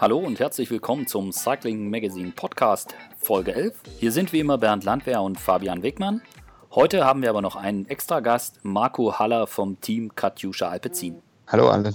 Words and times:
Hallo 0.00 0.18
und 0.18 0.38
herzlich 0.38 0.70
willkommen 0.70 1.08
zum 1.08 1.32
Cycling 1.32 1.90
Magazine 1.90 2.30
Podcast 2.30 2.94
Folge 3.18 3.52
11. 3.52 3.74
Hier 3.98 4.12
sind 4.12 4.32
wie 4.32 4.38
immer 4.38 4.56
Bernd 4.56 4.84
Landwehr 4.84 5.20
und 5.22 5.40
Fabian 5.40 5.82
Wegmann. 5.82 6.22
Heute 6.70 7.04
haben 7.04 7.20
wir 7.20 7.30
aber 7.30 7.42
noch 7.42 7.56
einen 7.56 7.84
extra 7.88 8.20
Gast, 8.20 8.60
Marco 8.62 9.18
Haller 9.18 9.48
vom 9.48 9.80
Team 9.80 10.14
Katjuscha 10.14 10.68
Alpecin. 10.68 11.20
Hallo 11.48 11.68
alle. 11.68 11.94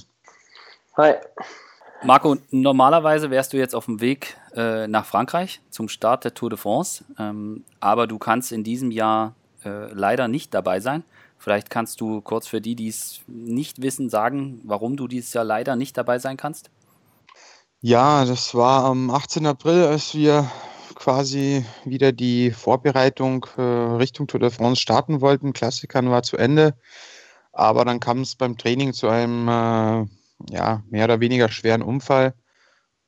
Hi. 0.98 1.14
Marco, 2.04 2.36
normalerweise 2.52 3.30
wärst 3.30 3.54
du 3.54 3.58
jetzt 3.58 3.74
auf 3.74 3.86
dem 3.86 4.02
Weg 4.02 4.36
äh, 4.54 4.86
nach 4.86 5.06
Frankreich 5.06 5.62
zum 5.70 5.88
Start 5.88 6.26
der 6.26 6.34
Tour 6.34 6.50
de 6.50 6.60
France, 6.60 7.06
ähm, 7.18 7.64
aber 7.80 8.06
du 8.06 8.18
kannst 8.18 8.52
in 8.52 8.66
diesem 8.66 8.92
Jahr 8.92 9.34
äh, 9.64 9.94
leider 9.94 10.28
nicht 10.28 10.54
dabei 10.54 10.82
sein. 10.82 11.06
Vielleicht 11.38 11.70
kannst 11.70 12.02
du 12.02 12.20
kurz 12.20 12.48
für 12.48 12.60
die, 12.60 12.76
die 12.76 12.90
es 12.90 13.22
nicht 13.28 13.82
wissen, 13.82 14.10
sagen, 14.10 14.60
warum 14.66 14.98
du 14.98 15.08
dieses 15.08 15.32
Jahr 15.32 15.46
leider 15.46 15.78
nicht 15.78 15.98
dabei 15.98 16.20
sein 16.20 16.36
kannst? 16.36 16.70
Ja, 17.86 18.24
das 18.24 18.56
war 18.56 18.86
am 18.86 19.10
18. 19.10 19.46
April, 19.46 19.84
als 19.84 20.16
wir 20.16 20.50
quasi 20.96 21.66
wieder 21.84 22.14
die 22.14 22.52
Vorbereitung 22.52 23.46
äh, 23.58 23.62
Richtung 23.62 24.26
Tour 24.28 24.40
de 24.40 24.52
France 24.52 24.80
starten 24.82 25.20
wollten. 25.20 25.52
Klassikern 25.52 26.10
war 26.10 26.24
zu 26.24 26.38
Ende, 26.38 26.78
aber 27.52 27.84
dann 27.84 28.00
kam 28.00 28.22
es 28.22 28.38
beim 28.38 28.58
Training 28.58 28.94
zu 28.94 29.10
einem 29.10 29.50
äh, 29.50 30.06
ja, 30.50 30.82
mehr 30.90 31.04
oder 31.04 31.20
weniger 31.20 31.50
schweren 31.50 31.82
Unfall. 31.82 32.36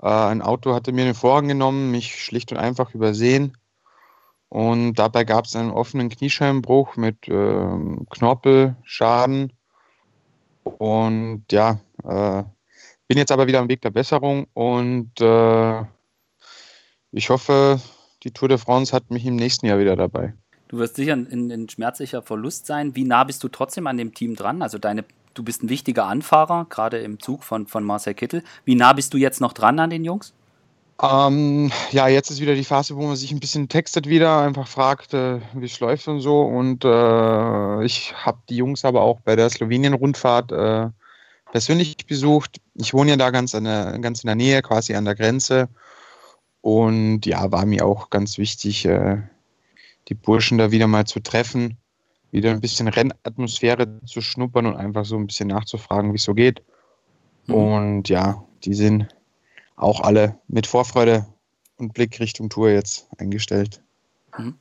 Äh, 0.01 0.09
ein 0.09 0.41
Auto 0.41 0.73
hatte 0.73 0.91
mir 0.91 1.05
den 1.05 1.15
Vorhang 1.15 1.47
genommen, 1.47 1.91
mich 1.91 2.21
schlicht 2.21 2.51
und 2.51 2.57
einfach 2.57 2.93
übersehen. 2.93 3.57
Und 4.49 4.95
dabei 4.95 5.23
gab 5.23 5.45
es 5.45 5.55
einen 5.55 5.71
offenen 5.71 6.09
Kniescheibenbruch 6.09 6.97
mit 6.97 7.29
ähm, 7.29 8.07
Knorpelschaden. 8.09 9.53
Und 10.65 11.45
ja, 11.49 11.79
äh, 12.03 12.43
bin 13.07 13.17
jetzt 13.17 13.31
aber 13.31 13.47
wieder 13.47 13.59
am 13.59 13.69
Weg 13.69 13.81
der 13.81 13.91
Besserung 13.91 14.47
und 14.53 15.11
äh, 15.21 15.83
ich 17.11 17.29
hoffe, 17.29 17.79
die 18.23 18.31
Tour 18.31 18.49
de 18.49 18.57
France 18.57 18.93
hat 18.93 19.11
mich 19.11 19.25
im 19.25 19.35
nächsten 19.35 19.67
Jahr 19.67 19.79
wieder 19.79 19.95
dabei. 19.95 20.33
Du 20.67 20.79
wirst 20.79 20.95
sicher 20.95 21.13
ein, 21.13 21.51
ein 21.51 21.69
schmerzlicher 21.69 22.21
Verlust 22.21 22.65
sein. 22.65 22.95
Wie 22.95 23.03
nah 23.03 23.23
bist 23.23 23.43
du 23.43 23.47
trotzdem 23.47 23.87
an 23.87 23.97
dem 23.97 24.13
Team 24.13 24.35
dran? 24.35 24.61
Also 24.61 24.79
deine, 24.79 25.05
du 25.35 25.43
bist 25.43 25.63
ein 25.63 25.69
wichtiger 25.69 26.05
Anfahrer, 26.05 26.65
gerade 26.69 26.97
im 26.99 27.19
Zug 27.19 27.43
von, 27.43 27.67
von 27.67 27.83
Marcel 27.83 28.15
Kittel. 28.15 28.43
Wie 28.65 28.75
nah 28.75 28.93
bist 28.93 29.13
du 29.13 29.17
jetzt 29.17 29.41
noch 29.41 29.53
dran 29.53 29.79
an 29.79 29.91
den 29.91 30.03
Jungs? 30.03 30.33
Ähm, 31.01 31.71
ja, 31.91 32.07
jetzt 32.07 32.31
ist 32.31 32.41
wieder 32.41 32.55
die 32.55 32.63
Phase, 32.63 32.95
wo 32.95 33.05
man 33.05 33.15
sich 33.17 33.31
ein 33.31 33.39
bisschen 33.39 33.67
textet 33.67 34.07
wieder, 34.07 34.39
einfach 34.41 34.67
fragt, 34.67 35.13
äh, 35.13 35.41
wie 35.53 35.65
es 35.65 35.79
läuft 35.79 36.07
und 36.07 36.21
so. 36.21 36.41
Und 36.41 36.85
äh, 36.85 37.85
ich 37.85 38.13
habe 38.15 38.39
die 38.49 38.55
Jungs 38.55 38.85
aber 38.85 39.01
auch 39.01 39.19
bei 39.19 39.35
der 39.35 39.49
Slowenien-Rundfahrt 39.49 40.51
äh, 40.51 40.89
persönlich 41.55 42.05
besucht. 42.05 42.59
Ich 42.73 42.93
wohne 42.93 43.11
ja 43.11 43.15
da 43.15 43.29
ganz, 43.31 43.51
der, 43.51 43.97
ganz 43.99 44.25
in 44.25 44.27
der 44.27 44.35
Nähe, 44.35 44.61
quasi 44.61 44.93
an 44.93 45.05
der 45.05 45.15
Grenze. 45.15 45.69
Und 46.59 47.25
ja, 47.25 47.49
war 47.49 47.65
mir 47.65 47.85
auch 47.85 48.09
ganz 48.09 48.37
wichtig, 48.37 48.83
äh, 48.83 49.21
die 50.09 50.15
Burschen 50.15 50.57
da 50.57 50.71
wieder 50.71 50.87
mal 50.87 51.05
zu 51.05 51.21
treffen, 51.21 51.77
wieder 52.29 52.51
ein 52.51 52.59
bisschen 52.59 52.89
Rennatmosphäre 52.89 54.01
zu 54.05 54.19
schnuppern 54.19 54.65
und 54.65 54.75
einfach 54.75 55.05
so 55.05 55.15
ein 55.15 55.27
bisschen 55.27 55.47
nachzufragen, 55.47 56.11
wie 56.11 56.17
es 56.17 56.23
so 56.23 56.33
geht. 56.33 56.61
Mhm. 57.45 57.55
Und 57.55 58.09
ja, 58.09 58.43
die 58.65 58.73
sind 58.73 59.07
auch 59.77 60.01
alle 60.01 60.37
mit 60.49 60.67
Vorfreude 60.67 61.25
und 61.77 61.93
Blick 61.93 62.19
Richtung 62.19 62.49
Tour 62.49 62.71
jetzt 62.71 63.07
eingestellt. 63.17 63.81
Mhm. 64.37 64.55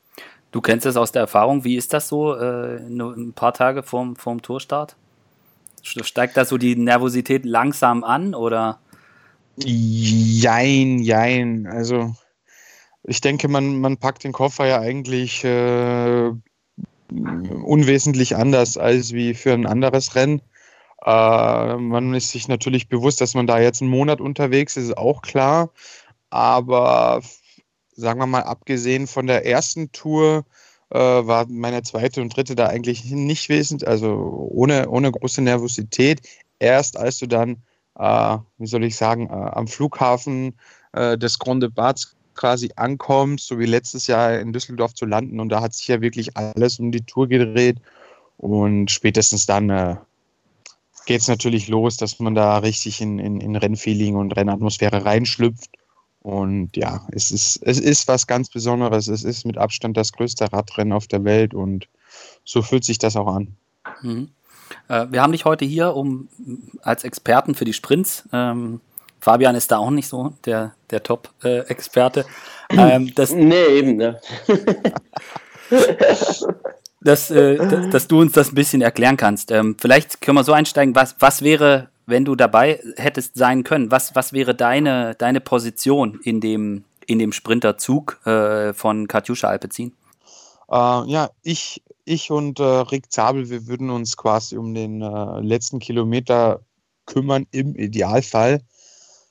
Du 0.53 0.61
kennst 0.61 0.87
es 0.87 0.97
aus 0.97 1.11
der 1.11 1.23
Erfahrung. 1.23 1.65
Wie 1.65 1.75
ist 1.75 1.93
das 1.93 2.07
so, 2.07 2.37
äh, 2.37 2.79
nur 2.89 3.17
ein 3.17 3.33
paar 3.33 3.53
Tage 3.53 3.83
vorm, 3.83 4.15
vorm 4.15 4.43
Tourstart? 4.43 4.95
Steigt 5.85 6.37
da 6.37 6.45
so 6.45 6.57
die 6.59 6.77
Nervosität 6.77 7.45
langsam 7.45 8.05
an 8.05 8.35
oder? 8.35 8.81
Jein, 9.57 10.99
jein. 10.99 11.67
Also 11.67 12.15
ich 13.05 13.21
denke, 13.21 13.49
man, 13.49 13.81
man 13.81 13.99
packt 13.99 14.25
den 14.25 14.33
Koffer 14.33 14.67
ja 14.67 14.81
eigentlich 14.81 15.45
äh, 15.45 16.33
unwesentlich 17.11 18.35
anders 18.35 18.79
als 18.79 19.13
wie 19.13 19.35
für 19.35 19.53
ein 19.53 19.67
anderes 19.67 20.15
Rennen. 20.15 20.41
Äh, 21.05 21.77
man 21.77 22.15
ist 22.15 22.31
sich 22.31 22.49
natürlich 22.49 22.89
bewusst, 22.89 23.21
dass 23.21 23.35
man 23.35 23.47
da 23.47 23.61
jetzt 23.61 23.83
einen 23.83 23.91
Monat 23.91 24.21
unterwegs 24.21 24.77
ist, 24.77 24.85
ist 24.85 24.99
auch 24.99 25.23
klar. 25.23 25.71
Aber 26.31 27.23
sagen 27.93 28.19
wir 28.21 28.27
mal, 28.27 28.43
abgesehen 28.43 29.07
von 29.07 29.27
der 29.27 29.47
ersten 29.47 29.93
Tour, 29.93 30.45
äh, 30.91 30.99
war 30.99 31.47
meine 31.49 31.83
zweite 31.83 32.21
und 32.21 32.35
dritte 32.37 32.55
da 32.55 32.67
eigentlich 32.67 33.05
nicht 33.05 33.49
wesentlich, 33.49 33.89
also 33.89 34.49
ohne, 34.51 34.89
ohne 34.89 35.11
große 35.11 35.43
Nervosität. 35.43 36.21
Erst 36.59 36.97
als 36.97 37.19
du 37.19 37.27
dann, 37.27 37.57
äh, 37.99 38.39
wie 38.59 38.67
soll 38.67 38.85
ich 38.85 38.97
sagen, 38.97 39.29
äh, 39.29 39.33
am 39.33 39.67
Flughafen 39.67 40.55
äh, 40.93 41.19
des 41.19 41.39
Grande 41.39 41.71
Bads 41.71 42.17
quasi 42.35 42.71
ankommst, 42.77 43.47
so 43.47 43.59
wie 43.59 43.67
letztes 43.67 44.07
Jahr 44.07 44.39
in 44.39 44.53
Düsseldorf 44.53 44.95
zu 44.95 45.07
landen 45.07 45.41
und 45.41 45.51
da 45.51 45.61
hat 45.61 45.75
sich 45.75 45.89
ja 45.89 46.01
wirklich 46.01 46.37
alles 46.37 46.79
um 46.81 46.91
die 46.91 47.03
Tour 47.03 47.29
gedreht 47.29 47.79
und 48.39 48.91
spätestens 48.91 49.47
dann 49.47 49.71
äh, 49.71 49.97
geht 51.07 51.21
es 51.21 51.29
natürlich 51.29 51.69
los, 51.69 51.97
dass 51.97 52.19
man 52.19 52.35
da 52.35 52.59
richtig 52.59 53.01
in, 53.01 53.19
in, 53.19 53.41
in 53.41 53.57
Rennfeeling 53.57 54.17
und 54.17 54.35
Rennatmosphäre 54.35 55.05
reinschlüpft 55.05 55.71
und 56.25 56.75
ja, 56.75 57.07
es 57.13 57.31
ist, 57.31 57.61
es 57.63 57.79
ist 57.79 58.09
was 58.09 58.27
ganz 58.27 58.49
Besonderes. 58.49 59.09
Es 59.09 59.25
ist 59.25 59.45
mit 59.45 59.59
Abstand 59.59 59.95
das 59.99 60.11
größte 60.13 60.51
Radrennen 60.51 60.95
auf 60.95 61.07
der 61.07 61.23
Welt 61.25 61.53
und 61.53 61.87
so 62.45 62.63
fühlt 62.63 62.83
sich 62.83 62.99
das 62.99 63.15
auch 63.15 63.27
an. 63.27 63.57
Mhm. 64.01 64.31
Äh, 64.89 65.09
wir 65.11 65.21
haben 65.21 65.33
dich 65.33 65.45
heute 65.45 65.67
hier 65.67 65.95
um 65.95 66.29
als 66.81 67.05
Experten 67.05 67.55
für 67.55 67.67
die 67.67 67.75
Sprints. 67.75 68.27
Ähm, 68.33 68.81
Fabian 69.21 69.55
ist 69.55 69.71
da 69.71 69.77
auch 69.77 69.91
nicht 69.91 70.09
so 70.09 70.33
der, 70.47 70.73
der 70.89 71.03
Top-Experte. 71.03 72.25
Äh, 72.71 72.95
ähm, 72.97 73.13
nee, 73.35 73.67
eben, 73.67 73.97
ne? 73.97 74.19
dass, 77.03 77.31
äh, 77.31 77.91
dass 77.91 78.09
du 78.09 78.23
uns 78.23 78.33
das 78.33 78.51
ein 78.51 78.55
bisschen 78.55 78.81
erklären 78.81 79.19
kannst. 79.19 79.51
Ähm, 79.51 79.77
vielleicht 79.79 80.23
können 80.23 80.39
wir 80.39 80.45
so 80.45 80.55
einsteigen, 80.55 80.95
was, 80.95 81.17
was 81.19 81.43
wäre 81.43 81.91
wenn 82.07 82.25
du 82.25 82.35
dabei 82.35 82.81
hättest 82.97 83.37
sein 83.37 83.65
können, 83.65 83.91
was, 83.91 84.15
was 84.15 84.33
wäre 84.33 84.55
deine, 84.55 85.15
deine 85.15 85.41
Position 85.41 86.21
in 86.23 86.41
dem, 86.41 86.85
in 87.07 87.19
dem 87.19 87.33
Sprinterzug 87.33 88.25
äh, 88.27 88.73
von 88.75 89.09
Katjuscha 89.09 89.49
Alpecin? 89.49 89.93
Äh, 90.71 91.11
ja, 91.11 91.31
ich, 91.43 91.83
ich 92.05 92.31
und 92.31 92.61
äh, 92.61 92.63
Rick 92.63 93.13
Zabel, 93.13 93.51
wir 93.51 93.67
würden 93.67 93.91
uns 93.91 94.17
quasi 94.17 94.57
um 94.57 94.75
den 94.75 95.03
äh, 95.03 95.41
letzten 95.41 95.79
Kilometer 95.79 96.61
kümmern, 97.07 97.47
im 97.51 97.75
Idealfall. 97.75 98.61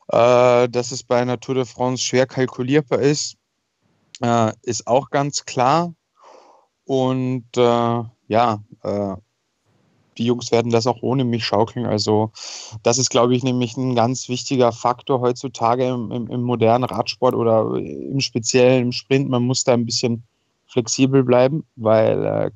Äh, 0.09 0.69
dass 0.69 0.91
es 0.91 1.03
bei 1.03 1.21
einer 1.21 1.39
Tour 1.39 1.55
de 1.55 1.65
France 1.65 2.03
schwer 2.03 2.27
kalkulierbar 2.27 2.99
ist, 2.99 3.37
äh, 4.21 4.51
ist 4.63 4.87
auch 4.87 5.09
ganz 5.09 5.45
klar. 5.45 5.93
Und 6.85 7.45
ja, 7.55 8.61
die 10.17 10.25
Jungs 10.25 10.51
werden 10.51 10.71
das 10.71 10.87
auch 10.87 11.01
ohne 11.01 11.23
mich 11.23 11.45
schaukeln. 11.45 11.85
Also 11.85 12.31
das 12.83 12.97
ist, 12.97 13.09
glaube 13.09 13.35
ich, 13.35 13.43
nämlich 13.43 13.77
ein 13.77 13.95
ganz 13.95 14.29
wichtiger 14.29 14.71
Faktor 14.71 15.21
heutzutage 15.21 15.87
im, 15.87 16.11
im, 16.11 16.27
im, 16.27 16.41
modernen 16.43 16.83
Radsport 16.83 17.35
oder 17.35 17.75
im 17.75 18.19
speziellen 18.19 18.83
im 18.83 18.91
Sprint. 18.91 19.29
Man 19.29 19.43
muss 19.43 19.63
da 19.63 19.73
ein 19.73 19.85
bisschen 19.85 20.23
flexibel 20.67 21.23
bleiben, 21.23 21.65
weil 21.75 22.25
äh, 22.25 22.51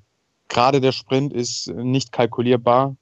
gerade 0.48 0.82
der 0.82 0.92
Sprint 0.92 1.34
ist 1.34 1.68
nicht 1.68 2.12
kalkulierbar. 2.12 2.96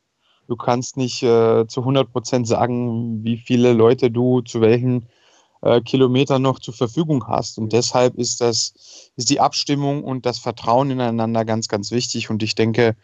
Du 0.48 0.56
kannst 0.56 0.98
nicht 0.98 1.24
äh, 1.24 1.66
zu 1.68 1.82
100 1.82 2.12
Prozent 2.12 2.48
sagen, 2.48 3.24
wie 3.24 3.38
viele 3.38 3.74
Leute 3.74 4.12
du 4.12 4.42
zu 4.42 4.62
welchen 4.62 5.08
äh, 5.62 5.82
Kilometern 5.82 6.44
noch 6.44 6.60
zur 6.60 6.74
Verfügung 6.74 7.28
hast. 7.28 7.58
Und 7.58 7.74
deshalb 7.74 8.16
ist 8.16 8.42
das, 8.42 8.74
ist 9.16 9.30
die 9.30 9.40
Abstimmung 9.40 10.04
und 10.04 10.26
das 10.26 10.38
Vertrauen 10.38 10.92
ineinander 10.92 11.44
ganz, 11.44 11.68
ganz 11.68 11.92
wichtig. 11.92 12.30
Und 12.30 12.44
ich 12.44 12.54
denke, 12.54 12.96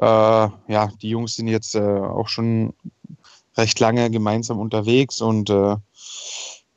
ja, 0.00 0.90
die 1.00 1.10
Jungs 1.10 1.34
sind 1.34 1.48
jetzt 1.48 1.74
äh, 1.74 1.80
auch 1.80 2.28
schon 2.28 2.74
recht 3.56 3.78
lange 3.80 4.10
gemeinsam 4.10 4.58
unterwegs 4.58 5.20
und 5.20 5.50
äh, 5.50 5.76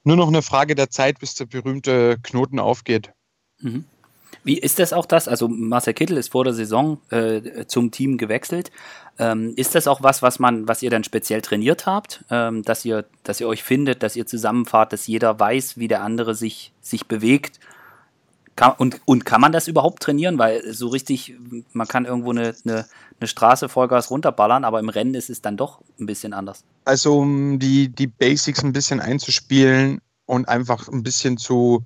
nur 0.03 0.15
noch 0.17 0.27
eine 0.27 0.41
Frage 0.41 0.75
der 0.75 0.89
Zeit, 0.89 1.19
bis 1.19 1.35
der 1.35 1.45
berühmte 1.45 2.17
Knoten 2.21 2.59
aufgeht. 2.59 3.11
Mhm. 3.59 3.85
Wie 4.43 4.59
ist 4.59 4.77
das 4.77 4.93
auch 4.93 5.07
das? 5.07 5.27
Also 5.27 5.47
Marcel 5.47 5.93
Kittel 5.93 6.17
ist 6.17 6.31
vor 6.31 6.43
der 6.43 6.53
Saison 6.53 6.99
äh, 7.09 7.65
zum 7.65 7.89
Team 7.89 8.17
gewechselt. 8.17 8.71
Ähm, 9.17 9.53
ist 9.55 9.73
das 9.73 9.87
auch 9.87 10.03
was, 10.03 10.21
was 10.21 10.37
man, 10.37 10.67
was 10.67 10.83
ihr 10.83 10.91
dann 10.91 11.03
speziell 11.03 11.41
trainiert 11.41 11.87
habt, 11.87 12.23
ähm, 12.29 12.61
dass 12.61 12.85
ihr, 12.85 13.05
dass 13.23 13.39
ihr 13.39 13.47
euch 13.47 13.63
findet, 13.63 14.03
dass 14.03 14.15
ihr 14.15 14.27
zusammenfahrt, 14.27 14.93
dass 14.93 15.07
jeder 15.07 15.39
weiß, 15.39 15.77
wie 15.77 15.87
der 15.87 16.03
andere 16.03 16.35
sich, 16.35 16.73
sich 16.81 17.07
bewegt 17.07 17.59
kann, 18.55 18.73
und, 18.77 19.01
und 19.05 19.25
kann 19.25 19.41
man 19.41 19.51
das 19.51 19.67
überhaupt 19.67 20.01
trainieren? 20.01 20.37
Weil 20.37 20.73
so 20.73 20.87
richtig, 20.87 21.35
man 21.73 21.87
kann 21.87 22.05
irgendwo 22.05 22.31
eine, 22.31 22.55
eine, 22.65 22.85
eine 23.19 23.27
Straße 23.27 23.69
Vollgas 23.69 24.09
runterballern, 24.09 24.63
aber 24.63 24.79
im 24.79 24.89
Rennen 24.89 25.15
ist 25.15 25.29
es 25.29 25.41
dann 25.41 25.57
doch 25.57 25.81
ein 25.99 26.05
bisschen 26.05 26.33
anders. 26.33 26.63
Also 26.85 27.19
um 27.19 27.59
die, 27.59 27.89
die 27.89 28.07
Basics 28.07 28.63
ein 28.63 28.73
bisschen 28.73 28.99
einzuspielen 28.99 30.01
und 30.25 30.47
einfach 30.47 30.87
ein 30.87 31.03
bisschen 31.03 31.37
zu 31.37 31.83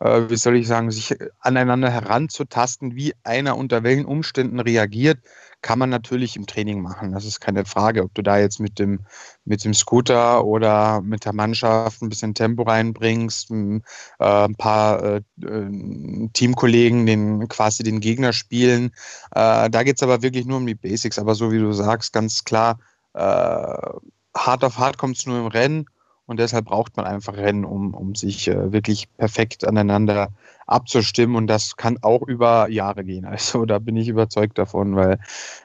äh, 0.00 0.28
wie 0.28 0.36
soll 0.36 0.56
ich 0.56 0.66
sagen, 0.66 0.90
sich 0.90 1.16
aneinander 1.40 1.90
heranzutasten, 1.90 2.96
wie 2.96 3.14
einer 3.22 3.56
unter 3.56 3.82
welchen 3.82 4.04
Umständen 4.04 4.60
reagiert, 4.60 5.18
kann 5.62 5.78
man 5.78 5.90
natürlich 5.90 6.36
im 6.36 6.46
Training 6.46 6.80
machen. 6.80 7.12
Das 7.12 7.24
ist 7.24 7.40
keine 7.40 7.64
Frage, 7.64 8.04
ob 8.04 8.14
du 8.14 8.22
da 8.22 8.38
jetzt 8.38 8.60
mit 8.60 8.78
dem, 8.78 9.00
mit 9.44 9.64
dem 9.64 9.74
Scooter 9.74 10.44
oder 10.44 11.00
mit 11.00 11.24
der 11.24 11.32
Mannschaft 11.32 12.02
ein 12.02 12.08
bisschen 12.08 12.34
Tempo 12.34 12.62
reinbringst, 12.62 13.50
ein, 13.50 13.82
äh, 14.18 14.44
ein 14.44 14.54
paar 14.54 15.02
äh, 15.02 15.22
äh, 15.42 16.28
Teamkollegen 16.32 17.06
den 17.06 17.48
quasi 17.48 17.82
den 17.82 18.00
Gegner 18.00 18.32
spielen. 18.32 18.92
Äh, 19.34 19.70
da 19.70 19.82
geht 19.82 19.96
es 19.96 20.02
aber 20.02 20.22
wirklich 20.22 20.46
nur 20.46 20.58
um 20.58 20.66
die 20.66 20.74
Basics. 20.74 21.18
Aber 21.18 21.34
so 21.34 21.50
wie 21.50 21.58
du 21.58 21.72
sagst, 21.72 22.12
ganz 22.12 22.44
klar, 22.44 22.78
äh, 23.14 23.20
hart 23.20 24.62
auf 24.62 24.78
hart 24.78 24.98
kommt 24.98 25.16
es 25.16 25.26
nur 25.26 25.38
im 25.38 25.46
Rennen 25.46 25.86
und 26.26 26.40
deshalb 26.40 26.66
braucht 26.66 26.96
man 26.96 27.06
einfach 27.06 27.36
Rennen, 27.36 27.64
um, 27.64 27.94
um 27.94 28.16
sich 28.16 28.48
äh, 28.48 28.72
wirklich 28.72 29.08
perfekt 29.16 29.64
aneinander 29.64 30.30
abzustimmen. 30.66 31.36
Und 31.36 31.46
das 31.46 31.76
kann 31.76 31.98
auch 32.02 32.22
über 32.22 32.68
Jahre 32.68 33.04
gehen. 33.04 33.24
Also 33.36 33.64
da 33.64 33.78
bin 33.78 33.96
ich 33.96 34.08
überzeugt 34.08 34.58
davon, 34.58 34.96
weil 34.96 35.20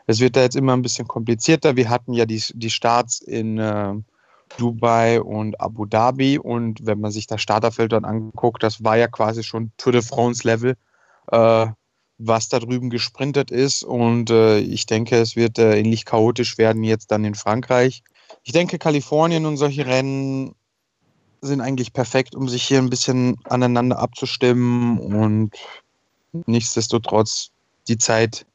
es 0.05 0.19
wird 0.19 0.35
da 0.35 0.41
jetzt 0.41 0.55
immer 0.55 0.73
ein 0.73 0.83
bisschen 0.83 1.07
komplizierter. 1.07 1.75
Wir 1.75 1.89
hatten 1.89 2.13
ja 2.13 2.25
die, 2.25 2.41
die 2.53 2.69
Starts 2.69 3.21
in 3.21 3.57
äh, 3.57 3.93
Dubai 4.57 5.21
und 5.21 5.59
Abu 5.59 5.85
Dhabi. 5.85 6.37
Und 6.37 6.85
wenn 6.85 6.99
man 6.99 7.11
sich 7.11 7.25
das 7.25 7.41
Starterfeld 7.41 7.91
dann 7.91 8.05
anguckt, 8.05 8.61
das 8.61 8.83
war 8.83 8.97
ja 8.97 9.07
quasi 9.07 9.43
schon 9.43 9.71
Tour 9.77 9.93
de 9.93 10.01
France 10.03 10.47
Level. 10.47 10.75
Äh, 11.31 11.67
was 12.23 12.49
da 12.49 12.59
drüben 12.59 12.91
gesprintet 12.91 13.49
ist. 13.49 13.83
Und 13.83 14.29
äh, 14.29 14.59
ich 14.59 14.85
denke, 14.85 15.17
es 15.17 15.35
wird 15.35 15.57
äh, 15.57 15.79
ähnlich 15.79 16.05
chaotisch 16.05 16.59
werden 16.59 16.83
jetzt 16.83 17.09
dann 17.09 17.25
in 17.25 17.33
Frankreich 17.33 18.03
ich 18.43 18.51
denke, 18.51 18.77
Kalifornien 18.77 19.45
und 19.45 19.57
solche 19.57 19.85
Rennen 19.85 20.55
sind 21.41 21.61
eigentlich 21.61 21.93
perfekt, 21.93 22.35
um 22.35 22.47
sich 22.47 22.63
hier 22.63 22.77
ein 22.77 22.89
bisschen 22.89 23.37
aneinander 23.45 23.99
abzustimmen 23.99 24.99
und 24.99 25.51
nichtsdestotrotz 26.45 27.51
die 27.87 27.97
Zeit 27.97 28.45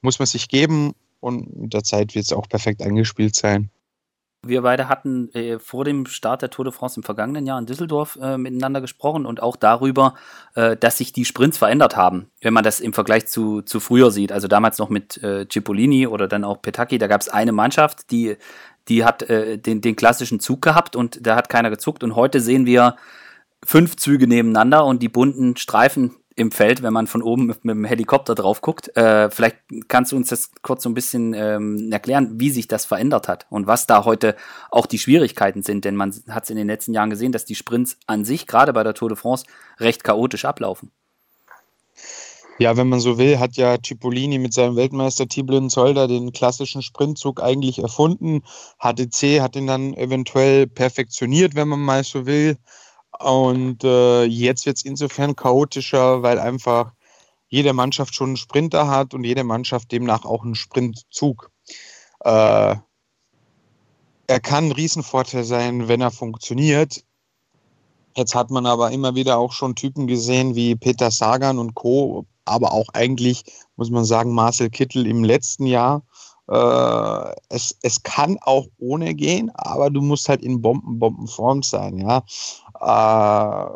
muss 0.00 0.18
man 0.18 0.26
sich 0.26 0.48
geben 0.48 0.94
und 1.20 1.56
mit 1.56 1.74
der 1.74 1.84
Zeit 1.84 2.14
wird 2.14 2.24
es 2.24 2.32
auch 2.32 2.48
perfekt 2.48 2.82
eingespielt 2.82 3.34
sein. 3.34 3.70
Wir 4.44 4.62
beide 4.62 4.88
hatten 4.88 5.32
äh, 5.34 5.60
vor 5.60 5.84
dem 5.84 6.04
Start 6.06 6.42
der 6.42 6.50
Tour 6.50 6.64
de 6.64 6.74
France 6.74 6.98
im 6.98 7.04
vergangenen 7.04 7.46
Jahr 7.46 7.60
in 7.60 7.66
Düsseldorf 7.66 8.18
äh, 8.20 8.36
miteinander 8.36 8.80
gesprochen 8.80 9.24
und 9.24 9.40
auch 9.40 9.54
darüber, 9.54 10.14
äh, 10.56 10.76
dass 10.76 10.98
sich 10.98 11.12
die 11.12 11.24
Sprints 11.24 11.58
verändert 11.58 11.96
haben, 11.96 12.28
wenn 12.40 12.52
man 12.52 12.64
das 12.64 12.80
im 12.80 12.92
Vergleich 12.92 13.26
zu, 13.28 13.62
zu 13.62 13.78
früher 13.78 14.10
sieht. 14.10 14.32
Also 14.32 14.48
damals 14.48 14.78
noch 14.78 14.88
mit 14.88 15.22
äh, 15.22 15.46
Cipollini 15.48 16.08
oder 16.08 16.26
dann 16.26 16.42
auch 16.42 16.60
Petacchi, 16.60 16.98
da 16.98 17.06
gab 17.06 17.20
es 17.20 17.28
eine 17.28 17.52
Mannschaft, 17.52 18.10
die 18.10 18.36
die 18.88 19.04
hat 19.04 19.22
äh, 19.24 19.58
den, 19.58 19.80
den 19.80 19.96
klassischen 19.96 20.40
Zug 20.40 20.62
gehabt 20.62 20.96
und 20.96 21.26
da 21.26 21.36
hat 21.36 21.48
keiner 21.48 21.70
gezuckt. 21.70 22.02
Und 22.02 22.16
heute 22.16 22.40
sehen 22.40 22.66
wir 22.66 22.96
fünf 23.64 23.96
Züge 23.96 24.26
nebeneinander 24.26 24.84
und 24.84 25.02
die 25.02 25.08
bunten 25.08 25.56
Streifen 25.56 26.16
im 26.34 26.50
Feld, 26.50 26.82
wenn 26.82 26.92
man 26.92 27.06
von 27.06 27.22
oben 27.22 27.46
mit, 27.46 27.64
mit 27.64 27.74
dem 27.74 27.84
Helikopter 27.84 28.34
drauf 28.34 28.60
guckt. 28.60 28.96
Äh, 28.96 29.30
vielleicht 29.30 29.56
kannst 29.88 30.12
du 30.12 30.16
uns 30.16 30.28
das 30.28 30.50
kurz 30.62 30.82
so 30.82 30.88
ein 30.88 30.94
bisschen 30.94 31.34
ähm, 31.34 31.92
erklären, 31.92 32.40
wie 32.40 32.50
sich 32.50 32.68
das 32.68 32.84
verändert 32.84 33.28
hat 33.28 33.46
und 33.50 33.66
was 33.66 33.86
da 33.86 34.04
heute 34.04 34.36
auch 34.70 34.86
die 34.86 34.98
Schwierigkeiten 34.98 35.62
sind. 35.62 35.84
Denn 35.84 35.96
man 35.96 36.14
hat 36.28 36.44
es 36.44 36.50
in 36.50 36.56
den 36.56 36.66
letzten 36.66 36.94
Jahren 36.94 37.10
gesehen, 37.10 37.32
dass 37.32 37.44
die 37.44 37.54
Sprints 37.54 37.98
an 38.06 38.24
sich, 38.24 38.46
gerade 38.46 38.72
bei 38.72 38.82
der 38.82 38.94
Tour 38.94 39.10
de 39.10 39.18
France, 39.18 39.44
recht 39.78 40.04
chaotisch 40.04 40.44
ablaufen. 40.44 40.90
Ja, 42.62 42.76
wenn 42.76 42.88
man 42.88 43.00
so 43.00 43.18
will, 43.18 43.40
hat 43.40 43.56
ja 43.56 43.76
Cipollini 43.84 44.38
mit 44.38 44.54
seinem 44.54 44.76
Weltmeister 44.76 45.26
Tiblin 45.26 45.68
Zolder 45.68 46.06
den 46.06 46.30
klassischen 46.30 46.80
Sprintzug 46.80 47.42
eigentlich 47.42 47.80
erfunden. 47.80 48.44
HTC 48.78 49.40
hat 49.40 49.56
ihn 49.56 49.66
dann 49.66 49.94
eventuell 49.94 50.68
perfektioniert, 50.68 51.56
wenn 51.56 51.66
man 51.66 51.80
mal 51.80 52.04
so 52.04 52.24
will. 52.24 52.56
Und 53.18 53.82
äh, 53.82 54.22
jetzt 54.26 54.64
wird 54.64 54.76
es 54.76 54.84
insofern 54.84 55.34
chaotischer, 55.34 56.22
weil 56.22 56.38
einfach 56.38 56.92
jede 57.48 57.72
Mannschaft 57.72 58.14
schon 58.14 58.28
einen 58.28 58.36
Sprinter 58.36 58.86
hat 58.86 59.12
und 59.12 59.24
jede 59.24 59.42
Mannschaft 59.42 59.90
demnach 59.90 60.24
auch 60.24 60.44
einen 60.44 60.54
Sprintzug. 60.54 61.50
Äh, 62.20 62.76
er 64.28 64.40
kann 64.40 64.66
ein 64.66 64.72
Riesenvorteil 64.72 65.42
sein, 65.42 65.88
wenn 65.88 66.00
er 66.00 66.12
funktioniert. 66.12 67.04
Jetzt 68.16 68.36
hat 68.36 68.52
man 68.52 68.66
aber 68.66 68.92
immer 68.92 69.16
wieder 69.16 69.38
auch 69.38 69.50
schon 69.50 69.74
Typen 69.74 70.06
gesehen 70.06 70.54
wie 70.54 70.76
Peter 70.76 71.10
Sagan 71.10 71.58
und 71.58 71.74
Co., 71.74 72.24
aber 72.44 72.72
auch 72.72 72.88
eigentlich, 72.92 73.44
muss 73.76 73.90
man 73.90 74.04
sagen, 74.04 74.32
Marcel 74.34 74.70
Kittel 74.70 75.06
im 75.06 75.24
letzten 75.24 75.66
Jahr. 75.66 76.02
Äh, 76.48 77.34
es, 77.48 77.76
es 77.82 78.02
kann 78.02 78.38
auch 78.40 78.66
ohne 78.78 79.14
gehen, 79.14 79.50
aber 79.54 79.90
du 79.90 80.00
musst 80.00 80.28
halt 80.28 80.42
in 80.42 80.60
Bomben, 80.60 80.98
Bombenform 80.98 81.62
sein, 81.62 81.98
ja. 81.98 82.24
Äh, 82.80 83.70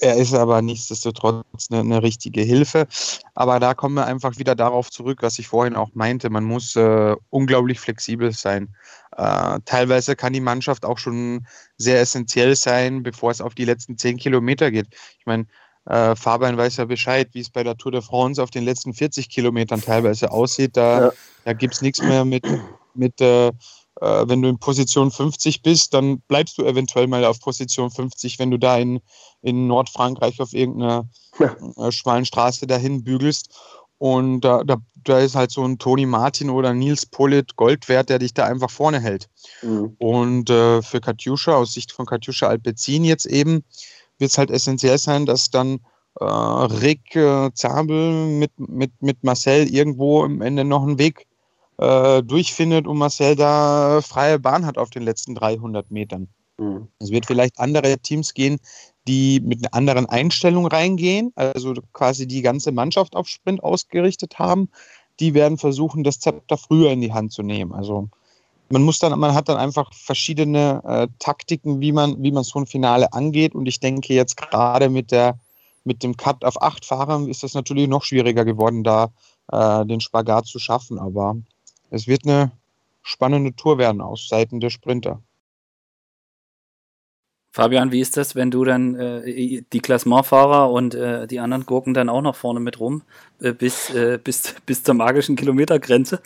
er 0.00 0.16
ist 0.16 0.34
aber 0.34 0.62
nichtsdestotrotz 0.62 1.44
eine, 1.70 1.80
eine, 1.80 2.02
richtige 2.02 2.42
Hilfe. 2.42 2.86
Aber 3.34 3.58
da 3.60 3.74
kommen 3.74 3.96
wir 3.96 4.06
einfach 4.06 4.38
wieder 4.38 4.54
darauf 4.54 4.90
zurück, 4.90 5.18
was 5.22 5.38
ich 5.38 5.48
vorhin 5.48 5.76
auch 5.76 5.90
meinte. 5.94 6.30
Man 6.30 6.44
muss 6.44 6.76
äh, 6.76 7.16
unglaublich 7.30 7.80
flexibel 7.80 8.32
sein. 8.32 8.74
Äh, 9.16 9.58
teilweise 9.64 10.14
kann 10.14 10.32
die 10.32 10.40
Mannschaft 10.40 10.84
auch 10.84 10.98
schon 10.98 11.46
sehr 11.76 12.00
essentiell 12.00 12.54
sein, 12.54 13.02
bevor 13.02 13.30
es 13.30 13.40
auf 13.40 13.54
die 13.54 13.64
letzten 13.64 13.98
zehn 13.98 14.16
Kilometer 14.16 14.70
geht. 14.70 14.88
Ich 15.18 15.26
meine, 15.26 15.46
äh, 15.88 16.14
Fabian 16.14 16.56
weiß 16.56 16.76
ja 16.76 16.84
Bescheid, 16.84 17.28
wie 17.32 17.40
es 17.40 17.50
bei 17.50 17.64
der 17.64 17.76
Tour 17.76 17.92
de 17.92 18.02
France 18.02 18.42
auf 18.42 18.50
den 18.50 18.64
letzten 18.64 18.92
40 18.92 19.30
Kilometern 19.30 19.80
teilweise 19.80 20.30
aussieht. 20.30 20.76
Da, 20.76 21.06
ja. 21.06 21.12
da 21.44 21.52
gibt 21.54 21.74
es 21.74 21.82
nichts 21.82 22.02
mehr 22.02 22.24
mit, 22.24 22.44
mit 22.94 23.20
äh, 23.20 23.48
äh, 23.48 23.52
wenn 24.28 24.42
du 24.42 24.48
in 24.48 24.58
Position 24.58 25.10
50 25.10 25.62
bist, 25.62 25.94
dann 25.94 26.20
bleibst 26.28 26.58
du 26.58 26.64
eventuell 26.64 27.06
mal 27.06 27.24
auf 27.24 27.40
Position 27.40 27.90
50, 27.90 28.38
wenn 28.38 28.50
du 28.50 28.58
da 28.58 28.76
in, 28.76 29.00
in 29.40 29.66
Nordfrankreich 29.66 30.40
auf 30.40 30.52
irgendeiner 30.52 31.08
ja. 31.38 31.56
Äh, 31.76 31.90
schmalen 31.90 32.26
Straße 32.26 32.66
dahin 32.66 33.02
bügelst. 33.02 33.54
Und 33.96 34.42
da, 34.42 34.62
da, 34.62 34.76
da 35.04 35.18
ist 35.18 35.34
halt 35.34 35.50
so 35.50 35.64
ein 35.64 35.78
Toni 35.78 36.06
Martin 36.06 36.50
oder 36.50 36.72
Nils 36.72 37.06
Pollitt 37.06 37.56
Gold 37.56 37.88
wert, 37.88 38.10
der 38.10 38.20
dich 38.20 38.32
da 38.34 38.44
einfach 38.44 38.70
vorne 38.70 39.00
hält. 39.00 39.28
Mhm. 39.62 39.96
Und 39.98 40.50
äh, 40.50 40.82
für 40.82 41.00
Katjuscha, 41.00 41.54
aus 41.54 41.72
Sicht 41.72 41.92
von 41.92 42.06
Katjuscha 42.06 42.46
Alpezin 42.46 43.04
jetzt 43.04 43.26
eben, 43.26 43.64
wird 44.18 44.30
es 44.30 44.38
halt 44.38 44.50
essentiell 44.50 44.98
sein, 44.98 45.26
dass 45.26 45.50
dann 45.50 45.80
äh, 46.20 46.24
Rick 46.24 47.14
äh, 47.16 47.50
Zabel 47.54 48.26
mit, 48.26 48.58
mit, 48.58 48.92
mit 49.00 49.24
Marcel 49.24 49.68
irgendwo 49.68 50.24
am 50.24 50.40
Ende 50.40 50.64
noch 50.64 50.82
einen 50.82 50.98
Weg 50.98 51.26
äh, 51.78 52.22
durchfindet 52.22 52.86
und 52.86 52.98
Marcel 52.98 53.36
da 53.36 54.00
freie 54.02 54.38
Bahn 54.38 54.66
hat 54.66 54.78
auf 54.78 54.90
den 54.90 55.02
letzten 55.02 55.34
300 55.34 55.90
Metern. 55.90 56.28
Mhm. 56.58 56.88
Es 56.98 57.10
wird 57.10 57.26
vielleicht 57.26 57.58
andere 57.58 57.98
Teams 57.98 58.34
gehen, 58.34 58.58
die 59.06 59.40
mit 59.40 59.60
einer 59.60 59.74
anderen 59.74 60.06
Einstellung 60.06 60.66
reingehen, 60.66 61.32
also 61.36 61.74
quasi 61.92 62.26
die 62.26 62.42
ganze 62.42 62.72
Mannschaft 62.72 63.16
auf 63.16 63.28
Sprint 63.28 63.62
ausgerichtet 63.62 64.38
haben. 64.38 64.68
Die 65.20 65.34
werden 65.34 65.58
versuchen, 65.58 66.04
das 66.04 66.20
Zepter 66.20 66.56
früher 66.56 66.90
in 66.90 67.00
die 67.00 67.12
Hand 67.12 67.32
zu 67.32 67.42
nehmen. 67.42 67.72
Also 67.72 68.08
man 68.70 68.82
muss 68.82 68.98
dann, 68.98 69.18
man 69.18 69.34
hat 69.34 69.48
dann 69.48 69.56
einfach 69.56 69.92
verschiedene 69.94 70.82
äh, 70.84 71.08
Taktiken, 71.18 71.80
wie 71.80 71.92
man, 71.92 72.22
wie 72.22 72.32
man 72.32 72.44
so 72.44 72.58
ein 72.58 72.66
Finale 72.66 73.12
angeht. 73.12 73.54
Und 73.54 73.66
ich 73.66 73.80
denke 73.80 74.14
jetzt 74.14 74.36
gerade 74.36 74.88
mit 74.90 75.10
der, 75.10 75.38
mit 75.84 76.02
dem 76.02 76.16
Cut 76.16 76.44
auf 76.44 76.60
acht 76.60 76.84
Fahrer 76.84 77.26
ist 77.28 77.42
das 77.42 77.54
natürlich 77.54 77.88
noch 77.88 78.04
schwieriger 78.04 78.44
geworden, 78.44 78.84
da 78.84 79.10
äh, 79.50 79.86
den 79.86 80.00
Spagat 80.00 80.46
zu 80.46 80.58
schaffen. 80.58 80.98
Aber 80.98 81.36
es 81.90 82.06
wird 82.06 82.24
eine 82.24 82.52
spannende 83.02 83.54
Tour 83.56 83.78
werden 83.78 84.00
aus 84.00 84.28
Seiten 84.28 84.60
der 84.60 84.70
Sprinter. 84.70 85.22
Fabian, 87.50 87.90
wie 87.90 88.00
ist 88.00 88.16
das, 88.16 88.36
wenn 88.36 88.50
du 88.50 88.64
dann 88.64 88.94
äh, 88.94 89.62
die 89.72 89.80
Klassementfahrer 89.80 90.70
und 90.70 90.94
äh, 90.94 91.26
die 91.26 91.40
anderen 91.40 91.64
Gurken 91.64 91.94
dann 91.94 92.08
auch 92.08 92.20
noch 92.20 92.36
vorne 92.36 92.60
mit 92.60 92.78
rum 92.78 93.02
äh, 93.40 93.52
bis, 93.52 93.90
äh, 93.90 94.18
bis, 94.22 94.54
bis 94.66 94.84
zur 94.84 94.94
magischen 94.94 95.34
Kilometergrenze? 95.34 96.20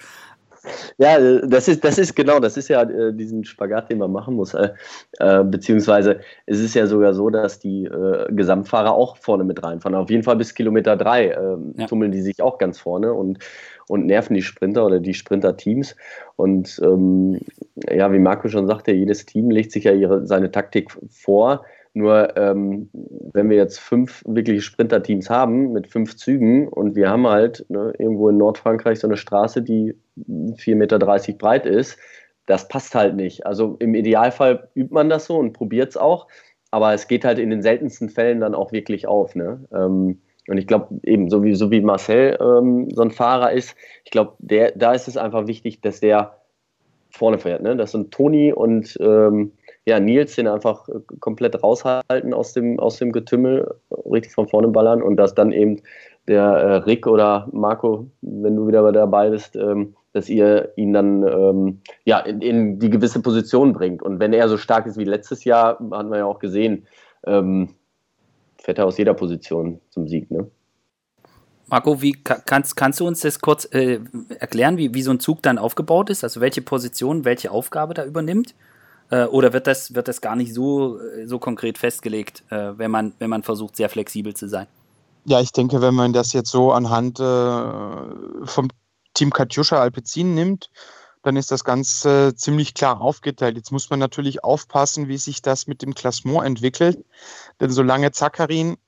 Ja, 0.99 1.19
das 1.41 1.67
ist, 1.69 1.85
das 1.85 1.99
ist 1.99 2.15
genau, 2.15 2.39
das 2.39 2.57
ist 2.57 2.69
ja 2.69 2.83
äh, 2.83 3.13
diesen 3.13 3.45
Spagat, 3.45 3.91
den 3.91 3.99
man 3.99 4.13
machen 4.13 4.35
muss. 4.35 4.55
Äh, 4.55 4.71
äh, 5.19 5.43
beziehungsweise 5.43 6.21
es 6.47 6.61
ist 6.61 6.75
ja 6.75 6.87
sogar 6.87 7.15
so, 7.15 7.31
dass 7.31 7.59
die 7.59 7.85
äh, 7.85 8.33
Gesamtfahrer 8.33 8.93
auch 8.93 9.17
vorne 9.17 9.45
mit 9.45 9.63
reinfahren. 9.63 9.97
Auf 9.97 10.11
jeden 10.11 10.23
Fall 10.23 10.37
bis 10.37 10.55
Kilometer 10.55 10.97
drei 10.97 11.29
äh, 11.29 11.57
ja. 11.77 11.87
tummeln 11.87 12.13
die 12.13 12.23
sich 12.23 12.41
auch 12.41 12.59
ganz 12.59 12.79
vorne 12.79 13.13
und, 13.13 13.39
und 13.89 14.07
nerven 14.07 14.35
die 14.35 14.43
Sprinter 14.43 14.87
oder 14.87 15.01
die 15.01 15.15
Sprinter-Teams. 15.15 15.97
Und 16.37 16.81
ähm, 16.85 17.41
ja, 17.91 18.13
wie 18.13 18.19
Marco 18.21 18.49
schon 18.49 18.69
sagte, 18.69 18.93
jedes 18.93 19.27
Team 19.27 19.51
legt 19.51 19.73
sich 19.73 19.85
ja 19.85 19.93
ihre, 19.93 20.27
seine 20.27 20.51
Taktik 20.51 20.91
vor 21.11 21.65
nur 21.95 22.37
ähm, 22.37 22.89
wenn 23.33 23.51
wir 23.51 23.57
jetzt 23.57 23.79
fünf 23.79 24.23
wirkliche 24.27 24.63
Sprinter-Teams 24.63 25.29
haben 25.29 25.73
mit 25.73 25.87
fünf 25.87 26.17
Zügen 26.17 26.69
und 26.69 26.97
wir 26.97 27.11
haben 27.11 27.27
halt 27.27 27.67
ne, 27.69 27.93
irgendwo 27.99 28.29
in 28.31 28.39
Nordfrankreich 28.39 28.99
so 28.99 29.07
eine 29.07 29.17
Straße, 29.17 29.63
die 29.63 29.95
4,30 30.19 30.75
Meter 30.77 30.99
breit 30.99 31.67
ist, 31.67 31.99
das 32.47 32.69
passt 32.69 32.95
halt 32.95 33.15
nicht. 33.15 33.47
Also 33.47 33.77
im 33.79 33.95
Idealfall 33.95 34.69
übt 34.75 34.93
man 34.93 35.11
das 35.11 35.27
so 35.27 35.37
und 35.37 35.53
probiert 35.53 35.91
es 35.91 35.97
auch, 35.97 36.29
aber 36.71 36.95
es 36.95 37.09
geht 37.09 37.25
halt 37.25 37.39
in 37.39 37.51
den 37.51 37.63
seltensten 37.63 38.09
Fällen 38.09 38.41
dann 38.41 38.55
auch 38.55 38.73
wirklich 38.73 39.07
auf. 39.07 39.35
Ne? 39.35 39.65
Ähm, 39.73 40.23
und 40.49 40.59
ich 40.59 40.67
glaube, 40.67 40.99
eben 41.05 41.29
so 41.31 41.45
wie, 41.45 41.55
so 41.55 41.71
wie 41.71 41.83
Marcel 41.83 42.39
ähm, 42.41 42.89
so 42.91 43.03
ein 43.03 43.11
Fahrer 43.11 43.53
ist, 43.53 43.77
ich 44.05 44.11
glaube, 44.11 44.35
da 44.41 44.93
ist 44.93 45.09
es 45.09 45.17
einfach 45.17 45.47
wichtig, 45.47 45.83
dass 45.83 46.01
der 46.01 46.39
vorne 47.11 47.39
fährt. 47.39 47.63
Ne? 47.63 47.77
Dass 47.77 47.93
so 47.93 47.99
ein 47.99 48.11
Toni 48.11 48.53
und 48.53 48.97
ähm, 49.01 49.53
ja, 49.85 49.99
Nils 50.01 50.37
den 50.37 50.47
einfach 50.49 50.89
äh, 50.89 51.01
komplett 51.21 51.63
raushalten 51.63 52.35
aus 52.35 52.53
dem, 52.53 52.79
aus 52.79 52.99
dem 52.99 53.13
Getümmel, 53.13 53.75
richtig 53.91 54.33
von 54.33 54.49
vorne 54.49 54.69
ballern 54.69 55.03
und 55.03 55.17
dass 55.17 55.35
dann 55.35 55.53
eben 55.53 55.83
der 56.29 56.43
äh, 56.43 56.75
Rick 56.77 57.07
oder 57.07 57.49
Marco, 57.53 58.11
wenn 58.21 58.57
du 58.57 58.69
wieder 58.69 58.91
dabei 58.93 59.31
bist, 59.31 59.57
ähm, 59.57 59.97
dass 60.13 60.29
ihr 60.29 60.73
ihn 60.77 60.93
dann 60.93 61.27
ähm, 61.27 61.81
ja, 62.05 62.21
in, 62.21 62.41
in, 62.43 62.79
die 62.79 62.91
gewisse 62.91 63.21
Position 63.23 63.73
bringt. 63.73 64.03
Und 64.03 64.21
wenn 64.21 64.33
er 64.33 64.49
so 64.49 64.57
stark 64.57 64.87
ist 64.87 64.99
wie 64.99 65.05
letztes 65.05 65.45
Jahr, 65.45 65.79
hatten 65.91 66.11
wir 66.11 66.19
ja 66.19 66.27
auch 66.27 66.39
gesehen, 66.39 66.87
ähm, 67.27 67.71
fährt 68.59 68.79
er 68.79 68.87
aus 68.87 68.99
jeder 68.99 69.15
Position 69.15 69.81
zum 69.91 70.07
Sieg. 70.07 70.31
Ne? 70.31 70.49
Marco, 71.67 72.03
wie 72.03 72.13
kannst, 72.13 72.77
kannst 72.77 73.01
du 73.01 73.07
uns 73.07 73.21
das 73.21 73.41
kurz 73.41 73.65
äh, 73.73 73.99
erklären, 74.39 74.77
wie, 74.77 74.95
wie 74.95 75.03
so 75.03 75.11
ein 75.11 75.21
Zug 75.21 75.43
dann 75.43 75.59
aufgebaut 75.59 76.11
ist? 76.11 76.23
Also 76.23 76.41
welche 76.41 76.63
Position, 76.63 77.25
welche 77.25 77.51
Aufgabe 77.51 77.95
da 77.95 78.05
übernimmt? 78.05 78.55
Äh, 79.13 79.27
oder 79.27 79.53
wird 79.53 79.67
das, 79.67 79.95
wird 79.95 80.09
das 80.09 80.23
gar 80.23 80.37
nicht 80.37 80.55
so, 80.55 80.99
äh, 80.99 81.27
so 81.27 81.39
konkret 81.39 81.77
festgelegt, 81.77 82.43
äh, 82.49 82.79
wenn, 82.79 82.91
man, 82.91 83.13
wenn 83.19 83.29
man 83.29 83.43
versucht, 83.43 83.77
sehr 83.77 83.91
flexibel 83.91 84.35
zu 84.35 84.49
sein? 84.49 84.67
Ja, 85.27 85.39
ich 85.41 85.53
denke, 85.53 85.83
wenn 85.83 85.95
man 85.95 86.15
das 86.15 86.33
jetzt 86.33 86.51
so 86.51 86.73
anhand 86.73 87.21
äh, 87.21 88.47
vom 88.47 88.69
Team 89.13 89.31
Katjuscha 89.31 89.79
Alpecin 89.79 90.35
nimmt, 90.35 90.71
dann 91.23 91.37
ist 91.37 91.53
das 91.53 91.63
Ganze 91.63 92.35
ziemlich 92.35 92.73
klar 92.73 93.03
aufgeteilt. 93.03 93.57
Jetzt 93.57 93.71
muss 93.71 93.91
man 93.91 94.01
natürlich 94.01 94.43
aufpassen, 94.43 95.09
wie 95.09 95.19
sich 95.19 95.43
das 95.43 95.67
mit 95.67 95.83
dem 95.83 95.95
Klassement 95.95 96.45
entwickelt. 96.45 97.05
Denn 97.61 97.71
solange 97.71 98.13
Zakarin 98.13 98.79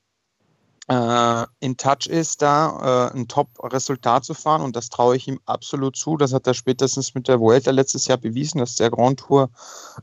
in 0.87 1.77
Touch 1.79 2.07
ist, 2.07 2.43
da 2.43 3.09
äh, 3.11 3.17
ein 3.17 3.27
Top-Resultat 3.27 4.25
zu 4.25 4.35
fahren, 4.35 4.61
und 4.61 4.77
das 4.77 4.91
traue 4.91 5.17
ich 5.17 5.27
ihm 5.27 5.41
absolut 5.47 5.97
zu, 5.97 6.19
das 6.19 6.35
hat 6.35 6.47
er 6.47 6.53
spätestens 6.53 7.15
mit 7.15 7.27
der 7.27 7.41
Vuelta 7.41 7.71
letztes 7.71 8.07
Jahr 8.07 8.19
bewiesen, 8.19 8.59
dass 8.59 8.77
der 8.77 8.91
Grand 8.91 9.21
Tour 9.21 9.49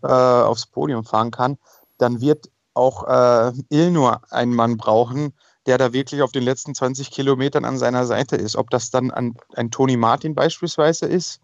äh, 0.01 0.07
aufs 0.07 0.65
Podium 0.65 1.03
fahren 1.03 1.29
kann, 1.29 1.59
dann 1.99 2.19
wird 2.19 2.49
auch 2.73 3.07
äh, 3.07 3.51
Ilnur 3.69 4.21
einen 4.31 4.55
Mann 4.55 4.77
brauchen, 4.77 5.33
der 5.65 5.77
da 5.77 5.93
wirklich 5.93 6.21
auf 6.23 6.31
den 6.31 6.43
letzten 6.43 6.73
20 6.73 7.11
Kilometern 7.11 7.65
an 7.65 7.77
seiner 7.77 8.05
Seite 8.05 8.35
ist. 8.35 8.55
Ob 8.55 8.69
das 8.69 8.89
dann 8.89 9.11
ein, 9.11 9.35
ein 9.55 9.69
Tony 9.69 9.97
Martin 9.97 10.33
beispielsweise 10.33 11.05
ist 11.05 11.41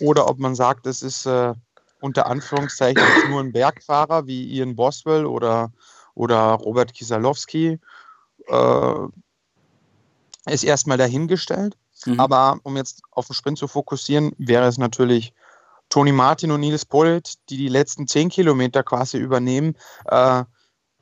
oder 0.00 0.28
ob 0.28 0.38
man 0.38 0.54
sagt, 0.54 0.86
es 0.86 1.02
ist 1.02 1.26
äh, 1.26 1.54
unter 2.00 2.26
Anführungszeichen 2.26 3.02
nur 3.30 3.40
ein 3.40 3.52
Bergfahrer 3.52 4.26
wie 4.26 4.44
Ian 4.44 4.76
Boswell 4.76 5.26
oder, 5.26 5.72
oder 6.14 6.54
Robert 6.54 6.92
Kisalowski, 6.94 7.78
äh, 8.46 10.52
ist 10.52 10.64
erstmal 10.64 10.98
dahingestellt. 10.98 11.76
Mhm. 12.04 12.20
Aber 12.20 12.58
um 12.62 12.76
jetzt 12.76 13.02
auf 13.10 13.26
den 13.26 13.34
Sprint 13.34 13.58
zu 13.58 13.68
fokussieren, 13.68 14.32
wäre 14.38 14.66
es 14.66 14.78
natürlich 14.78 15.32
Tony 15.88 16.12
Martin 16.12 16.50
und 16.50 16.60
Nils 16.60 16.84
Pollitt, 16.84 17.34
die 17.48 17.56
die 17.56 17.68
letzten 17.68 18.06
10 18.06 18.28
Kilometer 18.28 18.82
quasi 18.82 19.18
übernehmen. 19.18 19.76
Äh, 20.06 20.44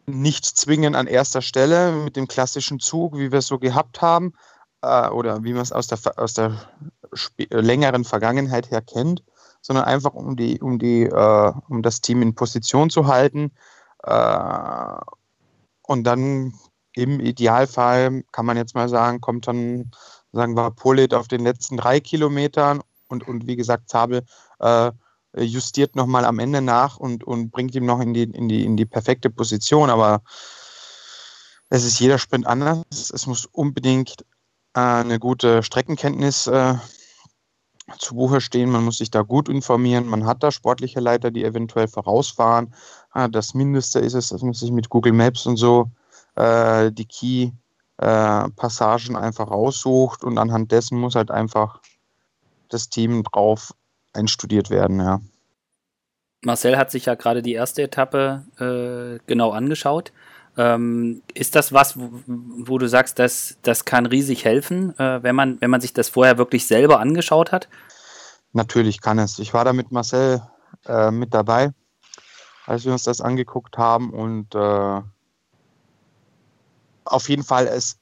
nicht 0.07 0.45
zwingend 0.45 0.97
an 0.97 1.07
erster 1.07 1.41
Stelle 1.41 1.93
mit 1.93 2.17
dem 2.17 2.29
klassischen 2.29 2.79
Zug, 2.79 3.17
wie 3.17 3.33
wir 3.33 3.39
es 3.39 3.47
so 3.47 3.59
gehabt 3.59 4.03
haben, 4.03 4.35
äh, 4.83 5.09
oder 5.09 5.43
wie 5.45 5.53
man 5.53 5.63
es 5.63 5.73
aus 5.73 5.87
der, 5.87 5.99
aus 6.19 6.35
der 6.35 6.59
längeren 7.51 8.05
Vergangenheit 8.05 8.71
her 8.71 8.83
kennt, 8.83 9.23
sondern 9.63 9.87
einfach 9.87 10.13
um 10.13 10.37
die, 10.37 10.61
um 10.61 10.79
die, 10.79 11.05
äh, 11.05 11.53
um 11.69 11.83
das 11.83 12.03
Team 12.03 12.21
in 12.21 12.35
Position 12.35 12.91
zu 12.91 13.07
halten. 13.07 13.53
Äh, 14.03 14.99
und 15.87 16.05
dann 16.05 16.55
im 16.95 17.21
Idealfall 17.21 18.23
kann 18.33 18.47
man 18.47 18.57
jetzt 18.57 18.75
mal 18.75 18.89
sagen, 18.89 19.21
kommt 19.21 19.47
dann, 19.47 19.91
sagen 20.33 20.57
wir, 20.57 20.71
Polit 20.71 21.13
auf 21.15 21.29
den 21.29 21.43
letzten 21.43 21.77
drei 21.77 22.01
Kilometern 22.01 22.83
und, 23.09 23.27
und 23.27 23.47
wie 23.47 23.57
gesagt, 23.57 23.89
Zabel 23.89 24.25
äh, 24.61 24.93
justiert 25.37 25.97
nochmal 25.97 26.25
am 26.25 26.39
Ende 26.39 26.61
nach 26.61 26.97
und, 26.97 27.25
und 27.25 27.51
bringt 27.51 27.75
ihm 27.75 27.87
noch 27.87 28.01
in 28.01 28.15
die, 28.15 28.23
in, 28.23 28.49
die, 28.49 28.65
in 28.65 28.77
die 28.77 28.87
perfekte 28.87 29.31
Position. 29.31 29.91
Aber 29.91 30.23
es 31.69 31.85
ist 31.85 31.99
jeder 31.99 32.19
Sprint 32.19 32.47
anders. 32.47 32.85
Es 32.93 33.27
muss 33.27 33.47
unbedingt 33.47 34.25
äh, 34.75 34.81
eine 34.81 35.19
gute 35.19 35.63
Streckenkenntnis 35.63 36.47
äh, 36.47 36.75
zu 37.99 38.15
Buche 38.15 38.41
stehen. 38.41 38.71
Man 38.71 38.85
muss 38.85 38.99
sich 38.99 39.11
da 39.11 39.23
gut 39.23 39.49
informieren. 39.49 40.07
Man 40.07 40.27
hat 40.27 40.43
da 40.43 40.53
sportliche 40.53 41.01
Leiter, 41.01 41.33
die 41.33 41.45
eventuell 41.45 41.89
vorausfahren. 41.89 42.73
Ah, 43.11 43.29
das 43.29 43.55
Mindeste 43.55 43.99
ist 43.99 44.15
es, 44.15 44.29
dass 44.29 44.43
man 44.43 44.53
sich 44.53 44.71
mit 44.71 44.89
Google 44.89 45.13
Maps 45.13 45.47
und 45.47 45.57
so 45.57 45.91
äh, 46.37 46.93
die 46.93 47.07
Key-Passagen 47.07 49.15
äh, 49.15 49.19
einfach 49.19 49.51
raussucht 49.51 50.25
und 50.25 50.39
anhand 50.39 50.73
dessen 50.73 50.99
muss 50.99 51.15
halt 51.15 51.31
einfach 51.31 51.81
das 52.69 52.89
Team 52.89 53.23
drauf 53.25 53.75
einstudiert 54.13 54.71
werden, 54.71 55.01
ja. 55.01 55.21
Marcel 56.45 56.77
hat 56.77 56.91
sich 56.91 57.07
ja 57.07 57.15
gerade 57.15 57.43
die 57.43 57.55
erste 57.55 57.83
Etappe 57.83 58.45
äh, 58.59 59.19
genau 59.27 59.53
angeschaut. 59.53 60.13
Ähm, 60.57 61.23
ist 61.33 61.57
das 61.57 61.73
was, 61.73 61.99
wo, 61.99 62.11
wo, 62.27 62.79
du 62.79 62.89
sagst, 62.89 63.19
dass 63.19 63.57
das 63.63 63.85
kann 63.85 64.07
riesig 64.07 64.45
helfen, 64.45 64.97
äh, 64.99 65.23
wenn, 65.23 65.35
man, 65.35 65.61
wenn 65.61 65.71
man 65.71 65.81
sich 65.81 65.93
das 65.93 66.09
vorher 66.09 66.39
wirklich 66.39 66.67
selber 66.67 67.01
angeschaut 67.01 67.51
hat? 67.51 67.69
Natürlich 68.53 69.01
kann 69.01 69.19
es. 69.19 69.41
Ich 69.41 69.53
war 69.53 69.65
da 69.65 69.73
mit 69.73 69.91
Marcel 69.91 70.43
äh, 70.87 71.11
mit 71.11 71.35
dabei, 71.35 71.73
als 72.67 72.85
wir 72.85 72.93
uns 72.93 73.03
das 73.03 73.21
angeguckt 73.21 73.79
haben 73.79 74.11
und 74.11 74.55
äh, 74.55 75.01
auf 77.05 77.29
jeden 77.29 77.45
Fall 77.45 77.67
es 77.67 77.99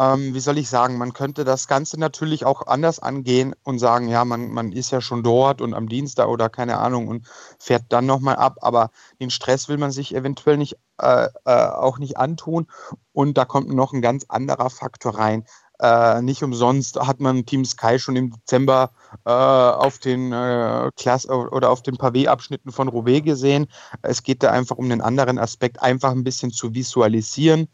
ähm, 0.00 0.34
wie 0.34 0.40
soll 0.40 0.56
ich 0.56 0.70
sagen, 0.70 0.96
man 0.98 1.12
könnte 1.12 1.44
das 1.44 1.68
Ganze 1.68 1.98
natürlich 1.98 2.46
auch 2.46 2.66
anders 2.66 3.00
angehen 3.00 3.54
und 3.64 3.78
sagen, 3.78 4.08
ja, 4.08 4.24
man, 4.24 4.50
man 4.50 4.72
ist 4.72 4.90
ja 4.92 5.00
schon 5.00 5.22
dort 5.22 5.60
und 5.60 5.74
am 5.74 5.88
Dienstag 5.88 6.28
oder 6.28 6.48
keine 6.48 6.78
Ahnung 6.78 7.08
und 7.08 7.26
fährt 7.58 7.84
dann 7.90 8.06
nochmal 8.06 8.36
ab, 8.36 8.58
aber 8.62 8.90
den 9.20 9.30
Stress 9.30 9.68
will 9.68 9.78
man 9.78 9.90
sich 9.90 10.14
eventuell 10.14 10.56
nicht, 10.56 10.76
äh, 11.02 11.28
äh, 11.44 11.66
auch 11.66 11.98
nicht 11.98 12.16
antun 12.16 12.66
und 13.12 13.36
da 13.36 13.44
kommt 13.44 13.68
noch 13.68 13.92
ein 13.92 14.00
ganz 14.00 14.24
anderer 14.28 14.70
Faktor 14.70 15.18
rein. 15.18 15.44
Äh, 15.80 16.22
nicht 16.22 16.42
umsonst 16.42 17.00
hat 17.00 17.20
man 17.20 17.44
Team 17.46 17.64
Sky 17.64 17.98
schon 17.98 18.16
im 18.16 18.30
Dezember 18.30 18.92
äh, 19.24 19.30
auf 19.30 19.98
den 19.98 20.32
äh, 20.32 20.90
Klass 20.96 21.28
oder 21.28 21.70
auf 21.70 21.82
den 21.82 21.96
Pavé-Abschnitten 21.96 22.70
von 22.70 22.88
Roubaix 22.88 23.24
gesehen. 23.24 23.66
Es 24.02 24.22
geht 24.22 24.42
da 24.42 24.50
einfach 24.50 24.76
um 24.76 24.84
einen 24.84 25.00
anderen 25.00 25.38
Aspekt, 25.38 25.80
einfach 25.82 26.10
ein 26.10 26.24
bisschen 26.24 26.52
zu 26.52 26.74
visualisieren 26.74 27.68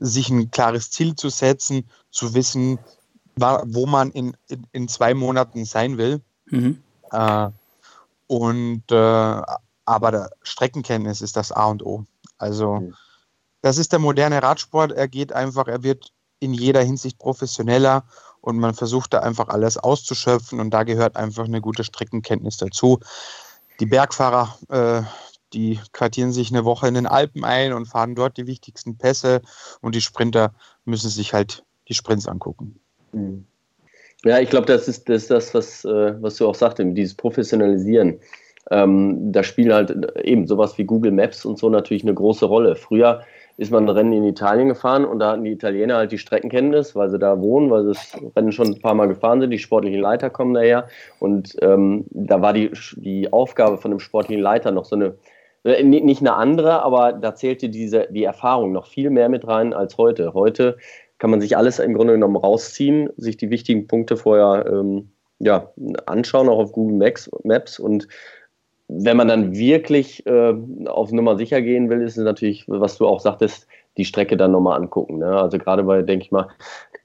sich 0.00 0.30
ein 0.30 0.50
klares 0.50 0.90
Ziel 0.90 1.16
zu 1.16 1.28
setzen, 1.28 1.88
zu 2.10 2.34
wissen, 2.34 2.78
wo 3.36 3.86
man 3.86 4.10
in, 4.10 4.36
in, 4.48 4.66
in 4.72 4.88
zwei 4.88 5.14
Monaten 5.14 5.64
sein 5.64 5.98
will. 5.98 6.20
Mhm. 6.46 6.82
Äh, 7.12 7.48
und 8.26 8.82
äh, 8.90 9.42
aber 9.84 10.10
der 10.10 10.30
Streckenkenntnis 10.42 11.22
ist 11.22 11.36
das 11.36 11.50
A 11.50 11.66
und 11.66 11.84
O. 11.84 12.04
Also 12.36 12.76
mhm. 12.76 12.94
das 13.62 13.78
ist 13.78 13.92
der 13.92 13.98
moderne 13.98 14.42
Radsport. 14.42 14.92
Er 14.92 15.08
geht 15.08 15.32
einfach, 15.32 15.66
er 15.66 15.82
wird 15.82 16.12
in 16.40 16.52
jeder 16.52 16.82
Hinsicht 16.82 17.18
professioneller 17.18 18.04
und 18.40 18.58
man 18.58 18.74
versucht 18.74 19.14
da 19.14 19.20
einfach 19.20 19.48
alles 19.48 19.78
auszuschöpfen 19.78 20.60
und 20.60 20.70
da 20.70 20.84
gehört 20.84 21.16
einfach 21.16 21.44
eine 21.44 21.60
gute 21.60 21.84
Streckenkenntnis 21.84 22.58
dazu. 22.58 23.00
Die 23.80 23.86
Bergfahrer 23.86 24.56
äh, 24.68 25.02
die 25.52 25.78
quartieren 25.92 26.32
sich 26.32 26.50
eine 26.50 26.64
Woche 26.64 26.88
in 26.88 26.94
den 26.94 27.06
Alpen 27.06 27.44
ein 27.44 27.72
und 27.72 27.86
fahren 27.86 28.14
dort 28.14 28.36
die 28.36 28.46
wichtigsten 28.46 28.96
Pässe 28.96 29.40
und 29.80 29.94
die 29.94 30.00
Sprinter 30.00 30.54
müssen 30.84 31.10
sich 31.10 31.32
halt 31.32 31.64
die 31.88 31.94
Sprints 31.94 32.28
angucken. 32.28 32.78
Mhm. 33.12 33.44
Ja, 34.24 34.40
ich 34.40 34.50
glaube, 34.50 34.66
das 34.66 34.88
ist, 34.88 35.08
das 35.08 35.22
ist 35.22 35.30
das, 35.30 35.54
was, 35.54 35.84
äh, 35.84 36.20
was 36.20 36.36
du 36.36 36.48
auch 36.48 36.54
sagtest, 36.54 36.96
dieses 36.96 37.14
Professionalisieren. 37.14 38.18
Ähm, 38.70 39.32
da 39.32 39.42
spielen 39.42 39.72
halt 39.72 40.18
eben 40.22 40.46
sowas 40.46 40.76
wie 40.76 40.84
Google 40.84 41.12
Maps 41.12 41.44
und 41.44 41.58
so 41.58 41.70
natürlich 41.70 42.02
eine 42.02 42.14
große 42.14 42.44
Rolle. 42.44 42.76
Früher 42.76 43.22
ist 43.56 43.70
man 43.70 43.84
ein 43.84 43.88
Rennen 43.88 44.12
in 44.12 44.24
Italien 44.24 44.68
gefahren 44.68 45.04
und 45.04 45.20
da 45.20 45.32
hatten 45.32 45.44
die 45.44 45.52
Italiener 45.52 45.96
halt 45.96 46.12
die 46.12 46.18
Streckenkenntnis, 46.18 46.94
weil 46.94 47.08
sie 47.08 47.18
da 47.18 47.40
wohnen, 47.40 47.70
weil 47.70 47.84
sie 47.84 47.92
das 47.92 48.12
Rennen 48.36 48.52
schon 48.52 48.68
ein 48.68 48.80
paar 48.80 48.94
Mal 48.94 49.08
gefahren 49.08 49.40
sind. 49.40 49.50
Die 49.50 49.58
sportlichen 49.58 50.00
Leiter 50.00 50.30
kommen 50.30 50.54
daher 50.54 50.88
und 51.18 51.56
ähm, 51.62 52.04
da 52.10 52.42
war 52.42 52.52
die, 52.52 52.70
die 52.96 53.32
Aufgabe 53.32 53.78
von 53.78 53.90
dem 53.90 54.00
sportlichen 54.00 54.42
Leiter 54.42 54.70
noch 54.70 54.84
so 54.84 54.96
eine 54.96 55.06
äh, 55.06 55.12
nicht 55.64 56.20
eine 56.20 56.34
andere, 56.34 56.82
aber 56.82 57.12
da 57.12 57.34
zählte 57.34 57.68
diese, 57.68 58.08
die 58.10 58.24
Erfahrung 58.24 58.72
noch 58.72 58.86
viel 58.86 59.10
mehr 59.10 59.28
mit 59.28 59.46
rein 59.46 59.74
als 59.74 59.98
heute. 59.98 60.34
Heute 60.34 60.76
kann 61.18 61.30
man 61.30 61.40
sich 61.40 61.56
alles 61.56 61.78
im 61.78 61.94
Grunde 61.94 62.14
genommen 62.14 62.36
rausziehen, 62.36 63.10
sich 63.16 63.36
die 63.36 63.50
wichtigen 63.50 63.86
Punkte 63.86 64.16
vorher 64.16 64.66
ähm, 64.66 65.10
ja, 65.40 65.72
anschauen, 66.06 66.48
auch 66.48 66.58
auf 66.58 66.72
Google 66.72 66.96
Maps, 66.96 67.30
Maps. 67.44 67.78
Und 67.78 68.08
wenn 68.88 69.16
man 69.16 69.28
dann 69.28 69.54
wirklich 69.54 70.24
äh, 70.26 70.54
auf 70.86 71.12
Nummer 71.12 71.36
sicher 71.36 71.60
gehen 71.60 71.90
will, 71.90 72.02
ist 72.02 72.16
es 72.16 72.24
natürlich, 72.24 72.64
was 72.68 72.96
du 72.98 73.06
auch 73.06 73.20
sagtest, 73.20 73.66
die 73.96 74.04
Strecke 74.04 74.36
dann 74.36 74.52
nochmal 74.52 74.80
angucken. 74.80 75.18
Ne? 75.18 75.26
Also 75.26 75.58
gerade 75.58 75.82
bei, 75.82 76.02
denke 76.02 76.24
ich 76.24 76.30
mal, 76.30 76.48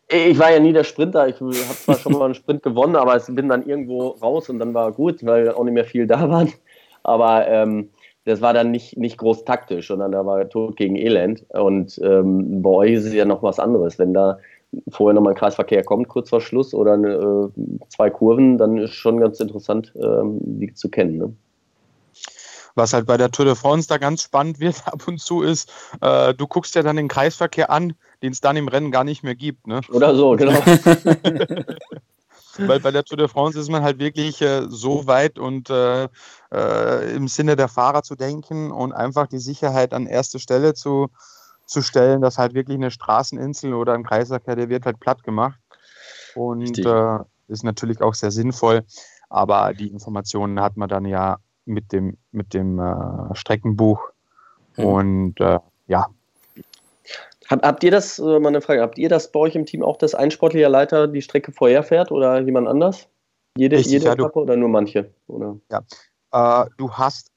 ich 0.09 0.37
war 0.37 0.51
ja 0.51 0.59
nie 0.59 0.73
der 0.73 0.83
Sprinter. 0.83 1.27
Ich 1.27 1.41
habe 1.41 1.51
zwar 1.51 1.95
schon 1.95 2.13
mal 2.13 2.25
einen 2.25 2.35
Sprint 2.35 2.61
gewonnen, 2.61 2.95
aber 2.95 3.17
ich 3.17 3.23
bin 3.27 3.49
dann 3.49 3.65
irgendwo 3.65 4.09
raus 4.09 4.49
und 4.49 4.59
dann 4.59 4.73
war 4.73 4.91
gut, 4.91 5.25
weil 5.25 5.49
auch 5.51 5.63
nicht 5.63 5.73
mehr 5.73 5.85
viel 5.85 6.05
da 6.05 6.29
waren. 6.29 6.53
Aber 7.03 7.47
ähm, 7.47 7.89
das 8.25 8.41
war 8.41 8.53
dann 8.53 8.71
nicht, 8.71 8.97
nicht 8.97 9.17
groß 9.17 9.45
taktisch, 9.45 9.87
sondern 9.87 10.11
da 10.11 10.25
war 10.25 10.47
Tod 10.49 10.75
gegen 10.77 10.95
Elend. 10.95 11.45
Und 11.49 11.99
ähm, 12.03 12.61
bei 12.61 12.69
euch 12.69 12.93
ist 12.93 13.05
es 13.05 13.13
ja 13.13 13.25
noch 13.25 13.43
was 13.43 13.59
anderes. 13.59 13.99
Wenn 13.99 14.13
da 14.13 14.39
vorher 14.89 15.13
nochmal 15.13 15.33
ein 15.33 15.37
Kreisverkehr 15.37 15.83
kommt, 15.83 16.07
kurz 16.07 16.29
vor 16.29 16.41
Schluss, 16.41 16.73
oder 16.73 16.93
eine, 16.93 17.13
äh, 17.13 17.49
zwei 17.89 18.09
Kurven, 18.09 18.57
dann 18.57 18.77
ist 18.77 18.93
schon 18.93 19.19
ganz 19.19 19.39
interessant, 19.39 19.93
ähm, 19.95 20.37
die 20.41 20.73
zu 20.73 20.89
kennen. 20.89 21.17
Ne? 21.17 21.33
Was 22.75 22.93
halt 22.93 23.05
bei 23.05 23.17
der 23.17 23.29
Tour 23.29 23.45
de 23.45 23.55
France 23.55 23.87
da 23.87 23.97
ganz 23.97 24.23
spannend 24.23 24.59
wird 24.59 24.81
ab 24.85 25.07
und 25.07 25.19
zu 25.19 25.41
ist, 25.41 25.71
äh, 26.01 26.33
du 26.33 26.47
guckst 26.47 26.75
ja 26.75 26.81
dann 26.81 26.95
den 26.95 27.07
Kreisverkehr 27.07 27.69
an, 27.69 27.93
den 28.21 28.31
es 28.31 28.41
dann 28.41 28.55
im 28.55 28.67
Rennen 28.67 28.91
gar 28.91 29.03
nicht 29.03 29.23
mehr 29.23 29.35
gibt. 29.35 29.67
Ne? 29.67 29.81
Oder 29.91 30.15
so, 30.15 30.31
genau. 30.37 30.53
Weil 32.57 32.79
bei 32.79 32.91
der 32.91 33.03
Tour 33.03 33.17
de 33.17 33.27
France 33.27 33.59
ist 33.59 33.69
man 33.69 33.83
halt 33.83 33.99
wirklich 33.99 34.41
äh, 34.41 34.65
so 34.67 35.07
weit 35.07 35.39
und 35.39 35.69
äh, 35.69 36.07
äh, 36.51 37.15
im 37.15 37.27
Sinne 37.27 37.55
der 37.55 37.67
Fahrer 37.67 38.03
zu 38.03 38.15
denken 38.15 38.71
und 38.71 38.93
einfach 38.93 39.27
die 39.27 39.39
Sicherheit 39.39 39.93
an 39.93 40.05
erste 40.05 40.39
Stelle 40.39 40.73
zu, 40.73 41.09
zu 41.65 41.81
stellen, 41.81 42.21
dass 42.21 42.37
halt 42.37 42.53
wirklich 42.53 42.77
eine 42.77 42.91
Straßeninsel 42.91 43.73
oder 43.73 43.93
ein 43.93 44.03
Kreisverkehr, 44.03 44.55
der 44.55 44.69
wird 44.69 44.85
halt 44.85 44.99
platt 44.99 45.23
gemacht. 45.23 45.59
Und 46.35 46.79
äh, 46.79 47.19
ist 47.47 47.63
natürlich 47.63 48.01
auch 48.01 48.13
sehr 48.13 48.31
sinnvoll. 48.31 48.83
Aber 49.29 49.73
die 49.73 49.87
Informationen 49.87 50.59
hat 50.59 50.77
man 50.77 50.89
dann 50.89 51.05
ja 51.05 51.37
mit 51.65 51.91
dem, 51.91 52.17
mit 52.31 52.53
dem 52.53 52.79
äh, 52.79 53.35
Streckenbuch. 53.35 53.99
Mhm. 54.77 54.85
Und 54.85 55.39
äh, 55.39 55.59
ja. 55.87 56.07
Hab, 57.53 57.63
habt 57.63 57.83
ihr 57.83 57.91
das, 57.91 58.17
äh, 58.17 58.39
meine 58.39 58.61
Frage, 58.61 58.81
habt 58.81 58.97
ihr 58.97 59.09
das 59.09 59.31
bei 59.31 59.39
euch 59.39 59.53
im 59.55 59.67
Team 59.67 59.83
auch, 59.83 59.97
dass 59.97 60.15
ein 60.15 60.31
sportlicher 60.31 60.69
Leiter 60.69 61.07
die 61.07 61.21
Strecke 61.21 61.51
vorher 61.51 61.83
fährt 61.83 62.11
oder 62.11 62.39
jemand 62.39 62.67
anders? 62.67 63.07
Jede, 63.55 63.77
Richtig, 63.77 63.93
jede 63.93 64.05
ja, 64.05 64.13
Etappe 64.13 64.39
oder 64.39 64.55
nur 64.55 64.69
manche? 64.69 65.13
Oder? 65.27 65.57
Ja. 65.69 66.63
Äh, 66.63 66.69
du 66.77 66.91
hast 66.91 67.31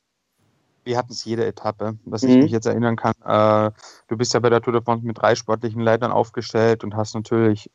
wir 0.84 0.96
hatten 0.96 1.12
es 1.12 1.24
jede 1.24 1.44
Etappe, 1.44 1.98
was 2.04 2.22
mhm. 2.22 2.30
ich 2.30 2.36
mich 2.44 2.52
jetzt 2.52 2.66
erinnern 2.66 2.96
kann. 2.96 3.12
Äh, 3.24 3.72
du 4.08 4.16
bist 4.16 4.32
ja 4.32 4.40
bei 4.40 4.48
der 4.48 4.62
Tour 4.62 4.72
de 4.72 4.82
France 4.82 5.04
mit 5.04 5.20
drei 5.20 5.34
sportlichen 5.34 5.80
Leitern 5.82 6.12
aufgestellt 6.12 6.84
und 6.84 6.96
hast 6.96 7.14
natürlich 7.14 7.70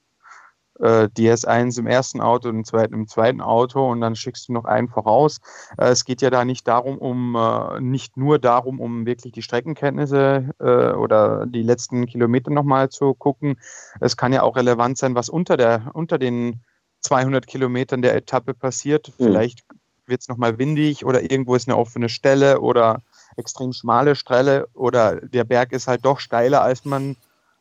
äh, 0.82 1.08
DS1 1.16 1.80
im 1.80 1.88
ersten 1.88 2.22
Auto 2.22 2.50
und 2.50 2.56
im 2.56 2.66
zweiten, 2.66 2.94
im 2.94 3.08
zweiten 3.08 3.42
Auto 3.42 3.90
und 3.90 4.02
dann 4.02 4.16
schickst 4.16 4.50
du 4.50 4.54
noch 4.54 4.66
einen 4.66 4.88
voraus. 4.88 5.40
Äh, 5.78 5.90
es 5.90 6.06
geht 6.06 6.22
ja 6.22 6.30
da 6.30 6.44
nicht 6.46 6.68
darum, 6.68 6.98
um 6.98 7.36
äh, 7.36 7.80
nicht 7.80 8.18
nur 8.18 8.40
darum, 8.40 8.80
um 8.80 9.06
wirklich 9.06 9.34
die 9.34 9.42
Streckenkenntnisse 9.42 10.50
äh, 10.60 10.94
oder 10.94 11.46
die 11.46 11.64
letzten 11.64 12.06
Kilometer 12.06 12.52
nochmal 12.52 12.90
zu 12.90 13.14
gucken. 13.14 13.58
Es 14.00 14.18
kann 14.18 14.34
ja 14.34 14.44
auch 14.44 14.56
relevant 14.56 14.98
sein, 14.98 15.16
was 15.16 15.30
unter 15.30 15.58
der 15.58 15.92
unter 15.94 16.18
den 16.18 16.62
200 17.02 17.48
Kilometern 17.48 18.02
der 18.02 18.16
Etappe 18.16 18.54
passiert. 18.54 19.10
Mhm. 19.18 19.24
Vielleicht 19.24 19.64
wird 20.06 20.22
es 20.22 20.28
nochmal 20.28 20.58
windig 20.58 21.06
oder 21.06 21.22
irgendwo 21.22 21.56
ist 21.56 21.68
eine 21.68 21.78
offene 21.78 22.10
Stelle 22.10 22.60
oder 22.60 23.02
extrem 23.38 23.74
schmale 23.74 24.16
Stelle 24.16 24.68
oder 24.74 25.16
der 25.22 25.46
Berg 25.46 25.72
ist 25.72 25.88
halt 25.88 26.06
doch 26.06 26.20
steiler, 26.20 26.62
als 26.62 26.86
man 26.86 27.16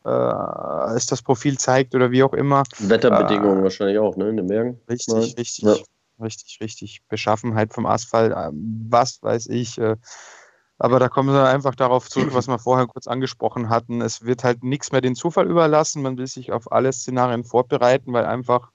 äh, 0.04 0.94
es 0.96 1.06
das 1.06 1.22
Profil 1.22 1.58
zeigt 1.58 1.94
oder 1.94 2.10
wie 2.10 2.22
auch 2.22 2.32
immer. 2.32 2.64
Wetterbedingungen 2.78 3.60
äh, 3.60 3.62
wahrscheinlich 3.64 3.98
auch, 3.98 4.16
ne, 4.16 4.28
in 4.28 4.36
den 4.36 4.46
Bergen. 4.46 4.80
Richtig, 4.88 5.14
Mal. 5.14 5.20
richtig, 5.20 5.58
ja. 5.58 5.74
richtig, 6.20 6.58
richtig. 6.60 7.02
Beschaffenheit 7.08 7.72
vom 7.72 7.86
Asphalt, 7.86 8.32
äh, 8.32 8.50
was 8.52 9.22
weiß 9.22 9.48
ich. 9.48 9.78
Äh, 9.78 9.96
aber 10.78 10.98
da 10.98 11.08
kommen 11.08 11.34
wir 11.34 11.46
einfach 11.46 11.74
darauf 11.74 12.08
zurück, 12.08 12.30
was 12.32 12.48
wir 12.48 12.58
vorher 12.58 12.86
kurz 12.86 13.06
angesprochen 13.06 13.68
hatten. 13.68 14.00
Es 14.00 14.24
wird 14.24 14.44
halt 14.44 14.64
nichts 14.64 14.92
mehr 14.92 15.02
den 15.02 15.14
Zufall 15.14 15.46
überlassen. 15.46 16.00
Man 16.00 16.16
will 16.16 16.26
sich 16.26 16.52
auf 16.52 16.72
alle 16.72 16.90
Szenarien 16.92 17.44
vorbereiten, 17.44 18.14
weil 18.14 18.24
einfach, 18.24 18.70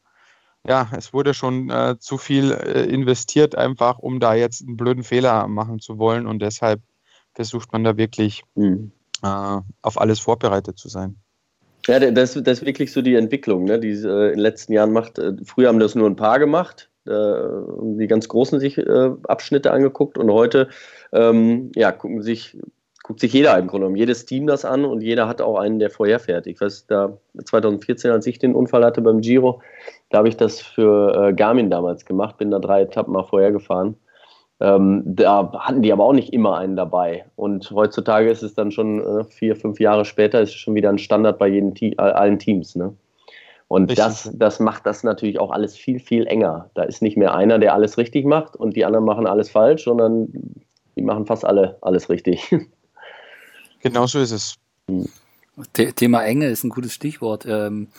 ja, 0.68 0.88
es 0.96 1.14
wurde 1.14 1.34
schon 1.34 1.72
äh, 1.72 1.96
zu 1.98 2.20
viel 2.20 2.52
äh, 2.52 2.84
investiert, 2.84 3.56
einfach 3.56 3.98
um 3.98 4.20
da 4.20 4.36
jetzt 4.36 4.62
einen 4.62 4.78
blöden 4.78 5.04
Fehler 5.04 5.48
machen 5.48 5.80
zu 5.80 5.98
wollen. 5.98 6.28
Und 6.28 6.44
deshalb 6.44 6.82
versucht 7.34 7.74
man 7.74 7.84
da 7.84 7.98
wirklich 7.98 8.44
mhm 8.54 8.92
auf 9.22 10.00
alles 10.00 10.20
vorbereitet 10.20 10.78
zu 10.78 10.90
sein. 10.90 11.16
Ja, 11.88 12.00
das, 12.00 12.34
das 12.34 12.60
ist 12.60 12.66
wirklich 12.66 12.92
so 12.92 13.02
die 13.02 13.16
Entwicklung, 13.16 13.66
ne, 13.66 13.80
die 13.80 13.92
es 13.92 14.04
äh, 14.04 14.08
in 14.08 14.32
den 14.32 14.40
letzten 14.40 14.74
Jahren 14.74 14.92
macht. 14.92 15.20
Äh, 15.20 15.34
früher 15.46 15.68
haben 15.68 15.80
das 15.80 15.94
nur 15.94 16.10
ein 16.10 16.16
paar 16.16 16.40
gemacht, 16.40 16.90
äh, 17.06 17.12
die 17.12 18.08
ganz 18.08 18.28
großen 18.28 18.60
sich 18.60 18.78
äh, 18.78 19.12
Abschnitte 19.24 19.72
angeguckt 19.72 20.18
und 20.18 20.32
heute 20.32 20.70
ähm, 21.14 21.72
ja, 21.76 21.92
gucken 21.92 22.24
sich, 22.24 22.58
guckt 23.04 23.20
sich 23.20 23.34
jeder 23.34 23.56
im 23.60 23.68
Grunde 23.68 23.86
genommen, 23.86 23.98
jedes 23.98 24.26
Team 24.26 24.48
das 24.48 24.66
an 24.66 24.84
und 24.84 25.02
jeder 25.02 25.28
hat 25.28 25.42
auch 25.42 25.60
einen, 25.60 25.78
der 25.78 25.92
vorher 25.92 26.20
fährt. 26.20 26.48
Ich 26.48 26.60
weiß, 26.60 26.88
da 26.88 27.20
2014, 27.44 28.10
als 28.10 28.26
ich 28.26 28.40
den 28.40 28.56
Unfall 28.56 28.84
hatte 28.84 29.02
beim 29.02 29.22
Giro, 29.22 29.62
da 30.10 30.20
habe 30.20 30.30
ich 30.30 30.38
das 30.38 30.62
für 30.62 31.30
äh, 31.30 31.34
Garmin 31.34 31.70
damals 31.70 32.06
gemacht, 32.06 32.38
bin 32.40 32.50
da 32.50 32.58
drei 32.58 32.82
Etappen 32.82 33.14
mal 33.14 33.24
vorher 33.24 33.52
gefahren 33.52 33.96
ähm, 34.60 35.04
da 35.06 35.52
hatten 35.60 35.82
die 35.82 35.92
aber 35.92 36.06
auch 36.06 36.14
nicht 36.14 36.32
immer 36.32 36.58
einen 36.58 36.76
dabei. 36.76 37.26
Und 37.36 37.70
heutzutage 37.72 38.30
ist 38.30 38.44
es 38.44 38.54
dann 38.54 38.72
schon 38.72 39.02
äh, 39.02 39.24
vier, 39.26 39.56
fünf 39.56 39.80
Jahre 39.80 40.06
später, 40.06 40.42
ist 40.42 40.50
es 40.50 40.56
schon 40.56 40.76
wieder 40.76 40.90
ein 40.90 40.98
Standard 40.98 41.38
bei 41.38 41.48
jedem 41.48 41.76
Te 41.76 41.94
allen 41.98 42.40
Teams. 42.40 42.76
Ne? 42.76 42.94
Und 43.68 43.98
das, 43.98 44.32
das 44.34 44.60
macht 44.60 44.86
das 44.86 45.04
natürlich 45.04 45.40
auch 45.40 45.52
alles 45.52 45.76
viel, 45.76 46.00
viel 46.00 46.28
enger. 46.28 46.70
Da 46.76 46.84
ist 46.84 47.02
nicht 47.02 47.18
mehr 47.18 47.34
einer, 47.34 47.60
der 47.60 47.74
alles 47.74 47.98
richtig 47.98 48.26
macht 48.26 48.56
und 48.56 48.76
die 48.76 48.86
anderen 48.86 49.06
machen 49.06 49.28
alles 49.28 49.50
falsch, 49.50 49.84
sondern 49.84 50.28
die 50.96 51.02
machen 51.02 51.26
fast 51.26 51.44
alle 51.44 51.78
alles 51.82 52.10
richtig. 52.10 52.56
Genau 53.82 54.08
so 54.08 54.20
ist 54.20 54.32
es. 54.32 54.56
Hm. 54.90 55.08
Thema 55.96 56.24
Enge 56.24 56.48
ist 56.48 56.64
ein 56.64 56.72
gutes 56.72 56.94
Stichwort. 56.94 57.46
Ähm, 57.46 57.90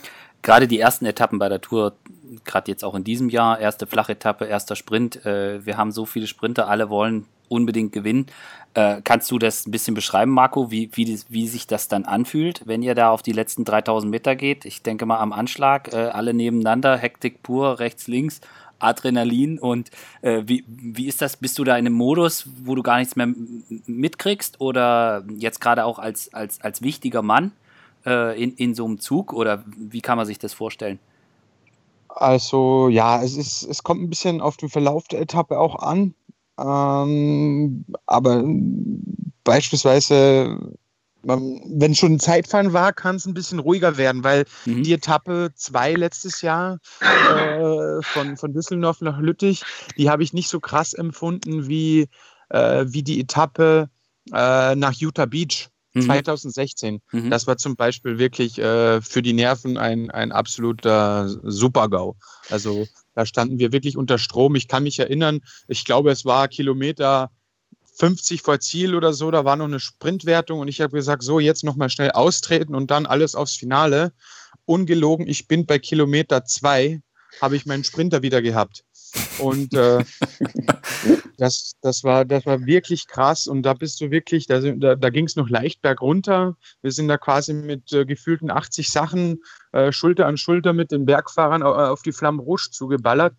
gerade 0.46 0.68
die 0.68 0.78
ersten 0.78 1.04
Etappen 1.06 1.40
bei 1.40 1.48
der 1.48 1.60
Tour, 1.60 1.96
gerade 2.44 2.70
jetzt 2.70 2.84
auch 2.84 2.94
in 2.94 3.02
diesem 3.02 3.28
Jahr, 3.28 3.58
erste 3.58 3.86
Flachetappe, 3.86 4.44
erster 4.44 4.76
Sprint, 4.76 5.26
äh, 5.26 5.66
wir 5.66 5.76
haben 5.76 5.90
so 5.90 6.06
viele 6.06 6.28
Sprinter, 6.28 6.68
alle 6.68 6.88
wollen 6.88 7.26
unbedingt 7.48 7.92
gewinnen. 7.92 8.26
Äh, 8.74 9.00
kannst 9.02 9.30
du 9.30 9.38
das 9.40 9.66
ein 9.66 9.72
bisschen 9.72 9.94
beschreiben, 9.94 10.30
Marco, 10.30 10.70
wie, 10.70 10.88
wie, 10.94 11.20
wie 11.28 11.48
sich 11.48 11.66
das 11.66 11.88
dann 11.88 12.04
anfühlt, 12.04 12.62
wenn 12.64 12.82
ihr 12.82 12.94
da 12.94 13.10
auf 13.10 13.22
die 13.22 13.32
letzten 13.32 13.64
3000 13.64 14.08
Meter 14.08 14.36
geht? 14.36 14.64
Ich 14.64 14.82
denke 14.82 15.04
mal 15.04 15.18
am 15.18 15.32
Anschlag, 15.32 15.92
äh, 15.92 15.96
alle 15.96 16.32
nebeneinander, 16.32 16.96
Hektik 16.96 17.42
pur, 17.42 17.80
rechts, 17.80 18.06
links, 18.06 18.40
Adrenalin 18.78 19.58
und 19.58 19.90
äh, 20.22 20.42
wie, 20.46 20.64
wie 20.68 21.06
ist 21.06 21.22
das? 21.22 21.38
Bist 21.38 21.58
du 21.58 21.64
da 21.64 21.72
in 21.72 21.86
einem 21.86 21.94
Modus, 21.94 22.48
wo 22.62 22.76
du 22.76 22.84
gar 22.84 22.98
nichts 22.98 23.16
mehr 23.16 23.28
mitkriegst 23.86 24.60
oder 24.60 25.24
jetzt 25.38 25.60
gerade 25.60 25.84
auch 25.84 25.98
als, 25.98 26.32
als, 26.32 26.60
als 26.60 26.82
wichtiger 26.82 27.22
Mann? 27.22 27.52
Äh, 28.06 28.42
in, 28.42 28.54
in 28.54 28.74
so 28.74 28.84
einem 28.84 28.98
Zug 28.98 29.32
oder 29.32 29.64
wie 29.76 30.00
kann 30.00 30.16
man 30.16 30.26
sich 30.26 30.38
das 30.38 30.54
vorstellen? 30.54 30.98
Also 32.08 32.88
ja, 32.88 33.22
es, 33.22 33.36
ist, 33.36 33.62
es 33.64 33.82
kommt 33.82 34.02
ein 34.02 34.08
bisschen 34.08 34.40
auf 34.40 34.56
den 34.56 34.70
Verlauf 34.70 35.06
der 35.08 35.20
Etappe 35.20 35.58
auch 35.58 35.76
an. 35.76 36.14
Ähm, 36.58 37.84
aber 38.06 38.42
beispielsweise, 39.44 40.58
wenn 41.22 41.94
schon 41.94 42.14
ein 42.14 42.20
Zeitfahren 42.20 42.72
war, 42.72 42.94
kann 42.94 43.16
es 43.16 43.26
ein 43.26 43.34
bisschen 43.34 43.58
ruhiger 43.58 43.98
werden, 43.98 44.24
weil 44.24 44.46
mhm. 44.64 44.82
die 44.82 44.94
Etappe 44.94 45.50
2 45.54 45.94
letztes 45.94 46.40
Jahr 46.40 46.78
äh, 47.00 48.02
von, 48.02 48.36
von 48.36 48.52
Düsseldorf 48.54 49.02
nach 49.02 49.18
Lüttich, 49.18 49.62
die 49.98 50.08
habe 50.08 50.22
ich 50.22 50.32
nicht 50.32 50.48
so 50.48 50.60
krass 50.60 50.94
empfunden 50.94 51.68
wie, 51.68 52.08
äh, 52.48 52.86
wie 52.88 53.02
die 53.02 53.20
Etappe 53.20 53.90
äh, 54.32 54.74
nach 54.74 54.94
Utah 54.94 55.26
Beach. 55.26 55.68
2016. 56.02 57.00
Mhm. 57.12 57.20
mhm. 57.20 57.30
Das 57.30 57.46
war 57.46 57.56
zum 57.56 57.76
Beispiel 57.76 58.18
wirklich 58.18 58.58
äh, 58.58 59.00
für 59.00 59.22
die 59.22 59.32
Nerven 59.32 59.76
ein, 59.76 60.10
ein 60.10 60.32
absoluter 60.32 61.28
Supergau. 61.42 62.16
Also 62.50 62.86
da 63.14 63.26
standen 63.26 63.58
wir 63.58 63.72
wirklich 63.72 63.96
unter 63.96 64.18
Strom. 64.18 64.54
Ich 64.54 64.68
kann 64.68 64.82
mich 64.82 64.98
erinnern, 64.98 65.40
ich 65.68 65.84
glaube, 65.84 66.10
es 66.10 66.24
war 66.24 66.48
Kilometer 66.48 67.30
50 67.98 68.42
vor 68.42 68.60
Ziel 68.60 68.94
oder 68.94 69.12
so, 69.12 69.30
da 69.30 69.44
war 69.44 69.56
noch 69.56 69.64
eine 69.64 69.80
Sprintwertung 69.80 70.60
und 70.60 70.68
ich 70.68 70.80
habe 70.80 70.94
gesagt, 70.94 71.22
so 71.22 71.40
jetzt 71.40 71.64
nochmal 71.64 71.90
schnell 71.90 72.10
austreten 72.10 72.74
und 72.74 72.90
dann 72.90 73.06
alles 73.06 73.34
aufs 73.34 73.56
Finale. 73.56 74.12
Ungelogen, 74.66 75.26
ich 75.26 75.48
bin 75.48 75.64
bei 75.64 75.78
Kilometer 75.78 76.44
2, 76.44 77.00
habe 77.40 77.56
ich 77.56 77.66
meinen 77.66 77.84
Sprinter 77.84 78.22
wieder 78.22 78.42
gehabt. 78.42 78.84
Und 79.38 79.72
äh, 79.74 80.04
das, 81.36 81.74
das, 81.80 82.04
war, 82.04 82.24
das 82.24 82.46
war 82.46 82.64
wirklich 82.66 83.06
krass. 83.06 83.46
Und 83.46 83.62
da 83.62 83.74
bist 83.74 84.00
du 84.00 84.10
wirklich, 84.10 84.46
da, 84.46 84.60
da, 84.60 84.94
da 84.94 85.10
ging 85.10 85.26
es 85.26 85.36
noch 85.36 85.48
leicht 85.48 85.82
bergunter. 85.82 86.56
Wir 86.82 86.92
sind 86.92 87.08
da 87.08 87.18
quasi 87.18 87.54
mit 87.54 87.92
äh, 87.92 88.04
gefühlten 88.04 88.50
80 88.50 88.90
Sachen 88.90 89.42
äh, 89.72 89.92
Schulter 89.92 90.26
an 90.26 90.36
Schulter 90.36 90.72
mit 90.72 90.90
den 90.90 91.06
Bergfahrern 91.06 91.62
auf 91.62 92.02
die 92.02 92.12
Flamme 92.12 92.42
Rouge 92.42 92.68
zugeballert. 92.70 93.34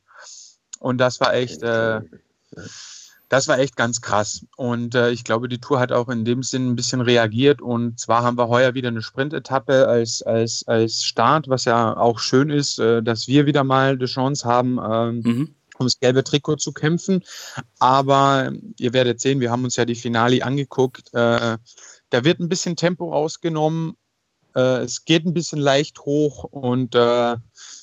Und 0.80 1.00
das 1.00 1.20
war 1.20 1.34
echt, 1.34 1.64
äh, 1.64 2.02
das 3.30 3.48
war 3.48 3.60
echt 3.60 3.76
ganz 3.76 4.02
krass. 4.02 4.46
Und 4.56 4.96
äh, 4.96 5.12
ich 5.12 5.24
glaube, 5.24 5.50
die 5.50 5.60
Tour 5.60 5.80
hat 5.80 5.92
auch 5.92 6.10
in 6.10 6.24
dem 6.24 6.44
Sinn 6.44 6.70
ein 6.70 6.76
bisschen 6.76 7.02
reagiert. 7.02 7.62
Und 7.62 8.00
zwar 8.00 8.24
haben 8.24 8.38
wir 8.38 8.48
heuer 8.48 8.74
wieder 8.74 8.90
eine 8.90 9.02
Sprintetappe 9.02 9.88
als, 9.88 10.22
als, 10.22 10.64
als 10.68 11.04
Start, 11.04 11.50
was 11.50 11.66
ja 11.66 11.98
auch 11.98 12.20
schön 12.20 12.50
ist, 12.50 12.80
äh, 12.80 13.02
dass 13.02 13.28
wir 13.28 13.46
wieder 13.46 13.64
mal 13.64 13.94
eine 13.94 14.06
Chance 14.06 14.48
haben, 14.48 14.80
ähm, 14.80 15.22
mhm 15.24 15.54
ums 15.80 16.00
gelbe 16.00 16.24
Trikot 16.24 16.58
zu 16.58 16.72
kämpfen. 16.72 17.24
Aber 17.80 18.52
ihr 18.78 18.94
werdet 18.94 19.20
sehen, 19.20 19.40
wir 19.40 19.52
haben 19.52 19.64
uns 19.64 19.76
ja 19.76 19.86
die 19.86 19.96
Finale 19.96 20.44
angeguckt. 20.44 21.14
Äh, 21.14 21.58
da 22.10 22.24
wird 22.24 22.40
ein 22.40 22.50
bisschen 22.50 22.76
Tempo 22.76 23.12
rausgenommen. 23.12 23.96
Äh, 24.56 24.80
es 24.80 25.06
geht 25.06 25.26
ein 25.26 25.34
bisschen 25.34 25.60
leicht 25.60 26.00
hoch 26.02 26.44
und 26.44 26.96
äh, 26.96 27.36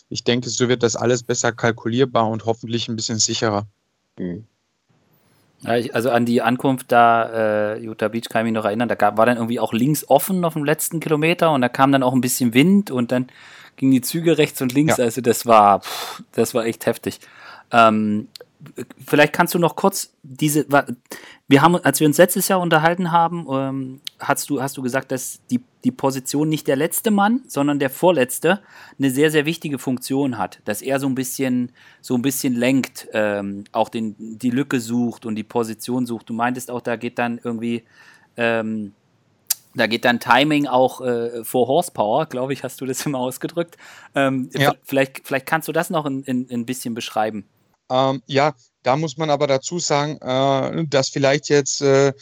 ich 0.08 0.24
denke, 0.24 0.48
so 0.48 0.68
wird 0.68 0.82
das 0.82 0.96
alles 0.96 1.22
besser 1.22 1.52
kalkulierbar 1.52 2.28
und 2.28 2.46
hoffentlich 2.46 2.88
ein 2.88 2.96
bisschen 2.96 3.18
sicherer. 3.18 3.66
Mhm. 4.18 4.46
Also 5.64 6.10
an 6.10 6.26
die 6.26 6.42
Ankunft 6.42 6.92
da, 6.92 7.74
äh, 7.74 7.80
Utah 7.80 8.08
Beach 8.08 8.28
kann 8.28 8.42
ich 8.42 8.52
mich 8.52 8.52
noch 8.52 8.66
erinnern, 8.66 8.88
da 8.88 8.96
gab, 8.96 9.16
war 9.16 9.24
dann 9.24 9.38
irgendwie 9.38 9.60
auch 9.60 9.72
links 9.72 10.06
offen 10.08 10.44
auf 10.44 10.52
dem 10.52 10.64
letzten 10.64 11.00
Kilometer 11.00 11.52
und 11.52 11.62
da 11.62 11.70
kam 11.70 11.90
dann 11.90 12.02
auch 12.02 12.12
ein 12.12 12.20
bisschen 12.20 12.52
Wind 12.52 12.90
und 12.90 13.12
dann 13.12 13.28
gingen 13.76 13.92
die 13.92 14.02
Züge 14.02 14.36
rechts 14.36 14.60
und 14.60 14.74
links. 14.74 14.98
Ja. 14.98 15.04
Also 15.04 15.22
das 15.22 15.46
war, 15.46 15.80
pff, 15.80 16.22
das 16.32 16.52
war 16.52 16.66
echt 16.66 16.84
heftig. 16.84 17.20
Ähm, 17.72 18.28
vielleicht 19.06 19.32
kannst 19.32 19.54
du 19.54 19.58
noch 19.58 19.76
kurz 19.76 20.14
diese, 20.22 20.66
wir 21.48 21.62
haben, 21.62 21.76
als 21.76 22.00
wir 22.00 22.06
uns 22.06 22.18
letztes 22.18 22.48
Jahr 22.48 22.60
unterhalten 22.60 23.12
haben, 23.12 23.46
ähm, 23.50 24.00
hast 24.18 24.50
du, 24.50 24.62
hast 24.62 24.76
du 24.76 24.82
gesagt, 24.82 25.12
dass 25.12 25.40
die, 25.50 25.60
die 25.84 25.90
Position 25.90 26.48
nicht 26.48 26.66
der 26.66 26.76
letzte 26.76 27.10
Mann, 27.10 27.42
sondern 27.46 27.78
der 27.78 27.90
vorletzte 27.90 28.60
eine 28.98 29.10
sehr, 29.10 29.30
sehr 29.30 29.44
wichtige 29.44 29.78
Funktion 29.78 30.38
hat, 30.38 30.60
dass 30.64 30.82
er 30.82 31.00
so 31.00 31.06
ein 31.06 31.14
bisschen, 31.14 31.72
so 32.00 32.14
ein 32.14 32.22
bisschen 32.22 32.54
lenkt, 32.54 33.08
ähm, 33.12 33.64
auch 33.72 33.88
den, 33.88 34.16
die 34.18 34.50
Lücke 34.50 34.80
sucht 34.80 35.26
und 35.26 35.34
die 35.34 35.44
Position 35.44 36.06
sucht. 36.06 36.28
Du 36.30 36.34
meintest 36.34 36.70
auch, 36.70 36.80
da 36.80 36.96
geht 36.96 37.18
dann 37.18 37.40
irgendwie, 37.42 37.84
ähm, 38.36 38.92
da 39.74 39.86
geht 39.86 40.04
dann 40.04 40.20
Timing 40.20 40.66
auch 40.66 41.00
äh, 41.00 41.44
vor 41.44 41.66
Horsepower, 41.66 42.26
glaube 42.26 42.52
ich, 42.52 42.62
hast 42.62 42.80
du 42.80 42.86
das 42.86 43.04
immer 43.06 43.18
ausgedrückt. 43.18 43.76
Ähm, 44.14 44.48
ja. 44.54 44.74
vielleicht, 44.84 45.26
vielleicht 45.26 45.46
kannst 45.46 45.68
du 45.68 45.72
das 45.72 45.90
noch 45.90 46.06
ein, 46.06 46.24
ein, 46.26 46.46
ein 46.50 46.64
bisschen 46.64 46.94
beschreiben. 46.94 47.44
Ähm, 47.90 48.22
ja, 48.26 48.54
da 48.82 48.96
muss 48.96 49.16
man 49.16 49.30
aber 49.30 49.46
dazu 49.46 49.78
sagen, 49.78 50.18
äh, 50.20 50.86
dass 50.86 51.08
vielleicht 51.08 51.48
jetzt 51.48 51.80
äh, 51.80 52.12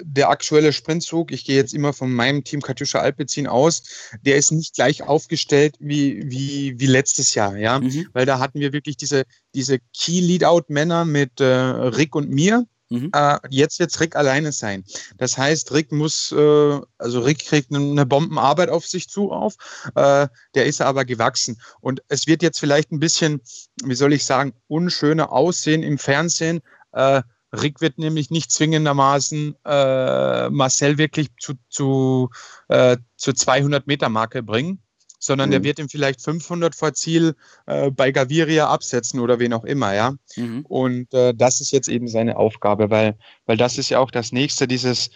der 0.00 0.28
aktuelle 0.28 0.72
Sprintzug, 0.72 1.30
ich 1.30 1.44
gehe 1.44 1.56
jetzt 1.56 1.72
immer 1.72 1.92
von 1.92 2.12
meinem 2.12 2.42
Team 2.44 2.60
Katjuscha 2.60 2.98
Alpezin 2.98 3.46
aus, 3.46 3.82
der 4.22 4.36
ist 4.36 4.50
nicht 4.50 4.74
gleich 4.74 5.02
aufgestellt 5.02 5.76
wie, 5.78 6.22
wie, 6.30 6.78
wie 6.78 6.86
letztes 6.86 7.34
Jahr, 7.34 7.56
ja, 7.56 7.78
mhm. 7.78 8.08
weil 8.12 8.26
da 8.26 8.38
hatten 8.38 8.60
wir 8.60 8.72
wirklich 8.72 8.96
diese, 8.96 9.24
diese 9.54 9.78
Key-Leadout-Männer 9.96 11.04
mit 11.04 11.40
äh, 11.40 11.44
Rick 11.44 12.16
und 12.16 12.30
mir, 12.30 12.66
Mhm. 12.90 13.10
Äh, 13.14 13.38
jetzt 13.50 13.78
wird 13.78 13.98
Rick 14.00 14.16
alleine 14.16 14.52
sein. 14.52 14.84
Das 15.16 15.38
heißt, 15.38 15.72
Rick 15.72 15.90
muss, 15.92 16.32
äh, 16.32 16.80
also 16.98 17.20
Rick 17.20 17.46
kriegt 17.46 17.72
eine 17.74 18.06
Bombenarbeit 18.06 18.68
auf 18.68 18.86
sich 18.86 19.08
zu 19.08 19.32
auf. 19.32 19.54
Äh, 19.94 20.28
der 20.54 20.66
ist 20.66 20.80
aber 20.80 21.04
gewachsen. 21.04 21.60
Und 21.80 22.02
es 22.08 22.26
wird 22.26 22.42
jetzt 22.42 22.60
vielleicht 22.60 22.92
ein 22.92 23.00
bisschen, 23.00 23.40
wie 23.84 23.94
soll 23.94 24.12
ich 24.12 24.24
sagen, 24.24 24.52
unschöner 24.68 25.32
aussehen 25.32 25.82
im 25.82 25.98
Fernsehen. 25.98 26.60
Äh, 26.92 27.22
Rick 27.52 27.80
wird 27.80 27.98
nämlich 27.98 28.30
nicht 28.30 28.50
zwingendermaßen 28.50 29.54
äh, 29.64 30.50
Marcel 30.50 30.98
wirklich 30.98 31.28
zu, 31.40 31.54
zu, 31.68 32.30
äh, 32.68 32.96
zur 33.16 33.34
200 33.34 33.86
Meter 33.86 34.08
Marke 34.08 34.42
bringen 34.42 34.83
sondern 35.24 35.48
mhm. 35.48 35.52
der 35.52 35.64
wird 35.64 35.78
ihm 35.78 35.88
vielleicht 35.88 36.20
500 36.20 36.74
vor 36.74 36.92
Ziel 36.92 37.34
äh, 37.66 37.90
bei 37.90 38.12
Gaviria 38.12 38.68
absetzen 38.68 39.20
oder 39.20 39.38
wen 39.38 39.52
auch 39.52 39.64
immer, 39.64 39.94
ja. 39.94 40.14
Mhm. 40.36 40.66
Und 40.66 41.14
äh, 41.14 41.34
das 41.34 41.60
ist 41.60 41.72
jetzt 41.72 41.88
eben 41.88 42.08
seine 42.08 42.36
Aufgabe, 42.36 42.90
weil, 42.90 43.16
weil 43.46 43.56
das 43.56 43.78
ist 43.78 43.90
ja 43.90 43.98
auch 43.98 44.10
das 44.10 44.32
nächste, 44.32 44.68
dieses 44.68 45.10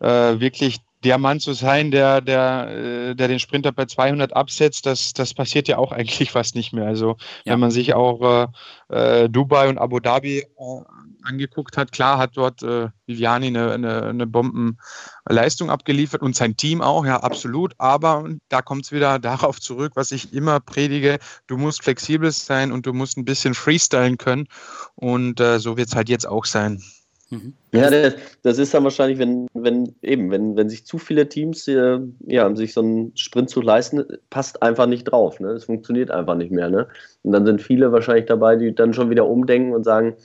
äh, 0.00 0.40
wirklich 0.40 0.78
der 1.04 1.18
Mann 1.18 1.38
zu 1.38 1.52
sein, 1.52 1.90
der, 1.90 2.20
der, 2.20 2.68
äh, 2.68 3.14
der 3.14 3.28
den 3.28 3.38
Sprinter 3.38 3.72
bei 3.72 3.86
200 3.86 4.34
absetzt, 4.34 4.84
das, 4.84 5.12
das 5.12 5.32
passiert 5.32 5.68
ja 5.68 5.78
auch 5.78 5.92
eigentlich 5.98 6.30
fast 6.30 6.54
nicht 6.54 6.72
mehr. 6.72 6.86
Also 6.86 7.16
ja. 7.44 7.52
wenn 7.52 7.60
man 7.60 7.70
sich 7.70 7.94
auch 7.94 8.48
äh, 8.90 9.22
äh, 9.22 9.28
Dubai 9.28 9.68
und 9.68 9.78
Abu 9.78 10.00
Dhabi 10.00 10.38
äh, 10.38 10.44
angeguckt 11.22 11.76
hat, 11.76 11.92
klar 11.92 12.18
hat 12.18 12.36
dort 12.36 12.62
äh, 12.62 12.88
Viviani 13.06 13.48
eine, 13.48 13.72
eine, 13.72 14.02
eine 14.04 14.26
Bombenleistung 14.26 15.70
abgeliefert 15.70 16.22
und 16.22 16.36
sein 16.36 16.56
Team 16.56 16.80
auch, 16.80 17.04
ja, 17.04 17.20
absolut. 17.20 17.74
Aber 17.78 18.28
da 18.48 18.62
kommt 18.62 18.84
es 18.84 18.92
wieder 18.92 19.18
darauf 19.18 19.60
zurück, 19.60 19.92
was 19.94 20.12
ich 20.12 20.32
immer 20.32 20.60
predige, 20.60 21.18
du 21.46 21.56
musst 21.56 21.82
flexibel 21.82 22.30
sein 22.30 22.72
und 22.72 22.86
du 22.86 22.92
musst 22.92 23.16
ein 23.16 23.24
bisschen 23.24 23.54
freestylen 23.54 24.18
können. 24.18 24.48
Und 24.94 25.40
äh, 25.40 25.58
so 25.58 25.76
wird 25.76 25.88
es 25.88 25.94
halt 25.94 26.08
jetzt 26.08 26.26
auch 26.26 26.44
sein. 26.44 26.82
Mhm. 27.30 27.52
Ja, 27.72 27.90
das, 27.90 28.14
das, 28.42 28.58
ist 28.58 28.72
dann 28.72 28.84
wahrscheinlich, 28.84 29.18
wenn, 29.18 29.48
wenn 29.52 29.94
eben, 30.00 30.30
wenn, 30.30 30.56
wenn 30.56 30.70
sich 30.70 30.86
zu 30.86 30.96
viele 30.96 31.28
Teams 31.28 31.68
äh, 31.68 31.98
ja, 32.26 32.54
sich 32.56 32.72
so 32.72 32.80
einen 32.80 33.16
Sprint 33.16 33.50
zu 33.50 33.60
leisten, 33.60 34.04
passt 34.30 34.62
einfach 34.62 34.86
nicht 34.86 35.04
drauf. 35.04 35.38
Ne? 35.38 35.48
Es 35.48 35.64
funktioniert 35.64 36.10
einfach 36.10 36.36
nicht 36.36 36.50
mehr. 36.50 36.70
Ne? 36.70 36.88
Und 37.22 37.32
dann 37.32 37.44
sind 37.44 37.60
viele 37.60 37.92
wahrscheinlich 37.92 38.26
dabei, 38.26 38.56
die 38.56 38.74
dann 38.74 38.94
schon 38.94 39.10
wieder 39.10 39.26
umdenken 39.26 39.74
und 39.74 39.84
sagen, 39.84 40.16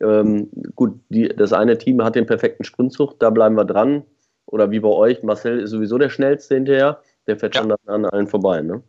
ähm, 0.00 0.50
gut, 0.74 1.00
die, 1.08 1.28
das 1.28 1.52
eine 1.52 1.78
Team 1.78 2.02
hat 2.02 2.14
den 2.14 2.26
perfekten 2.26 2.64
Sprintzug, 2.64 3.18
da 3.18 3.30
bleiben 3.30 3.56
wir 3.56 3.64
dran. 3.64 4.04
Oder 4.46 4.70
wie 4.70 4.80
bei 4.80 4.88
euch, 4.88 5.22
Marcel 5.22 5.60
ist 5.60 5.70
sowieso 5.70 5.98
der 5.98 6.10
schnellste 6.10 6.54
hinterher, 6.54 7.00
der 7.26 7.36
fährt 7.36 7.54
ja. 7.54 7.62
schon 7.62 7.74
an 7.86 8.04
allen 8.04 8.26
vorbei. 8.26 8.62
Ne? 8.62 8.82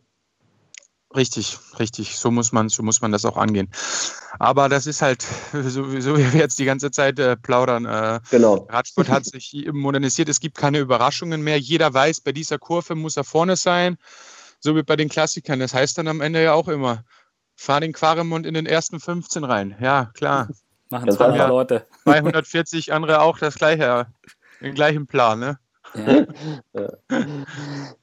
Richtig, 1.14 1.58
richtig. 1.78 2.16
So 2.16 2.30
muss 2.30 2.52
man, 2.52 2.68
so 2.68 2.82
muss 2.82 3.02
man 3.02 3.12
das 3.12 3.24
auch 3.24 3.36
angehen. 3.36 3.68
Aber 4.38 4.68
das 4.68 4.86
ist 4.86 5.02
halt, 5.02 5.22
so, 5.52 5.84
so 6.00 6.16
wie 6.16 6.32
wir 6.32 6.40
jetzt 6.40 6.58
die 6.58 6.64
ganze 6.64 6.90
Zeit 6.90 7.18
äh, 7.18 7.36
plaudern. 7.36 7.84
Äh, 7.84 8.20
genau. 8.30 8.66
Radsport 8.70 9.08
hat 9.08 9.24
sich 9.26 9.68
modernisiert. 9.72 10.28
Es 10.28 10.40
gibt 10.40 10.56
keine 10.56 10.78
Überraschungen 10.78 11.42
mehr. 11.42 11.58
Jeder 11.58 11.92
weiß, 11.92 12.22
bei 12.22 12.32
dieser 12.32 12.58
Kurve 12.58 12.94
muss 12.94 13.16
er 13.16 13.24
vorne 13.24 13.56
sein. 13.56 13.98
So 14.58 14.74
wie 14.74 14.82
bei 14.82 14.96
den 14.96 15.08
Klassikern. 15.08 15.60
Das 15.60 15.74
heißt 15.74 15.98
dann 15.98 16.08
am 16.08 16.20
Ende 16.20 16.42
ja 16.42 16.54
auch 16.54 16.68
immer, 16.68 17.04
fahr 17.56 17.80
den 17.80 17.92
Quaremund 17.92 18.46
in 18.46 18.54
den 18.54 18.66
ersten 18.66 19.00
15 19.00 19.44
rein. 19.44 19.76
Ja, 19.80 20.10
klar. 20.14 20.48
Machen 20.92 21.10
zwei 21.10 21.36
ja, 21.36 21.48
Leute. 21.48 21.86
240 22.04 22.92
andere 22.92 23.20
auch 23.20 23.38
das 23.38 23.56
gleiche, 23.56 24.06
den 24.60 24.74
gleichen 24.74 25.06
Plan, 25.06 25.40
ne? 25.40 25.58
Ja. 25.94 26.26
ja. 27.10 27.26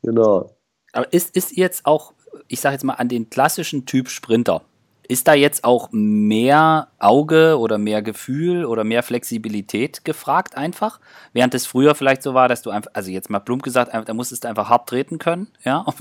Genau. 0.04 0.56
Aber 0.92 1.14
ist, 1.14 1.36
ist 1.36 1.56
jetzt 1.56 1.86
auch 1.86 2.14
ich 2.48 2.60
sage 2.60 2.74
jetzt 2.74 2.84
mal, 2.84 2.94
an 2.94 3.08
den 3.08 3.30
klassischen 3.30 3.86
Typ 3.86 4.10
Sprinter. 4.10 4.64
Ist 5.10 5.28
da 5.28 5.34
jetzt 5.34 5.64
auch 5.64 5.90
mehr 5.92 6.90
Auge 7.00 7.58
oder 7.58 7.80
mehr 7.80 8.04
Gefühl 8.04 8.64
oder 8.64 8.84
mehr 8.84 9.02
Flexibilität 9.02 10.06
gefragt 10.06 10.56
einfach? 10.56 11.00
Während 11.34 11.56
es 11.56 11.66
früher 11.66 11.96
vielleicht 11.96 12.22
so 12.22 12.36
war, 12.36 12.48
dass 12.48 12.62
du 12.62 12.70
einfach, 12.70 12.92
also 12.94 13.10
jetzt 13.10 13.28
mal 13.28 13.40
plump 13.40 13.64
gesagt, 13.64 13.92
da 13.92 14.14
musstest 14.14 14.44
du 14.44 14.50
einfach 14.50 14.70
hart 14.70 14.88
treten 14.88 15.18
können, 15.18 15.48
ja, 15.64 15.80
auf, 15.86 15.96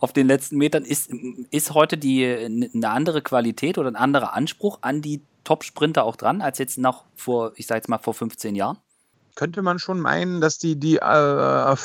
auf 0.00 0.14
den 0.14 0.26
letzten 0.26 0.56
Metern. 0.56 0.86
Ist, 0.86 1.10
ist 1.50 1.74
heute 1.74 1.98
die, 1.98 2.24
eine 2.24 2.88
andere 2.88 3.20
Qualität 3.20 3.76
oder 3.76 3.90
ein 3.90 3.96
anderer 3.96 4.32
Anspruch 4.32 4.78
an 4.80 5.02
die 5.02 5.20
Top-Sprinter 5.44 6.04
auch 6.04 6.16
dran, 6.16 6.40
als 6.40 6.56
jetzt 6.56 6.78
noch 6.78 7.04
vor, 7.14 7.52
ich 7.56 7.66
sage 7.66 7.80
jetzt 7.80 7.90
mal 7.90 7.98
vor 7.98 8.14
15 8.14 8.54
Jahren? 8.54 8.78
Könnte 9.36 9.62
man 9.62 9.78
schon 9.78 10.00
meinen, 10.00 10.40
dass 10.40 10.58
die, 10.58 10.78
die 10.78 10.96
äh, 10.96 11.76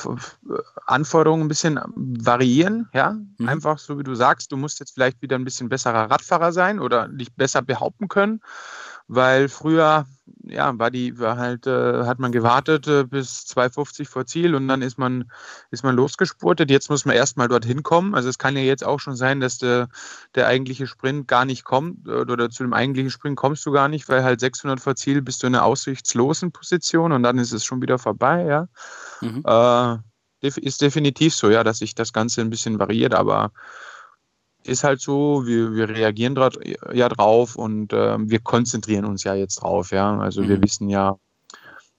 Anforderungen 0.88 1.44
ein 1.44 1.48
bisschen 1.48 1.80
variieren. 1.96 2.90
Ja, 2.94 3.18
mhm. 3.38 3.48
einfach 3.48 3.78
so 3.78 4.00
wie 4.00 4.04
du 4.04 4.16
sagst, 4.16 4.52
du 4.52 4.58
musst 4.58 4.80
jetzt 4.80 4.94
vielleicht 4.94 5.22
wieder 5.22 5.38
ein 5.38 5.44
bisschen 5.44 5.70
besserer 5.70 6.10
Radfahrer 6.10 6.52
sein 6.52 6.80
oder 6.80 7.08
dich 7.08 7.32
besser 7.36 7.62
behaupten 7.62 8.08
können 8.08 8.42
weil 9.12 9.50
früher 9.50 10.06
ja 10.44 10.80
war 10.80 10.90
die 10.90 11.20
war 11.20 11.38
halt 11.38 11.68
äh, 11.68 12.06
hat 12.06 12.20
man 12.20 12.32
gewartet 12.32 12.88
äh, 12.88 13.04
bis 13.04 13.46
250 13.46 14.08
vor 14.08 14.26
Ziel 14.26 14.56
und 14.56 14.70
dann 14.70 14.82
ist 14.82 14.98
man 14.98 15.30
ist 15.70 15.84
man 15.84 15.96
losgespurtet. 15.96 16.72
Jetzt 16.72 16.90
muss 16.90 17.04
man 17.04 17.16
erstmal 17.16 17.50
dorthin 17.50 17.84
kommen. 17.84 18.16
Also 18.16 18.30
es 18.30 18.38
kann 18.38 18.56
ja 18.56 18.64
jetzt 18.64 18.86
auch 18.86 19.00
schon 19.02 19.18
sein, 19.18 19.42
dass 19.42 19.58
der 19.58 19.90
der 20.36 20.48
eigentliche 20.48 20.88
Sprint 20.88 21.28
gar 21.28 21.44
nicht 21.44 21.66
kommt 21.66 22.08
äh, 22.08 22.12
oder 22.12 22.50
zu 22.50 22.64
dem 22.64 22.74
eigentlichen 22.74 23.12
Sprint 23.12 23.36
kommst 23.36 23.66
du 23.66 23.72
gar 23.72 23.90
nicht, 23.90 24.08
weil 24.08 24.24
halt 24.24 24.40
600 24.40 24.80
vor 24.80 24.96
Ziel 24.96 25.22
bist 25.22 25.44
du 25.44 25.48
in 25.48 25.56
einer 25.56 25.66
aussichtslosen 25.66 26.54
Position 26.54 27.12
und 27.12 27.24
dann 27.24 27.38
ist 27.38 27.52
es 27.52 27.66
schon 27.66 27.82
wieder 27.82 28.00
vorbei. 28.00 28.46
Ja, 28.46 28.68
mhm. 29.20 29.44
äh, 29.46 29.98
ist 30.42 30.82
definitiv 30.82 31.36
so, 31.36 31.50
ja, 31.50 31.64
dass 31.66 31.80
sich 31.80 31.96
das 31.96 32.14
Ganze 32.14 32.42
ein 32.42 32.50
bisschen 32.50 32.80
variiert, 32.80 33.14
aber 33.14 33.52
ist 34.64 34.84
halt 34.84 35.02
so, 35.02 35.46
wir, 35.46 35.74
wir 35.74 35.90
reagieren 35.90 36.36
dort 36.36 36.58
ja 36.94 37.10
drauf 37.10 37.56
und 37.56 37.94
äh, 37.94 38.18
wir 38.20 38.40
konzentrieren 38.40 39.06
uns 39.06 39.24
ja 39.24 39.34
jetzt 39.34 39.62
drauf, 39.62 39.92
ja. 39.92 40.18
Also 40.20 40.44
mhm. 40.44 40.50
wir 40.50 40.62
wissen 40.62 40.90
ja, 40.90 41.18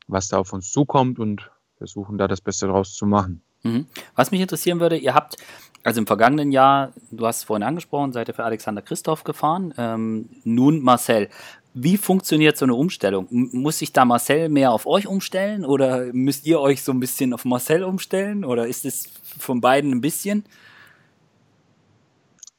was 0.06 0.28
da 0.28 0.38
auf 0.38 0.52
uns 0.52 0.70
zukommt 0.70 1.18
und 1.18 1.50
versuchen 1.76 2.18
da 2.18 2.28
das 2.28 2.40
Beste 2.40 2.66
draus 2.66 2.94
zu 2.94 3.06
machen. 3.06 3.42
Mhm. 3.62 3.86
Was 4.14 4.30
mich 4.30 4.40
interessieren 4.40 4.80
würde, 4.80 4.96
ihr 4.96 5.14
habt, 5.14 5.36
also 5.82 6.00
im 6.00 6.06
vergangenen 6.06 6.52
Jahr, 6.52 6.92
du 7.10 7.26
hast 7.26 7.38
es 7.38 7.44
vorhin 7.44 7.62
angesprochen, 7.62 8.12
seid 8.12 8.28
ihr 8.28 8.34
für 8.34 8.44
Alexander 8.44 8.82
Christoph 8.82 9.24
gefahren, 9.24 9.74
ähm, 9.76 10.28
nun 10.44 10.80
Marcel. 10.80 11.28
Wie 11.74 11.96
funktioniert 11.96 12.56
so 12.58 12.66
eine 12.66 12.74
Umstellung? 12.74 13.26
Muss 13.30 13.78
sich 13.78 13.92
da 13.92 14.04
Marcel 14.04 14.48
mehr 14.48 14.72
auf 14.72 14.86
euch 14.86 15.06
umstellen 15.06 15.64
oder 15.64 16.12
müsst 16.12 16.46
ihr 16.46 16.60
euch 16.60 16.82
so 16.82 16.92
ein 16.92 17.00
bisschen 17.00 17.32
auf 17.32 17.44
Marcel 17.44 17.82
umstellen 17.82 18.44
oder 18.44 18.66
ist 18.66 18.84
es 18.84 19.08
von 19.38 19.60
beiden 19.60 19.90
ein 19.90 20.02
bisschen? 20.02 20.44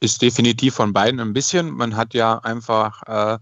Ist 0.04 0.22
definitiv 0.22 0.76
von 0.76 0.92
beiden 0.92 1.20
ein 1.20 1.34
bisschen. 1.34 1.72
Man 1.72 1.96
hat 1.96 2.14
ja 2.14 2.40
einfach 2.40 3.02
äh, 3.08 3.38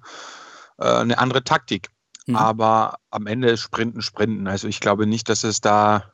äh, 0.78 1.00
eine 1.00 1.18
andere 1.18 1.44
Taktik. 1.44 1.90
Mhm. 2.28 2.36
Aber 2.36 3.00
am 3.10 3.26
Ende 3.26 3.50
ist 3.50 3.62
Sprinten, 3.62 4.02
Sprinten. 4.02 4.48
Also 4.48 4.68
ich 4.68 4.80
glaube 4.80 5.08
nicht, 5.08 5.28
dass 5.28 5.44
es 5.44 5.60
da, 5.60 6.14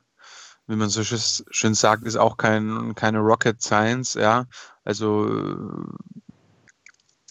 wie 0.66 0.76
man 0.76 0.88
so 0.88 1.02
schön 1.04 1.74
sagt, 1.74 2.04
ist 2.04 2.16
auch 2.16 2.38
kein, 2.38 2.94
keine 2.94 3.18
Rocket 3.18 3.62
Science, 3.62 4.14
ja. 4.14 4.46
Also 4.84 5.28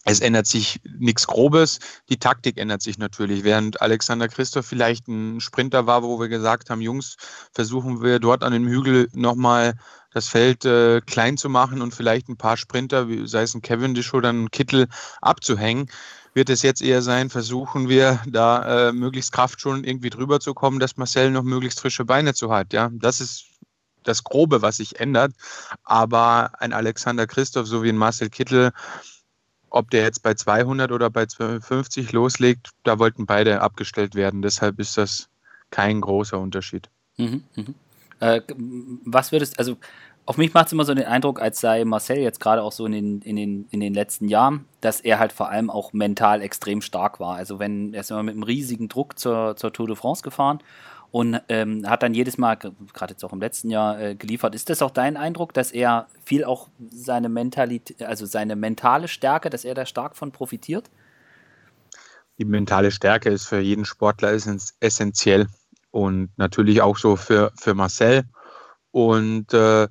es 0.07 0.21
ändert 0.21 0.47
sich 0.47 0.79
nichts 0.97 1.27
Grobes. 1.27 1.79
Die 2.09 2.17
Taktik 2.17 2.57
ändert 2.57 2.81
sich 2.81 2.97
natürlich. 2.97 3.43
Während 3.43 3.81
Alexander 3.81 4.29
Christoph 4.29 4.65
vielleicht 4.65 5.07
ein 5.07 5.41
Sprinter 5.41 5.85
war, 5.85 6.01
wo 6.01 6.19
wir 6.19 6.29
gesagt 6.29 6.69
haben, 6.69 6.81
Jungs, 6.81 7.17
versuchen 7.51 8.01
wir 8.01 8.19
dort 8.19 8.43
an 8.43 8.53
dem 8.53 8.67
Hügel 8.67 9.09
nochmal 9.13 9.73
das 10.13 10.29
Feld 10.29 10.63
äh, 10.63 11.01
klein 11.01 11.37
zu 11.37 11.49
machen 11.49 11.81
und 11.81 11.93
vielleicht 11.93 12.29
ein 12.29 12.37
paar 12.37 12.55
Sprinter, 12.55 13.05
sei 13.25 13.41
es 13.41 13.53
ein 13.53 13.61
Cavendish 13.61 14.13
oder 14.13 14.29
ein 14.29 14.49
Kittel, 14.49 14.87
abzuhängen, 15.21 15.89
wird 16.33 16.49
es 16.49 16.61
jetzt 16.61 16.81
eher 16.81 17.01
sein, 17.01 17.29
versuchen 17.29 17.89
wir 17.89 18.21
da 18.25 18.89
äh, 18.89 18.93
möglichst 18.93 19.33
kraftschonend 19.33 19.85
irgendwie 19.85 20.09
drüber 20.09 20.39
zu 20.39 20.53
kommen, 20.53 20.79
dass 20.79 20.95
Marcel 20.95 21.31
noch 21.31 21.43
möglichst 21.43 21.81
frische 21.81 22.05
Beine 22.05 22.33
zu 22.33 22.51
hat. 22.51 22.71
Ja, 22.71 22.89
das 22.93 23.19
ist 23.19 23.45
das 24.03 24.23
Grobe, 24.23 24.61
was 24.61 24.77
sich 24.77 24.99
ändert. 24.99 25.33
Aber 25.83 26.51
ein 26.59 26.71
Alexander 26.71 27.27
Christoph 27.27 27.67
sowie 27.67 27.89
ein 27.89 27.97
Marcel 27.97 28.29
Kittel, 28.29 28.71
ob 29.69 29.89
der 29.89 30.03
jetzt 30.03 30.23
bei 30.23 30.33
200 30.33 30.91
oder 30.91 31.09
bei 31.09 31.25
250 31.25 32.11
loslegt, 32.11 32.69
da 32.83 32.99
wollten 32.99 33.25
beide 33.25 33.61
abgestellt 33.61 34.15
werden. 34.15 34.41
Deshalb 34.41 34.79
ist 34.79 34.97
das 34.97 35.29
kein 35.71 36.01
großer 36.01 36.39
Unterschied. 36.39 36.89
Mhm, 37.17 37.43
mh. 37.55 37.65
äh, 38.19 38.41
was 39.05 39.31
würdest, 39.31 39.59
also 39.59 39.77
auf 40.27 40.37
mich 40.37 40.53
macht 40.53 40.67
es 40.67 40.73
immer 40.73 40.83
so 40.83 40.93
den 40.93 41.05
Eindruck, 41.05 41.41
als 41.41 41.61
sei 41.61 41.85
Marcel 41.85 42.17
jetzt 42.17 42.41
gerade 42.41 42.61
auch 42.61 42.73
so 42.73 42.85
in 42.85 42.91
den, 42.91 43.21
in, 43.21 43.37
den, 43.37 43.67
in 43.71 43.79
den 43.79 43.93
letzten 43.93 44.27
Jahren, 44.27 44.65
dass 44.81 44.99
er 44.99 45.19
halt 45.19 45.31
vor 45.31 45.49
allem 45.49 45.69
auch 45.69 45.93
mental 45.93 46.41
extrem 46.41 46.81
stark 46.81 47.21
war. 47.21 47.35
Also 47.37 47.59
wenn 47.59 47.93
er 47.93 48.01
ist 48.01 48.11
immer 48.11 48.23
mit 48.23 48.33
einem 48.33 48.43
riesigen 48.43 48.89
Druck 48.89 49.17
zur, 49.17 49.55
zur 49.55 49.71
Tour 49.71 49.87
de 49.87 49.95
France 49.95 50.23
gefahren 50.23 50.59
und 51.11 51.39
ähm, 51.49 51.89
hat 51.89 52.03
dann 52.03 52.13
jedes 52.13 52.37
Mal, 52.37 52.55
gerade 52.55 53.13
jetzt 53.13 53.23
auch 53.23 53.33
im 53.33 53.39
letzten 53.39 53.69
Jahr, 53.69 53.99
äh, 53.99 54.15
geliefert. 54.15 54.55
Ist 54.55 54.69
das 54.69 54.81
auch 54.81 54.91
dein 54.91 55.17
Eindruck, 55.17 55.53
dass 55.53 55.71
er 55.71 56.07
viel 56.25 56.43
auch 56.43 56.67
seine 56.91 57.29
Mentalität, 57.29 58.01
also 58.03 58.25
seine 58.25 58.55
mentale 58.55 59.07
Stärke, 59.07 59.49
dass 59.49 59.65
er 59.65 59.73
da 59.73 59.85
stark 59.85 60.15
von 60.15 60.31
profitiert? 60.31 60.89
Die 62.37 62.45
mentale 62.45 62.91
Stärke 62.91 63.29
ist 63.29 63.47
für 63.47 63.59
jeden 63.59 63.85
Sportler 63.85 64.31
essentiell 64.79 65.47
und 65.91 66.29
natürlich 66.37 66.81
auch 66.81 66.97
so 66.97 67.15
für, 67.15 67.51
für 67.57 67.73
Marcel. 67.73 68.23
Und 68.91 69.53
äh, 69.53 69.87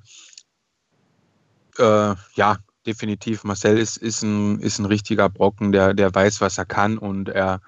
äh, 1.77 2.15
ja, 2.35 2.57
definitiv. 2.85 3.43
Marcel 3.43 3.77
ist, 3.77 3.97
ist, 3.97 4.21
ein, 4.21 4.59
ist 4.59 4.79
ein 4.79 4.85
richtiger 4.85 5.29
Brocken, 5.29 5.71
der, 5.71 5.93
der 5.93 6.13
weiß, 6.13 6.41
was 6.41 6.57
er 6.57 6.65
kann 6.65 6.97
und 6.97 7.29
er 7.29 7.59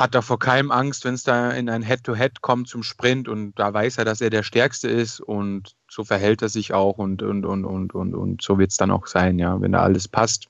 hat 0.00 0.14
da 0.14 0.22
vor 0.22 0.38
keinem 0.38 0.70
Angst, 0.70 1.04
wenn 1.04 1.12
es 1.12 1.24
da 1.24 1.50
in 1.50 1.68
ein 1.68 1.82
Head-to-Head 1.82 2.32
-Head 2.32 2.40
kommt 2.40 2.68
zum 2.68 2.82
Sprint 2.82 3.28
und 3.28 3.52
da 3.58 3.72
weiß 3.72 3.98
er, 3.98 4.06
dass 4.06 4.22
er 4.22 4.30
der 4.30 4.42
Stärkste 4.42 4.88
ist 4.88 5.20
und 5.20 5.76
so 5.88 6.04
verhält 6.04 6.40
er 6.40 6.48
sich 6.48 6.72
auch 6.72 6.96
und, 6.96 7.22
und, 7.22 7.44
und, 7.44 7.66
und, 7.66 7.94
und, 7.94 8.14
und 8.14 8.40
so 8.40 8.58
wird 8.58 8.70
es 8.70 8.78
dann 8.78 8.90
auch 8.90 9.06
sein, 9.06 9.38
ja. 9.38 9.60
Wenn 9.60 9.72
da 9.72 9.82
alles 9.82 10.08
passt, 10.08 10.48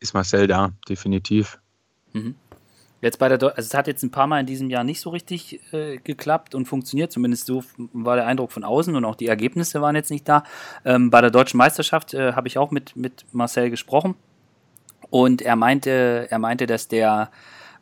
ist 0.00 0.14
Marcel 0.14 0.48
da, 0.48 0.72
definitiv. 0.88 1.60
Mhm. 2.12 2.34
Jetzt 3.02 3.20
bei 3.20 3.28
der, 3.28 3.40
also 3.40 3.52
es 3.56 3.74
hat 3.74 3.86
jetzt 3.86 4.02
ein 4.02 4.10
paar 4.10 4.26
Mal 4.26 4.40
in 4.40 4.46
diesem 4.46 4.68
Jahr 4.68 4.82
nicht 4.82 5.00
so 5.00 5.10
richtig 5.10 5.60
äh, 5.72 5.98
geklappt 5.98 6.56
und 6.56 6.66
funktioniert, 6.66 7.12
zumindest 7.12 7.46
so 7.46 7.62
war 7.92 8.16
der 8.16 8.26
Eindruck 8.26 8.50
von 8.50 8.64
außen 8.64 8.96
und 8.96 9.04
auch 9.04 9.14
die 9.14 9.28
Ergebnisse 9.28 9.80
waren 9.80 9.94
jetzt 9.94 10.10
nicht 10.10 10.28
da. 10.28 10.42
Ähm, 10.84 11.10
bei 11.10 11.20
der 11.20 11.30
deutschen 11.30 11.58
Meisterschaft 11.58 12.14
äh, 12.14 12.32
habe 12.32 12.48
ich 12.48 12.58
auch 12.58 12.72
mit, 12.72 12.96
mit 12.96 13.26
Marcel 13.30 13.70
gesprochen 13.70 14.16
und 15.10 15.40
er 15.40 15.54
meinte, 15.54 16.26
er 16.30 16.38
meinte, 16.40 16.66
dass 16.66 16.88
der 16.88 17.30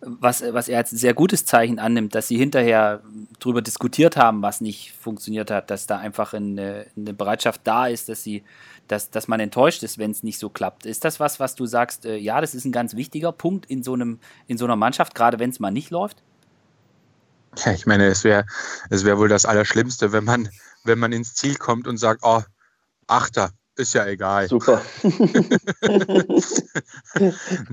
was, 0.01 0.43
was 0.43 0.69
er 0.69 0.79
als 0.79 0.91
sehr 0.91 1.15
gutes 1.15 1.45
Zeichen 1.45 1.79
annimmt, 1.79 2.15
dass 2.15 2.29
sie 2.29 2.39
hinterher 2.39 3.03
darüber 3.39 3.61
diskutiert 3.61 4.17
haben, 4.17 4.43
was 4.43 4.61
nicht 4.61 4.93
funktioniert 4.93 5.51
hat, 5.51 5.71
dass 5.71 5.87
da 5.87 5.99
einfach 5.99 6.33
eine, 6.33 6.87
eine 6.97 7.13
Bereitschaft 7.13 7.61
da 7.65 7.87
ist, 7.87 8.09
dass 8.09 8.23
sie, 8.23 8.43
dass, 8.89 9.11
dass 9.11 9.29
man 9.29 9.41
enttäuscht 9.41 9.83
ist, 9.83 9.99
wenn 9.99 10.11
es 10.11 10.23
nicht 10.23 10.39
so 10.39 10.49
klappt. 10.49 10.87
Ist 10.87 11.05
das 11.05 11.21
was, 11.21 11.39
was 11.39 11.55
du 11.55 11.67
sagst, 11.67 12.07
äh, 12.07 12.17
ja, 12.17 12.41
das 12.41 12.55
ist 12.55 12.65
ein 12.65 12.73
ganz 12.73 12.97
wichtiger 12.97 13.33
Punkt 13.33 13.67
in 13.67 13.83
so 13.83 13.93
einem, 13.93 14.19
in 14.47 14.57
so 14.57 14.65
einer 14.65 14.77
Mannschaft, 14.77 15.15
gerade 15.15 15.39
wenn 15.39 15.51
es 15.51 15.61
mal 15.61 15.71
nicht 15.71 15.91
läuft? 15.91 16.23
Ja, 17.59 17.73
ich 17.73 17.85
meine, 17.85 18.07
es 18.07 18.25
wäre 18.25 18.47
es 18.89 19.05
wär 19.05 19.19
wohl 19.19 19.29
das 19.29 19.45
Allerschlimmste, 19.45 20.13
wenn 20.13 20.25
man, 20.25 20.49
wenn 20.85 20.99
man 20.99 21.13
ins 21.13 21.35
Ziel 21.35 21.57
kommt 21.57 21.87
und 21.87 21.99
sagt, 21.99 22.21
oh, 22.23 22.43
Achter, 23.07 23.51
ist 23.81 23.95
ja 23.95 24.07
egal. 24.07 24.49
Super. 24.49 24.81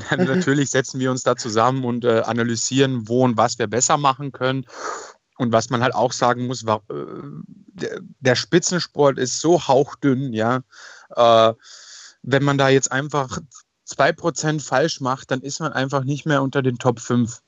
Dann 0.10 0.26
natürlich 0.26 0.72
setzen 0.72 1.00
wir 1.00 1.12
uns 1.12 1.22
da 1.24 1.36
zusammen 1.36 1.84
und 1.84 2.04
äh, 2.06 2.22
analysieren, 2.22 3.08
wo 3.08 3.24
und 3.24 3.38
was 3.38 3.60
wir 3.60 3.67
besser 3.67 3.98
machen 3.98 4.32
können. 4.32 4.65
Und 5.38 5.52
was 5.52 5.70
man 5.70 5.84
halt 5.84 5.93
auch 5.93 6.13
sagen 6.13 6.48
muss, 6.48 6.65
war, 6.65 6.82
äh, 6.89 7.04
der, 7.46 8.00
der, 8.20 8.36
Spitzensport 8.36 9.20
ist 9.20 9.39
so 9.39 9.67
hauchdünn, 9.67 10.34
ja. 10.34 10.62
Äh, 11.15 11.54
wenn 12.24 12.43
man 12.43 12.58
da 12.58 12.70
jetzt 12.70 12.91
einfach 12.91 13.38
2% 13.88 14.60
falsch 14.62 15.00
macht, 15.00 15.30
dann 15.32 15.41
ist 15.41 15.60
man 15.60 15.74
einfach 15.74 16.04
nicht 16.04 16.26
mehr 16.26 16.41
unter 16.41 16.63
den 16.63 16.80
Top 16.80 17.00
5. 17.00 17.41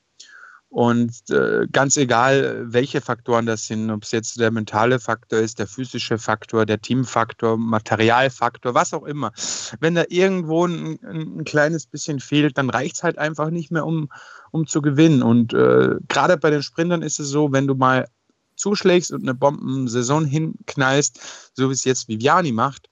Und 0.69 1.32
äh, 1.32 1.65
ganz 1.71 1.97
egal, 1.97 2.71
welche 2.71 3.01
Faktoren 3.01 3.47
das 3.47 3.65
sind, 3.65 3.89
ob 3.89 4.03
es 4.03 4.12
jetzt 4.12 4.39
der 4.39 4.51
mentale 4.51 4.99
Faktor 4.99 5.39
ist, 5.39 5.58
der 5.58 5.65
physische 5.65 6.19
Faktor, 6.19 6.67
der 6.67 6.79
Teamfaktor, 6.79 7.58
Materialfaktor, 7.58 8.75
was 8.75 8.93
auch 8.93 9.03
immer. 9.03 9.32
Wenn 9.79 9.95
da 9.95 10.03
irgendwo 10.10 10.67
ein, 10.67 10.99
ein 11.03 11.43
kleines 11.43 11.88
bisschen 11.88 12.19
fehlt, 12.19 12.60
dann 12.60 12.69
reicht 12.69 12.97
es 12.97 13.03
halt 13.03 13.17
einfach 13.17 13.49
nicht 13.49 13.71
mehr, 13.71 13.86
um, 13.86 14.12
um 14.51 14.67
zu 14.67 14.84
gewinnen. 14.84 15.23
Und 15.23 15.53
äh, 15.53 15.95
gerade 16.08 16.38
bei 16.38 16.51
den 16.51 16.62
Sprintern 16.62 17.01
ist 17.01 17.19
es 17.19 17.29
so, 17.29 17.51
wenn 17.51 17.65
du 17.65 17.73
mal 17.73 18.08
zuschlägst 18.55 19.12
und 19.12 19.23
eine 19.23 19.34
Bombensaison 19.34 20.25
hinknallst, 20.25 21.19
so 21.53 21.69
wie 21.69 21.73
es 21.73 21.84
jetzt 21.84 22.08
Viviani 22.08 22.51
macht, 22.51 22.88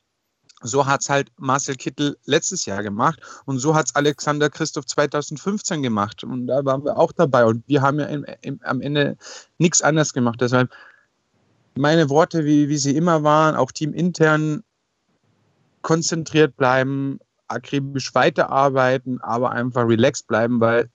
so 0.67 0.85
hat 0.85 1.01
es 1.01 1.09
halt 1.09 1.31
Marcel 1.37 1.75
Kittel 1.75 2.17
letztes 2.25 2.65
Jahr 2.65 2.83
gemacht 2.83 3.19
und 3.45 3.59
so 3.59 3.75
hat 3.75 3.87
es 3.87 3.95
Alexander 3.95 4.49
Christoph 4.49 4.85
2015 4.85 5.81
gemacht. 5.81 6.23
Und 6.23 6.47
da 6.47 6.63
waren 6.65 6.83
wir 6.83 6.97
auch 6.97 7.11
dabei. 7.11 7.45
Und 7.45 7.63
wir 7.67 7.81
haben 7.81 7.99
ja 7.99 8.05
im, 8.05 8.25
im, 8.41 8.59
am 8.63 8.81
Ende 8.81 9.17
nichts 9.57 9.81
anderes 9.81 10.13
gemacht. 10.13 10.39
Deshalb 10.41 10.71
meine 11.75 12.09
Worte, 12.09 12.45
wie, 12.45 12.69
wie 12.69 12.77
sie 12.77 12.95
immer 12.95 13.23
waren, 13.23 13.55
auch 13.55 13.71
teamintern 13.71 14.63
konzentriert 15.81 16.57
bleiben, 16.57 17.19
akribisch 17.47 18.13
weiterarbeiten, 18.13 19.21
aber 19.21 19.51
einfach 19.51 19.87
relaxed 19.87 20.27
bleiben, 20.27 20.59
weil 20.59 20.89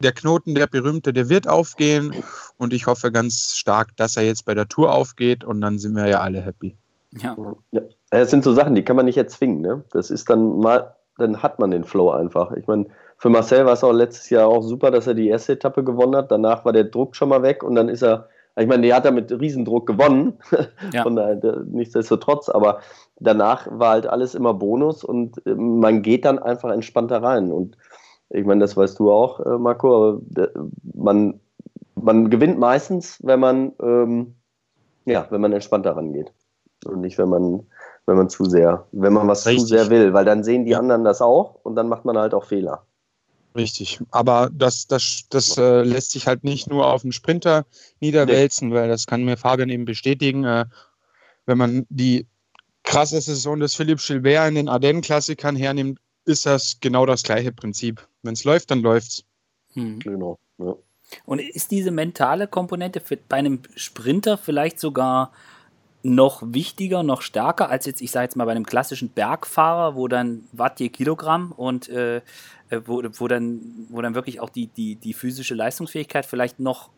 der 0.00 0.12
Knoten, 0.12 0.54
der 0.54 0.66
berühmte, 0.66 1.12
der 1.12 1.28
wird 1.28 1.46
aufgehen. 1.46 2.14
Und 2.56 2.72
ich 2.72 2.86
hoffe 2.86 3.12
ganz 3.12 3.56
stark, 3.56 3.96
dass 3.96 4.16
er 4.16 4.24
jetzt 4.24 4.44
bei 4.44 4.54
der 4.54 4.66
Tour 4.66 4.92
aufgeht 4.92 5.44
und 5.44 5.60
dann 5.60 5.78
sind 5.78 5.94
wir 5.94 6.06
ja 6.06 6.20
alle 6.20 6.40
happy. 6.40 6.76
Ja. 7.12 7.36
ja. 7.70 7.82
Das 8.10 8.30
sind 8.30 8.44
so 8.44 8.52
Sachen, 8.52 8.74
die 8.74 8.84
kann 8.84 8.96
man 8.96 9.04
nicht 9.04 9.18
erzwingen. 9.18 9.60
Ne? 9.60 9.84
Das 9.92 10.10
ist 10.10 10.28
dann 10.28 10.58
mal, 10.58 10.94
dann 11.16 11.42
hat 11.42 11.58
man 11.58 11.70
den 11.70 11.84
Flow 11.84 12.10
einfach. 12.10 12.52
Ich 12.52 12.66
meine, 12.66 12.86
für 13.16 13.28
Marcel 13.28 13.66
war 13.66 13.74
es 13.74 13.84
auch 13.84 13.92
letztes 13.92 14.30
Jahr 14.30 14.48
auch 14.48 14.62
super, 14.62 14.90
dass 14.90 15.06
er 15.06 15.14
die 15.14 15.28
erste 15.28 15.52
Etappe 15.52 15.84
gewonnen 15.84 16.16
hat. 16.16 16.30
Danach 16.30 16.64
war 16.64 16.72
der 16.72 16.84
Druck 16.84 17.14
schon 17.14 17.28
mal 17.28 17.42
weg 17.42 17.62
und 17.62 17.74
dann 17.74 17.88
ist 17.88 18.02
er, 18.02 18.28
ich 18.56 18.66
meine, 18.66 18.82
der 18.82 18.96
hat 18.96 19.04
er 19.04 19.12
mit 19.12 19.30
Riesendruck 19.30 19.86
gewonnen. 19.86 20.34
Ja. 20.92 21.04
Von 21.04 21.14
daher, 21.14 21.38
nichtsdestotrotz, 21.66 22.48
aber 22.48 22.80
danach 23.20 23.68
war 23.70 23.90
halt 23.90 24.06
alles 24.08 24.34
immer 24.34 24.54
Bonus 24.54 25.04
und 25.04 25.46
äh, 25.46 25.54
man 25.54 26.02
geht 26.02 26.24
dann 26.24 26.40
einfach 26.40 26.70
entspannter 26.70 27.22
rein. 27.22 27.52
Und 27.52 27.76
ich 28.30 28.44
meine, 28.44 28.60
das 28.60 28.76
weißt 28.76 28.98
du 28.98 29.12
auch, 29.12 29.38
äh, 29.38 29.56
Marco, 29.56 29.94
aber 29.94 30.20
man, 30.94 31.38
man 31.94 32.28
gewinnt 32.30 32.58
meistens, 32.58 33.20
wenn 33.22 33.38
man, 33.38 33.72
ähm, 33.80 34.34
ja, 35.04 35.26
wenn 35.30 35.40
man 35.40 35.52
entspannter 35.52 35.96
rangeht. 35.96 36.32
Und 36.86 37.02
nicht, 37.02 37.18
wenn 37.18 37.28
man 37.28 37.66
wenn 38.10 38.16
man 38.16 38.28
zu 38.28 38.44
sehr, 38.44 38.86
wenn 38.90 39.12
man 39.12 39.28
was 39.28 39.46
Richtig. 39.46 39.62
zu 39.62 39.66
sehr 39.68 39.88
will, 39.88 40.12
weil 40.12 40.24
dann 40.24 40.42
sehen 40.42 40.64
die 40.64 40.72
ja. 40.72 40.80
anderen 40.80 41.04
das 41.04 41.22
auch 41.22 41.60
und 41.62 41.76
dann 41.76 41.88
macht 41.88 42.04
man 42.04 42.18
halt 42.18 42.34
auch 42.34 42.44
Fehler. 42.44 42.84
Richtig, 43.54 44.00
aber 44.10 44.50
das, 44.52 44.88
das, 44.88 45.26
das 45.30 45.56
äh, 45.56 45.82
lässt 45.82 46.10
sich 46.10 46.26
halt 46.26 46.42
nicht 46.42 46.68
nur 46.68 46.92
auf 46.92 47.02
den 47.02 47.12
Sprinter 47.12 47.66
niederwälzen, 48.00 48.68
nee. 48.68 48.74
weil 48.74 48.88
das 48.88 49.06
kann 49.06 49.24
mir 49.24 49.36
Fabian 49.36 49.68
eben 49.68 49.84
bestätigen. 49.84 50.44
Äh, 50.44 50.66
wenn 51.46 51.58
man 51.58 51.86
die 51.88 52.26
krasse 52.82 53.20
Saison 53.20 53.60
des 53.60 53.76
Philipp 53.76 54.00
Gilbert 54.00 54.48
in 54.48 54.56
den 54.56 54.68
Ardennen-Klassikern 54.68 55.54
hernimmt, 55.54 56.00
ist 56.24 56.46
das 56.46 56.78
genau 56.80 57.06
das 57.06 57.22
gleiche 57.22 57.52
Prinzip. 57.52 58.06
Wenn 58.22 58.34
es 58.34 58.44
läuft, 58.44 58.72
dann 58.72 58.80
läuft's. 58.80 59.24
Hm. 59.74 60.00
Genau. 60.00 60.38
Ja. 60.58 60.74
Und 61.26 61.40
ist 61.40 61.70
diese 61.70 61.92
mentale 61.92 62.48
Komponente 62.48 63.00
für, 63.00 63.16
bei 63.16 63.36
einem 63.36 63.62
Sprinter 63.76 64.36
vielleicht 64.36 64.80
sogar 64.80 65.32
noch 66.02 66.42
wichtiger, 66.44 67.02
noch 67.02 67.22
stärker 67.22 67.68
als 67.68 67.86
jetzt, 67.86 68.00
ich 68.00 68.10
sage 68.10 68.24
jetzt 68.24 68.36
mal, 68.36 68.46
bei 68.46 68.52
einem 68.52 68.66
klassischen 68.66 69.10
Bergfahrer, 69.10 69.96
wo 69.96 70.08
dann 70.08 70.44
Watt 70.52 70.80
je 70.80 70.88
Kilogramm 70.88 71.52
und 71.52 71.88
äh, 71.88 72.16
äh, 72.70 72.80
wo, 72.86 73.02
wo, 73.02 73.28
dann, 73.28 73.60
wo 73.90 74.00
dann 74.00 74.14
wirklich 74.14 74.40
auch 74.40 74.48
die, 74.48 74.68
die, 74.68 74.96
die 74.96 75.12
physische 75.12 75.54
Leistungsfähigkeit 75.54 76.24
vielleicht 76.24 76.60
noch 76.60 76.90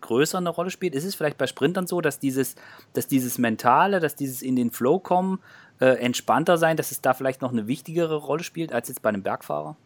größer 0.00 0.38
eine 0.38 0.50
Rolle 0.50 0.70
spielt. 0.70 0.94
Ist 0.94 1.04
es 1.04 1.14
vielleicht 1.14 1.38
bei 1.38 1.46
Sprintern 1.46 1.86
so, 1.86 2.00
dass 2.00 2.18
dieses, 2.18 2.54
dass 2.92 3.08
dieses 3.08 3.38
Mentale, 3.38 4.00
dass 4.00 4.14
dieses 4.14 4.42
in 4.42 4.56
den 4.56 4.70
Flow 4.70 4.98
kommen, 4.98 5.40
äh, 5.80 5.98
entspannter 5.98 6.56
sein, 6.56 6.76
dass 6.76 6.90
es 6.90 7.00
da 7.00 7.14
vielleicht 7.14 7.42
noch 7.42 7.52
eine 7.52 7.66
wichtigere 7.66 8.16
Rolle 8.16 8.44
spielt 8.44 8.72
als 8.72 8.88
jetzt 8.88 9.02
bei 9.02 9.08
einem 9.08 9.22
Bergfahrer? 9.22 9.76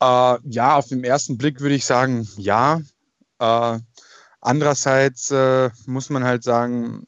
Äh, 0.00 0.38
ja, 0.44 0.76
auf 0.76 0.88
den 0.88 1.04
ersten 1.04 1.38
Blick 1.38 1.60
würde 1.60 1.74
ich 1.74 1.86
sagen, 1.86 2.28
ja. 2.36 2.80
Äh, 3.38 3.78
Andererseits 4.40 5.30
äh, 5.30 5.70
muss 5.86 6.10
man 6.10 6.24
halt 6.24 6.42
sagen, 6.44 7.06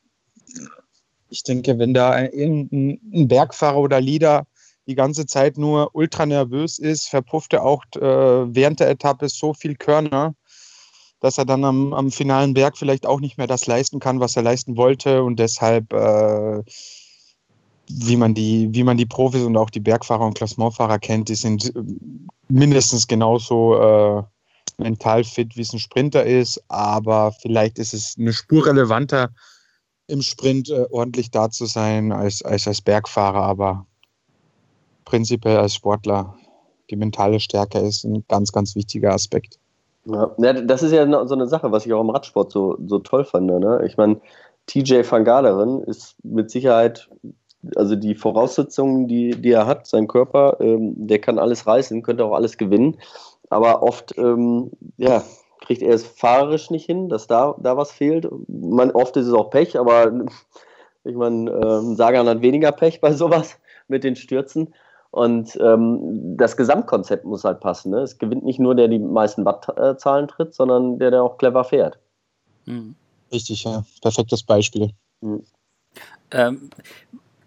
ich 1.30 1.42
denke, 1.42 1.78
wenn 1.78 1.94
da 1.94 2.20
irgendein 2.20 3.28
Bergfahrer 3.28 3.78
oder 3.78 4.00
Leader 4.00 4.46
die 4.86 4.94
ganze 4.94 5.26
Zeit 5.26 5.58
nur 5.58 5.94
ultra 5.94 6.24
nervös 6.24 6.78
ist, 6.78 7.08
verpufft 7.08 7.52
er 7.52 7.62
auch 7.62 7.84
äh, 7.94 8.00
während 8.00 8.80
der 8.80 8.88
Etappe 8.88 9.28
so 9.28 9.52
viel 9.52 9.76
Körner, 9.76 10.34
dass 11.20 11.36
er 11.36 11.44
dann 11.44 11.64
am, 11.64 11.92
am, 11.92 12.10
finalen 12.10 12.54
Berg 12.54 12.78
vielleicht 12.78 13.04
auch 13.04 13.20
nicht 13.20 13.36
mehr 13.36 13.46
das 13.46 13.66
leisten 13.66 14.00
kann, 14.00 14.20
was 14.20 14.36
er 14.36 14.42
leisten 14.42 14.76
wollte. 14.78 15.22
Und 15.22 15.38
deshalb, 15.38 15.92
äh, 15.92 16.62
wie, 17.88 18.16
man 18.16 18.34
die, 18.34 18.68
wie 18.72 18.82
man 18.82 18.96
die 18.96 19.06
Profis 19.06 19.42
und 19.42 19.56
auch 19.58 19.70
die 19.70 19.80
Bergfahrer 19.80 20.24
und 20.24 20.34
Klassementfahrer 20.34 20.98
kennt, 20.98 21.28
die 21.28 21.34
sind 21.34 21.72
mindestens 22.48 23.06
genauso 23.06 23.74
äh, 23.76 24.22
mental 24.78 25.24
fit, 25.24 25.56
wie 25.56 25.62
es 25.62 25.72
ein 25.72 25.78
Sprinter 25.78 26.24
ist, 26.24 26.62
aber 26.68 27.32
vielleicht 27.32 27.78
ist 27.78 27.94
es 27.94 28.16
eine 28.18 28.32
Spur 28.32 28.66
relevanter, 28.66 29.30
im 30.06 30.22
Sprint 30.22 30.70
äh, 30.70 30.86
ordentlich 30.90 31.30
da 31.30 31.50
zu 31.50 31.66
sein 31.66 32.12
als, 32.12 32.42
als 32.42 32.66
als 32.66 32.80
Bergfahrer, 32.80 33.42
aber 33.42 33.86
prinzipiell 35.04 35.58
als 35.58 35.74
Sportler. 35.74 36.34
Die 36.90 36.96
mentale 36.96 37.40
Stärke 37.40 37.78
ist 37.78 38.04
ein 38.04 38.24
ganz, 38.28 38.52
ganz 38.52 38.74
wichtiger 38.74 39.12
Aspekt. 39.12 39.58
Ja, 40.06 40.34
das 40.52 40.82
ist 40.82 40.92
ja 40.92 41.26
so 41.26 41.34
eine 41.34 41.46
Sache, 41.46 41.70
was 41.70 41.84
ich 41.84 41.92
auch 41.92 42.00
im 42.00 42.10
Radsport 42.10 42.50
so, 42.50 42.78
so 42.86 42.98
toll 42.98 43.24
fand. 43.24 43.46
Ne? 43.46 43.82
Ich 43.86 43.98
meine, 43.98 44.18
TJ 44.66 45.02
van 45.08 45.24
Garderen 45.24 45.82
ist 45.82 46.16
mit 46.22 46.50
Sicherheit, 46.50 47.10
also 47.76 47.94
die 47.94 48.14
Voraussetzungen, 48.14 49.06
die, 49.06 49.32
die 49.32 49.50
er 49.50 49.66
hat, 49.66 49.86
sein 49.86 50.06
Körper, 50.08 50.56
ähm, 50.60 50.94
der 50.96 51.18
kann 51.18 51.38
alles 51.38 51.66
reißen, 51.66 52.02
könnte 52.02 52.24
auch 52.24 52.34
alles 52.34 52.56
gewinnen. 52.56 52.96
Aber 53.50 53.82
oft, 53.82 54.16
ähm, 54.18 54.70
ja, 54.96 55.22
kriegt 55.60 55.82
er 55.82 55.94
es 55.94 56.06
fahrerisch 56.06 56.70
nicht 56.70 56.86
hin, 56.86 57.08
dass 57.08 57.26
da, 57.26 57.54
da 57.58 57.76
was 57.76 57.90
fehlt. 57.90 58.28
Man, 58.48 58.90
oft 58.92 59.16
ist 59.16 59.26
es 59.26 59.32
auch 59.32 59.50
Pech, 59.50 59.78
aber 59.78 60.12
ich 61.04 61.14
meine, 61.14 61.50
ähm, 61.50 61.96
Sagan 61.96 62.28
hat 62.28 62.42
weniger 62.42 62.72
Pech 62.72 63.00
bei 63.00 63.12
sowas 63.12 63.58
mit 63.88 64.04
den 64.04 64.16
Stürzen. 64.16 64.74
Und 65.10 65.58
ähm, 65.60 66.36
das 66.36 66.56
Gesamtkonzept 66.56 67.24
muss 67.24 67.44
halt 67.44 67.60
passen. 67.60 67.90
Ne? 67.90 68.00
Es 68.00 68.18
gewinnt 68.18 68.44
nicht 68.44 68.60
nur 68.60 68.74
der, 68.74 68.88
der 68.88 68.98
die 68.98 69.04
meisten 69.04 69.44
Wattzahlen 69.44 70.28
tritt, 70.28 70.54
sondern 70.54 70.98
der, 70.98 71.10
der 71.10 71.22
auch 71.22 71.38
clever 71.38 71.64
fährt. 71.64 71.98
Mhm. 72.66 72.94
Richtig, 73.32 73.64
ja. 73.64 73.84
Perfektes 74.02 74.42
Beispiel. 74.42 74.90
Mhm. 75.20 75.44
Ähm, 76.30 76.70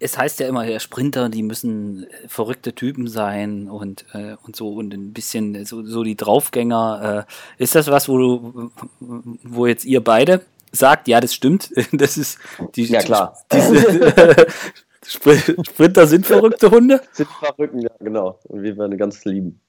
es 0.02 0.18
heißt 0.18 0.40
ja 0.40 0.48
immer, 0.48 0.64
ja, 0.64 0.80
Sprinter, 0.80 1.28
die 1.28 1.42
müssen 1.42 2.06
verrückte 2.26 2.74
Typen 2.74 3.06
sein 3.08 3.70
und, 3.70 4.04
äh, 4.12 4.36
und 4.42 4.56
so 4.56 4.70
und 4.70 4.92
ein 4.92 5.12
bisschen 5.12 5.64
so, 5.64 5.84
so 5.84 6.02
die 6.02 6.16
Draufgänger. 6.16 7.26
Äh, 7.58 7.62
ist 7.62 7.74
das 7.74 7.88
was, 7.88 8.08
wo 8.08 8.18
du, 8.18 8.70
wo 9.00 9.66
jetzt 9.66 9.84
ihr 9.84 10.02
beide 10.02 10.42
sagt, 10.72 11.06
ja, 11.08 11.20
das 11.20 11.34
stimmt, 11.34 11.70
das 11.92 12.16
ist 12.16 12.38
die, 12.74 12.84
ja, 12.84 13.00
klar. 13.00 13.38
diese 13.52 14.46
Sprinter 15.04 16.06
sind 16.06 16.26
verrückte 16.26 16.70
Hunde? 16.70 17.00
Sind 17.12 17.28
verrückt, 17.28 17.74
ja, 17.74 17.90
genau. 17.98 18.38
Und 18.44 18.62
wir 18.62 18.76
werden 18.76 18.96
ganz 18.96 19.24
lieben. 19.24 19.60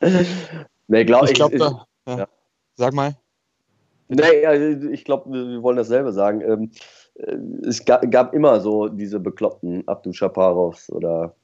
nee, 0.86 1.04
glaub, 1.04 1.24
ich 1.28 1.34
glaube, 1.34 1.58
ja. 1.58 1.86
ja. 2.06 2.26
Sag 2.74 2.94
mal. 2.94 3.16
Nee, 4.08 4.86
ich 4.92 5.04
glaube, 5.04 5.30
wir 5.30 5.62
wollen 5.62 5.76
dasselbe 5.76 6.12
sagen. 6.12 6.70
Äh, 7.18 7.36
es 7.66 7.84
gab, 7.84 8.34
immer 8.34 8.60
so 8.60 8.88
diese 8.88 9.20
bekloppten 9.20 9.86
Abdu 9.86 10.12
Shaparovs 10.12 10.90
oder 10.90 11.34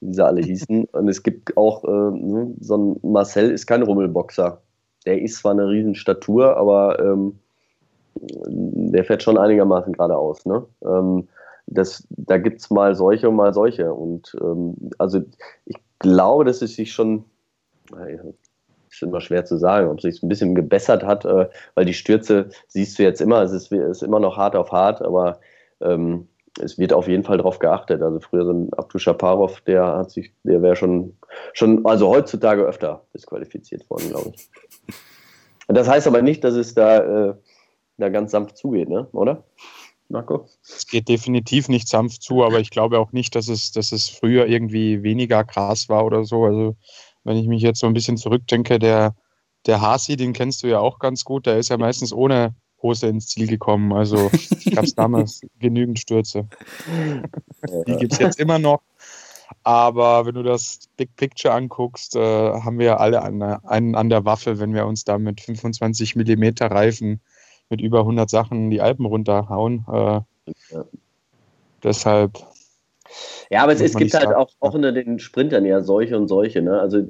wie 0.00 0.14
sie 0.14 0.24
alle 0.24 0.42
hießen. 0.42 0.84
Und 0.92 1.08
es 1.08 1.22
gibt 1.22 1.56
auch 1.56 1.84
äh, 1.84 2.16
ne, 2.16 2.54
so 2.60 2.76
ein 2.76 3.00
Marcel 3.02 3.50
ist 3.50 3.66
kein 3.66 3.82
Rummelboxer. 3.82 4.60
Der 5.04 5.22
ist 5.22 5.36
zwar 5.36 5.52
eine 5.52 5.68
Riesenstatur, 5.68 6.56
aber 6.56 6.98
ähm, 6.98 7.38
der 8.20 9.04
fährt 9.04 9.22
schon 9.22 9.38
einigermaßen 9.38 9.92
geradeaus. 9.92 10.44
Ne? 10.46 10.64
Ähm, 10.84 11.28
das, 11.66 12.06
da 12.10 12.38
gibt 12.38 12.60
es 12.60 12.70
mal 12.70 12.94
solche 12.94 13.28
und 13.28 13.36
mal 13.36 13.52
solche. 13.52 13.92
Und 13.92 14.36
ähm, 14.40 14.74
also 14.98 15.22
ich 15.66 15.76
glaube, 15.98 16.44
dass 16.44 16.62
es 16.62 16.74
sich 16.74 16.92
schon, 16.92 17.24
ist 18.96 19.02
immer 19.02 19.20
schwer 19.20 19.44
zu 19.44 19.56
sagen, 19.56 19.88
ob 19.88 19.98
es 19.98 20.02
sich 20.02 20.22
ein 20.22 20.28
bisschen 20.28 20.54
gebessert 20.54 21.04
hat, 21.04 21.24
äh, 21.24 21.48
weil 21.74 21.84
die 21.84 21.94
Stürze 21.94 22.50
siehst 22.68 22.98
du 22.98 23.02
jetzt 23.02 23.20
immer, 23.20 23.42
es 23.42 23.52
ist, 23.52 23.72
ist 23.72 24.02
immer 24.02 24.20
noch 24.20 24.36
hart 24.36 24.56
auf 24.56 24.72
hart, 24.72 25.02
aber 25.02 25.40
ähm, 25.80 26.28
es 26.58 26.78
wird 26.78 26.92
auf 26.92 27.06
jeden 27.06 27.24
Fall 27.24 27.36
darauf 27.36 27.58
geachtet. 27.58 28.02
Also 28.02 28.18
früher 28.20 28.44
so 28.44 28.52
ein 28.52 28.72
Abdu 28.74 28.98
Shaparov, 28.98 29.60
der 29.62 29.84
hat 29.84 30.10
sich, 30.10 30.32
der 30.42 30.62
wäre 30.62 30.76
schon, 30.76 31.16
schon, 31.52 31.84
also 31.84 32.08
heutzutage 32.08 32.62
öfter 32.62 33.02
disqualifiziert 33.14 33.88
worden, 33.90 34.10
glaube 34.10 34.32
ich. 34.34 34.50
Das 35.68 35.88
heißt 35.88 36.06
aber 36.06 36.22
nicht, 36.22 36.44
dass 36.44 36.54
es 36.54 36.76
da 36.76 37.30
äh, 37.30 37.34
da 37.98 38.08
ganz 38.08 38.30
sanft 38.30 38.56
zugeht, 38.56 38.88
ne? 38.88 39.08
oder? 39.12 39.44
Marco? 40.08 40.48
Es 40.62 40.86
geht 40.86 41.08
definitiv 41.08 41.68
nicht 41.68 41.88
sanft 41.88 42.22
zu, 42.22 42.44
aber 42.44 42.60
ich 42.60 42.70
glaube 42.70 43.00
auch 43.00 43.12
nicht, 43.12 43.34
dass 43.34 43.48
es, 43.48 43.72
dass 43.72 43.90
es 43.90 44.08
früher 44.08 44.46
irgendwie 44.46 45.02
weniger 45.02 45.42
krass 45.42 45.88
war 45.88 46.04
oder 46.04 46.24
so. 46.24 46.44
Also 46.44 46.76
wenn 47.26 47.36
ich 47.36 47.48
mich 47.48 47.62
jetzt 47.62 47.80
so 47.80 47.86
ein 47.86 47.92
bisschen 47.92 48.16
zurückdenke, 48.16 48.78
der, 48.78 49.14
der 49.66 49.80
Hasi, 49.80 50.16
den 50.16 50.32
kennst 50.32 50.62
du 50.62 50.68
ja 50.68 50.78
auch 50.78 50.98
ganz 50.98 51.24
gut, 51.24 51.46
der 51.46 51.58
ist 51.58 51.68
ja 51.68 51.76
meistens 51.76 52.12
ohne 52.12 52.54
Hose 52.82 53.08
ins 53.08 53.26
Ziel 53.28 53.48
gekommen. 53.48 53.92
Also 53.92 54.30
gab 54.74 54.84
es 54.84 54.94
damals 54.94 55.40
genügend 55.58 55.98
Stürze. 55.98 56.48
Die 57.86 57.96
gibt 57.96 58.12
es 58.12 58.18
jetzt 58.18 58.38
immer 58.38 58.58
noch. 58.58 58.82
Aber 59.62 60.26
wenn 60.26 60.34
du 60.34 60.42
das 60.42 60.88
Big 60.96 61.16
Picture 61.16 61.52
anguckst, 61.52 62.14
äh, 62.14 62.20
haben 62.20 62.78
wir 62.78 63.00
alle 63.00 63.22
einen 63.22 63.94
an 63.94 64.08
der 64.08 64.24
Waffe, 64.24 64.58
wenn 64.60 64.74
wir 64.74 64.86
uns 64.86 65.04
da 65.04 65.18
mit 65.18 65.40
25 65.40 66.14
Millimeter 66.14 66.70
Reifen 66.70 67.20
mit 67.68 67.80
über 67.80 68.00
100 68.00 68.30
Sachen 68.30 68.70
die 68.70 68.80
Alpen 68.80 69.06
runterhauen. 69.06 69.84
Äh, 69.88 70.20
ja. 70.70 70.84
Deshalb. 71.82 72.38
Ja, 73.50 73.62
aber 73.62 73.72
es, 73.72 73.80
es 73.80 73.94
gibt 73.94 74.14
halt 74.14 74.34
auch, 74.34 74.50
auch 74.60 74.74
unter 74.74 74.92
den 74.92 75.18
Sprintern 75.18 75.64
ja 75.64 75.80
solche 75.80 76.16
und 76.16 76.28
solche. 76.28 76.62
Ne? 76.62 76.80
Also, 76.80 77.02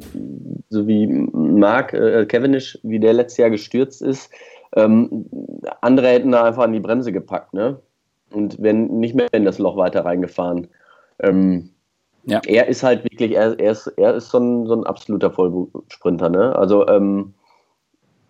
so 0.68 0.86
wie 0.86 1.06
Mark 1.06 1.92
äh, 1.92 2.26
Cavendish, 2.26 2.78
wie 2.82 3.00
der 3.00 3.12
letztes 3.12 3.38
Jahr 3.38 3.50
gestürzt 3.50 4.02
ist, 4.02 4.30
ähm, 4.74 5.26
andere 5.80 6.08
hätten 6.08 6.32
da 6.32 6.44
einfach 6.44 6.64
an 6.64 6.72
die 6.72 6.80
Bremse 6.80 7.12
gepackt. 7.12 7.54
Ne? 7.54 7.80
Und 8.32 8.60
wenn 8.60 8.86
nicht 8.98 9.14
mehr 9.14 9.28
in 9.32 9.44
das 9.44 9.58
Loch 9.58 9.76
weiter 9.76 10.04
reingefahren. 10.04 10.68
Ähm, 11.20 11.70
ja. 12.24 12.40
Er 12.46 12.66
ist 12.66 12.82
halt 12.82 13.04
wirklich, 13.04 13.32
er, 13.32 13.58
er 13.58 13.72
ist, 13.72 13.86
er 13.96 14.14
ist 14.14 14.30
so 14.30 14.38
ein, 14.38 14.66
so 14.66 14.74
ein 14.74 14.84
absoluter 14.84 15.30
Vollsprinter. 15.30 16.28
Ne? 16.28 16.56
Also, 16.56 16.86
ähm, 16.88 17.34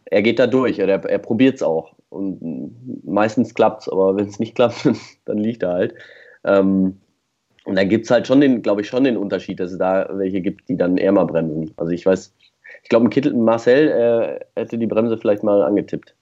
er 0.04 0.22
geht 0.22 0.38
da 0.38 0.46
durch, 0.46 0.78
er, 0.78 0.88
er 0.88 1.18
probiert 1.18 1.56
es 1.56 1.62
auch. 1.62 1.94
Und 2.10 3.04
meistens 3.04 3.54
klappt 3.54 3.82
es, 3.82 3.88
aber 3.88 4.16
wenn 4.16 4.26
es 4.26 4.38
nicht 4.38 4.54
klappt, 4.54 4.88
dann 5.24 5.38
liegt 5.38 5.62
er 5.62 5.72
halt. 5.72 5.94
Ähm, 6.44 7.00
und 7.66 7.74
da 7.76 7.82
gibt 7.82 8.04
es 8.04 8.10
halt 8.12 8.28
schon 8.28 8.40
den, 8.40 8.62
glaube 8.62 8.80
ich, 8.80 8.88
schon 8.88 9.02
den 9.02 9.16
Unterschied, 9.16 9.58
dass 9.58 9.72
es 9.72 9.78
da 9.78 10.08
welche 10.12 10.40
gibt, 10.40 10.68
die 10.68 10.76
dann 10.76 10.96
eher 10.96 11.10
mal 11.10 11.24
bremsen. 11.24 11.72
Also 11.76 11.90
ich 11.90 12.06
weiß, 12.06 12.32
ich 12.84 12.88
glaube, 12.88 13.06
ein 13.06 13.10
Kittel, 13.10 13.34
Marcel 13.34 13.88
äh, 13.88 14.60
hätte 14.60 14.78
die 14.78 14.86
Bremse 14.86 15.18
vielleicht 15.18 15.42
mal 15.42 15.62
angetippt. 15.62 16.14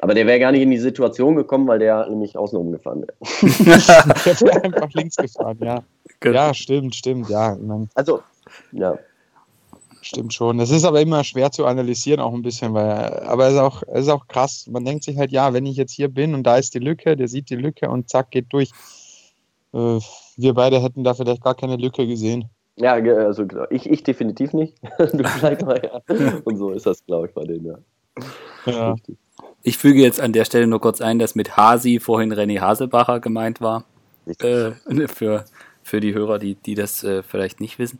Aber 0.00 0.12
der 0.12 0.26
wäre 0.26 0.38
gar 0.38 0.52
nicht 0.52 0.60
in 0.60 0.70
die 0.70 0.78
Situation 0.78 1.36
gekommen, 1.36 1.66
weil 1.66 1.78
der 1.78 2.06
nämlich 2.06 2.36
außenrum 2.36 2.70
gefahren 2.70 3.02
wäre. 3.02 3.14
der 4.26 4.40
wäre 4.40 4.64
einfach 4.64 4.92
links 4.92 5.16
gefahren, 5.16 5.58
ja. 5.62 5.82
Genau. 6.20 6.34
Ja, 6.36 6.54
stimmt, 6.54 6.94
stimmt, 6.94 7.30
ja. 7.30 7.56
Also, 7.94 8.20
ja. 8.72 8.98
Stimmt 10.02 10.34
schon. 10.34 10.58
Das 10.58 10.70
ist 10.70 10.84
aber 10.84 11.00
immer 11.00 11.24
schwer 11.24 11.50
zu 11.50 11.64
analysieren, 11.64 12.20
auch 12.20 12.34
ein 12.34 12.42
bisschen, 12.42 12.74
weil, 12.74 13.20
aber 13.20 13.46
es 13.46 13.54
ist 13.54 13.58
auch, 13.58 13.82
es 13.86 14.02
ist 14.02 14.08
auch 14.10 14.28
krass. 14.28 14.66
Man 14.70 14.84
denkt 14.84 15.04
sich 15.04 15.16
halt, 15.16 15.32
ja, 15.32 15.54
wenn 15.54 15.64
ich 15.64 15.76
jetzt 15.76 15.92
hier 15.92 16.08
bin 16.08 16.34
und 16.34 16.42
da 16.42 16.58
ist 16.58 16.74
die 16.74 16.78
Lücke, 16.78 17.16
der 17.16 17.28
sieht 17.28 17.48
die 17.48 17.56
Lücke 17.56 17.88
und 17.88 18.10
zack, 18.10 18.30
geht 18.30 18.52
durch. 18.52 18.70
Äh, 19.72 19.98
wir 20.36 20.54
beide 20.54 20.80
hätten 20.80 21.04
da 21.04 21.14
vielleicht 21.14 21.42
gar 21.42 21.54
keine 21.54 21.76
Lücke 21.76 22.06
gesehen. 22.06 22.50
Ja, 22.76 22.94
also 22.94 23.44
ich, 23.70 23.88
ich 23.88 24.02
definitiv 24.02 24.52
nicht. 24.52 24.74
du 24.98 25.24
vielleicht 25.24 25.62
mal, 25.62 25.80
ja. 25.82 26.00
Und 26.44 26.56
so 26.56 26.70
ist 26.70 26.86
das, 26.86 27.04
glaube 27.04 27.28
ich, 27.28 27.34
bei 27.34 27.44
denen, 27.44 27.66
ja. 27.66 27.78
ja. 28.66 28.96
Ich 29.62 29.76
füge 29.76 30.00
jetzt 30.00 30.20
an 30.20 30.32
der 30.32 30.44
Stelle 30.44 30.66
nur 30.66 30.80
kurz 30.80 31.00
ein, 31.00 31.18
dass 31.18 31.34
mit 31.34 31.56
Hasi 31.56 32.00
vorhin 32.00 32.32
René 32.32 32.60
Haselbacher 32.60 33.20
gemeint 33.20 33.60
war. 33.60 33.84
Äh, 34.38 34.72
für, 35.08 35.44
für 35.82 36.00
die 36.00 36.14
Hörer, 36.14 36.38
die, 36.38 36.54
die 36.54 36.74
das 36.74 37.04
äh, 37.04 37.22
vielleicht 37.22 37.60
nicht 37.60 37.78
wissen. 37.78 37.98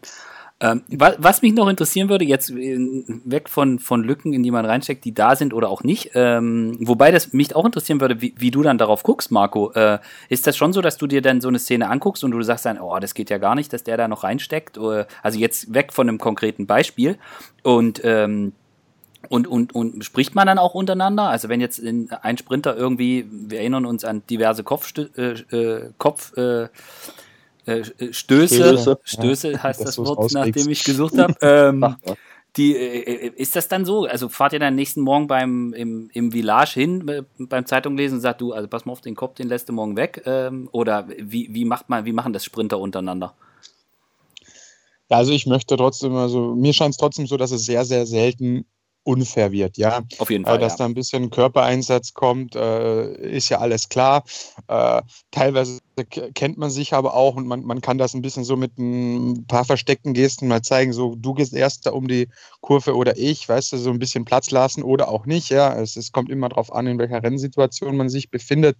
Ähm, 0.62 0.82
was, 0.88 1.14
was, 1.18 1.42
mich 1.42 1.54
noch 1.54 1.68
interessieren 1.68 2.10
würde, 2.10 2.26
jetzt 2.26 2.50
äh, 2.50 2.76
weg 3.24 3.48
von, 3.48 3.78
von 3.78 4.04
Lücken, 4.04 4.34
in 4.34 4.42
die 4.42 4.50
man 4.50 4.66
reinsteckt, 4.66 5.04
die 5.06 5.14
da 5.14 5.34
sind 5.34 5.54
oder 5.54 5.70
auch 5.70 5.82
nicht, 5.82 6.10
ähm, 6.14 6.76
wobei 6.80 7.10
das 7.10 7.32
mich 7.32 7.56
auch 7.56 7.64
interessieren 7.64 8.00
würde, 8.00 8.20
wie, 8.20 8.34
wie 8.36 8.50
du 8.50 8.62
dann 8.62 8.76
darauf 8.76 9.02
guckst, 9.02 9.30
Marco. 9.30 9.72
Äh, 9.72 9.98
ist 10.28 10.46
das 10.46 10.58
schon 10.58 10.74
so, 10.74 10.82
dass 10.82 10.98
du 10.98 11.06
dir 11.06 11.22
dann 11.22 11.40
so 11.40 11.48
eine 11.48 11.58
Szene 11.58 11.88
anguckst 11.88 12.24
und 12.24 12.32
du 12.32 12.42
sagst 12.42 12.66
dann, 12.66 12.78
oh, 12.78 12.98
das 12.98 13.14
geht 13.14 13.30
ja 13.30 13.38
gar 13.38 13.54
nicht, 13.54 13.72
dass 13.72 13.84
der 13.84 13.96
da 13.96 14.06
noch 14.06 14.22
reinsteckt? 14.22 14.76
Oder, 14.76 15.06
also 15.22 15.38
jetzt 15.38 15.72
weg 15.72 15.94
von 15.94 16.08
einem 16.08 16.18
konkreten 16.18 16.66
Beispiel 16.66 17.16
und 17.62 18.02
ähm, 18.04 18.52
und, 19.28 19.46
und, 19.46 19.74
und 19.74 20.04
spricht 20.04 20.34
man 20.34 20.46
dann 20.46 20.58
auch 20.58 20.74
untereinander? 20.74 21.24
Also 21.24 21.48
wenn 21.48 21.60
jetzt 21.60 21.82
ein 21.84 22.38
Sprinter 22.38 22.76
irgendwie, 22.76 23.26
wir 23.30 23.60
erinnern 23.60 23.84
uns 23.84 24.04
an 24.04 24.22
diverse 24.28 24.64
Kopfstö 24.64 25.08
äh, 25.16 25.56
äh, 25.56 25.90
Kopf, 25.98 26.36
äh, 26.36 26.68
äh, 27.70 27.80
äh, 27.80 28.12
Stöße, 28.12 28.54
Stöße, 28.54 28.98
Stöße 29.04 29.52
ja, 29.52 29.62
heißt 29.62 29.80
das 29.80 29.98
Wort, 29.98 30.32
nachdem 30.32 30.68
ich 30.68 30.84
gesucht 30.84 31.16
habe. 31.18 31.34
Ähm, 31.40 31.96
die, 32.56 32.76
äh, 32.76 33.26
äh, 33.26 33.32
ist 33.36 33.54
das 33.54 33.68
dann 33.68 33.84
so? 33.84 34.04
Also 34.04 34.28
fahrt 34.28 34.52
ihr 34.52 34.58
dann 34.58 34.74
nächsten 34.74 35.02
Morgen 35.02 35.28
beim, 35.28 35.72
im, 35.72 36.10
im 36.12 36.32
Village 36.32 36.72
hin, 36.74 37.06
äh, 37.08 37.22
beim 37.38 37.64
Zeitung 37.66 37.96
lesen 37.96 38.16
und 38.16 38.20
sagt, 38.20 38.40
du, 38.40 38.52
also 38.52 38.68
pass 38.68 38.84
mal 38.84 38.92
auf 38.92 39.00
den 39.00 39.14
Kopf, 39.14 39.36
den 39.36 39.48
lässt 39.48 39.68
du 39.68 39.72
morgen 39.72 39.96
weg? 39.96 40.22
Ähm, 40.26 40.68
oder 40.72 41.06
wie, 41.08 41.48
wie, 41.52 41.64
macht 41.64 41.88
man, 41.88 42.04
wie 42.04 42.12
machen 42.12 42.32
das 42.32 42.44
Sprinter 42.44 42.78
untereinander? 42.78 43.34
Ja, 45.08 45.18
also 45.18 45.32
ich 45.32 45.46
möchte 45.46 45.76
trotzdem, 45.76 46.14
also 46.16 46.54
mir 46.54 46.72
scheint 46.72 46.92
es 46.92 46.96
trotzdem 46.96 47.26
so, 47.26 47.36
dass 47.36 47.52
es 47.52 47.64
sehr, 47.64 47.84
sehr 47.84 48.06
selten 48.06 48.64
unfair 49.02 49.50
wird, 49.50 49.78
ja. 49.78 50.02
Auf 50.18 50.30
jeden 50.30 50.44
Fall. 50.44 50.56
Äh, 50.56 50.60
dass 50.60 50.72
ja. 50.72 50.78
da 50.78 50.84
ein 50.84 50.94
bisschen 50.94 51.30
Körpereinsatz 51.30 52.12
kommt, 52.12 52.54
äh, 52.54 53.12
ist 53.30 53.48
ja 53.48 53.58
alles 53.58 53.88
klar. 53.88 54.24
Äh, 54.68 55.02
teilweise 55.30 55.78
kennt 56.34 56.58
man 56.58 56.70
sich 56.70 56.94
aber 56.94 57.14
auch 57.14 57.36
und 57.36 57.46
man, 57.46 57.62
man 57.62 57.80
kann 57.80 57.98
das 57.98 58.14
ein 58.14 58.22
bisschen 58.22 58.44
so 58.44 58.56
mit 58.56 58.78
ein 58.78 59.46
paar 59.46 59.64
versteckten 59.64 60.14
Gesten 60.14 60.48
mal 60.48 60.62
zeigen, 60.62 60.92
so 60.92 61.14
du 61.14 61.34
gehst 61.34 61.52
erst 61.52 61.86
da 61.86 61.90
um 61.90 62.08
die 62.08 62.28
Kurve 62.60 62.94
oder 62.94 63.16
ich, 63.16 63.48
weißt 63.48 63.72
du, 63.72 63.76
so 63.78 63.90
ein 63.90 63.98
bisschen 63.98 64.24
Platz 64.24 64.50
lassen 64.50 64.82
oder 64.82 65.08
auch 65.08 65.26
nicht, 65.26 65.50
ja. 65.50 65.74
Es, 65.74 65.96
es 65.96 66.12
kommt 66.12 66.30
immer 66.30 66.48
darauf 66.48 66.72
an, 66.72 66.86
in 66.86 66.98
welcher 66.98 67.22
Rennsituation 67.22 67.96
man 67.96 68.08
sich 68.08 68.30
befindet. 68.30 68.76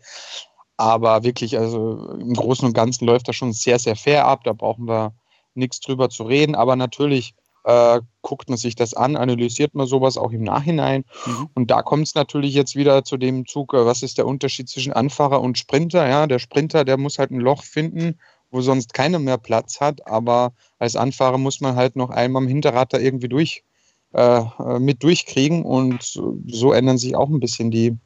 Aber 0.76 1.24
wirklich, 1.24 1.58
also 1.58 2.16
im 2.18 2.32
Großen 2.32 2.66
und 2.66 2.72
Ganzen 2.72 3.04
läuft 3.04 3.28
das 3.28 3.36
schon 3.36 3.52
sehr, 3.52 3.78
sehr 3.78 3.96
fair 3.96 4.26
ab. 4.26 4.44
Da 4.44 4.54
brauchen 4.54 4.88
wir 4.88 5.12
nichts 5.52 5.80
drüber 5.80 6.08
zu 6.08 6.22
reden. 6.22 6.54
Aber 6.54 6.74
natürlich 6.74 7.34
äh, 7.64 8.00
guckt 8.22 8.48
man 8.48 8.58
sich 8.58 8.74
das 8.74 8.94
an, 8.94 9.16
analysiert 9.16 9.74
man 9.74 9.86
sowas 9.86 10.16
auch 10.16 10.32
im 10.32 10.42
Nachhinein. 10.42 11.04
Mhm. 11.26 11.48
Und 11.54 11.70
da 11.70 11.82
kommt 11.82 12.06
es 12.06 12.14
natürlich 12.14 12.54
jetzt 12.54 12.76
wieder 12.76 13.04
zu 13.04 13.16
dem 13.16 13.46
Zug, 13.46 13.74
äh, 13.74 13.84
was 13.84 14.02
ist 14.02 14.18
der 14.18 14.26
Unterschied 14.26 14.68
zwischen 14.68 14.92
Anfahrer 14.92 15.40
und 15.40 15.58
Sprinter? 15.58 16.08
Ja, 16.08 16.26
der 16.26 16.38
Sprinter, 16.38 16.84
der 16.84 16.96
muss 16.96 17.18
halt 17.18 17.30
ein 17.30 17.40
Loch 17.40 17.62
finden, 17.62 18.18
wo 18.50 18.60
sonst 18.60 18.94
keiner 18.94 19.18
mehr 19.18 19.38
Platz 19.38 19.80
hat. 19.80 20.06
Aber 20.06 20.52
als 20.78 20.96
Anfahrer 20.96 21.38
muss 21.38 21.60
man 21.60 21.76
halt 21.76 21.96
noch 21.96 22.10
einmal 22.10 22.42
am 22.42 22.48
Hinterrad 22.48 22.92
da 22.92 22.98
irgendwie 22.98 23.28
durch, 23.28 23.64
äh, 24.12 24.40
äh 24.40 24.78
mit 24.78 25.02
durchkriegen. 25.02 25.64
Und 25.64 26.18
so 26.46 26.72
ändern 26.72 26.98
sich 26.98 27.14
auch 27.16 27.28
ein 27.28 27.40
bisschen 27.40 27.70
die, 27.70 27.96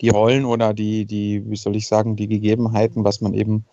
die 0.00 0.08
Rollen 0.08 0.44
oder 0.44 0.74
die, 0.74 1.06
die, 1.06 1.48
wie 1.48 1.56
soll 1.56 1.76
ich 1.76 1.86
sagen, 1.86 2.16
die 2.16 2.28
Gegebenheiten, 2.28 3.04
was 3.04 3.20
man 3.20 3.34
eben 3.34 3.64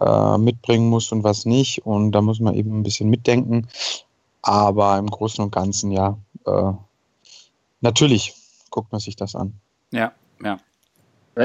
äh, 0.00 0.38
mitbringen 0.38 0.88
muss 0.88 1.12
und 1.12 1.24
was 1.24 1.46
nicht. 1.46 1.86
Und 1.86 2.12
da 2.12 2.20
muss 2.20 2.40
man 2.40 2.54
eben 2.54 2.78
ein 2.78 2.82
bisschen 2.82 3.10
mitdenken. 3.10 3.68
Aber 4.46 4.98
im 4.98 5.06
Großen 5.06 5.42
und 5.42 5.54
Ganzen, 5.54 5.90
ja, 5.90 6.18
äh, 6.46 6.72
natürlich 7.80 8.34
guckt 8.68 8.92
man 8.92 9.00
sich 9.00 9.16
das 9.16 9.34
an. 9.34 9.54
Ja, 9.90 10.12
ja. 10.44 10.58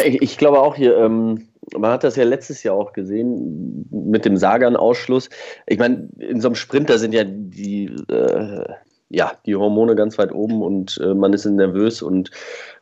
Ich, 0.04 0.22
ich 0.22 0.38
glaube 0.38 0.60
auch 0.60 0.76
hier, 0.76 0.98
ähm, 0.98 1.48
man 1.78 1.92
hat 1.92 2.04
das 2.04 2.18
ja 2.18 2.26
letztes 2.26 2.62
Jahr 2.62 2.76
auch 2.76 2.92
gesehen 2.92 3.88
mit 3.90 4.26
dem 4.26 4.36
Sagan-Ausschluss. 4.36 5.30
Ich 5.66 5.80
meine, 5.80 6.10
in 6.18 6.42
so 6.42 6.50
einem 6.50 6.56
Sprinter 6.56 7.00
sind 7.00 7.14
ja 7.14 7.24
die, 7.24 7.86
äh, 8.10 8.66
ja, 9.08 9.32
die 9.46 9.56
Hormone 9.56 9.96
ganz 9.96 10.18
weit 10.18 10.34
oben 10.34 10.62
und 10.62 11.00
äh, 11.02 11.14
man 11.14 11.32
ist 11.32 11.46
nervös 11.46 12.02
und 12.02 12.32